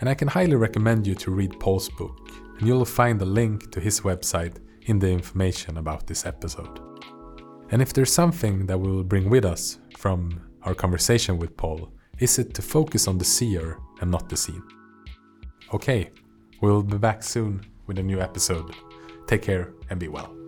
And 0.03 0.09
I 0.09 0.15
can 0.15 0.27
highly 0.27 0.57
recommend 0.57 1.07
you 1.07 1.15
to 1.15 1.31
read 1.31 1.61
Paul's 1.61 1.89
book, 1.89 2.29
and 2.59 2.67
you'll 2.67 2.85
find 2.85 3.23
a 3.23 3.25
link 3.25 3.71
to 3.71 3.79
his 3.79 4.01
website 4.01 4.57
in 4.87 4.99
the 4.99 5.09
information 5.09 5.79
about 5.79 6.09
this 6.09 6.27
episode. 6.27 6.81
And 7.71 7.81
if 7.81 7.93
there's 7.93 8.13
something 8.13 8.67
that 8.67 8.81
we 8.81 8.91
will 8.91 9.05
bring 9.05 9.31
with 9.31 9.45
us 9.45 9.79
from 9.97 10.43
our 10.65 10.75
conversation 10.75 11.39
with 11.39 11.57
Paul, 11.57 11.93
is 12.19 12.41
it 12.41 12.53
to 12.55 12.63
focus 12.63 13.07
on 13.07 13.17
the 13.17 13.25
seer 13.25 13.79
and 14.01 14.11
not 14.11 14.29
the 14.29 14.37
seen. 14.37 14.65
Okay, 15.73 16.11
we'll 16.61 16.83
be 16.83 16.99
back 16.99 17.23
soon 17.23 17.65
with 17.87 17.97
a 18.01 18.03
new 18.03 18.21
episode. 18.21 18.75
Take 19.29 19.43
care 19.43 19.73
and 19.89 20.01
be 20.01 20.09
well. 20.09 20.42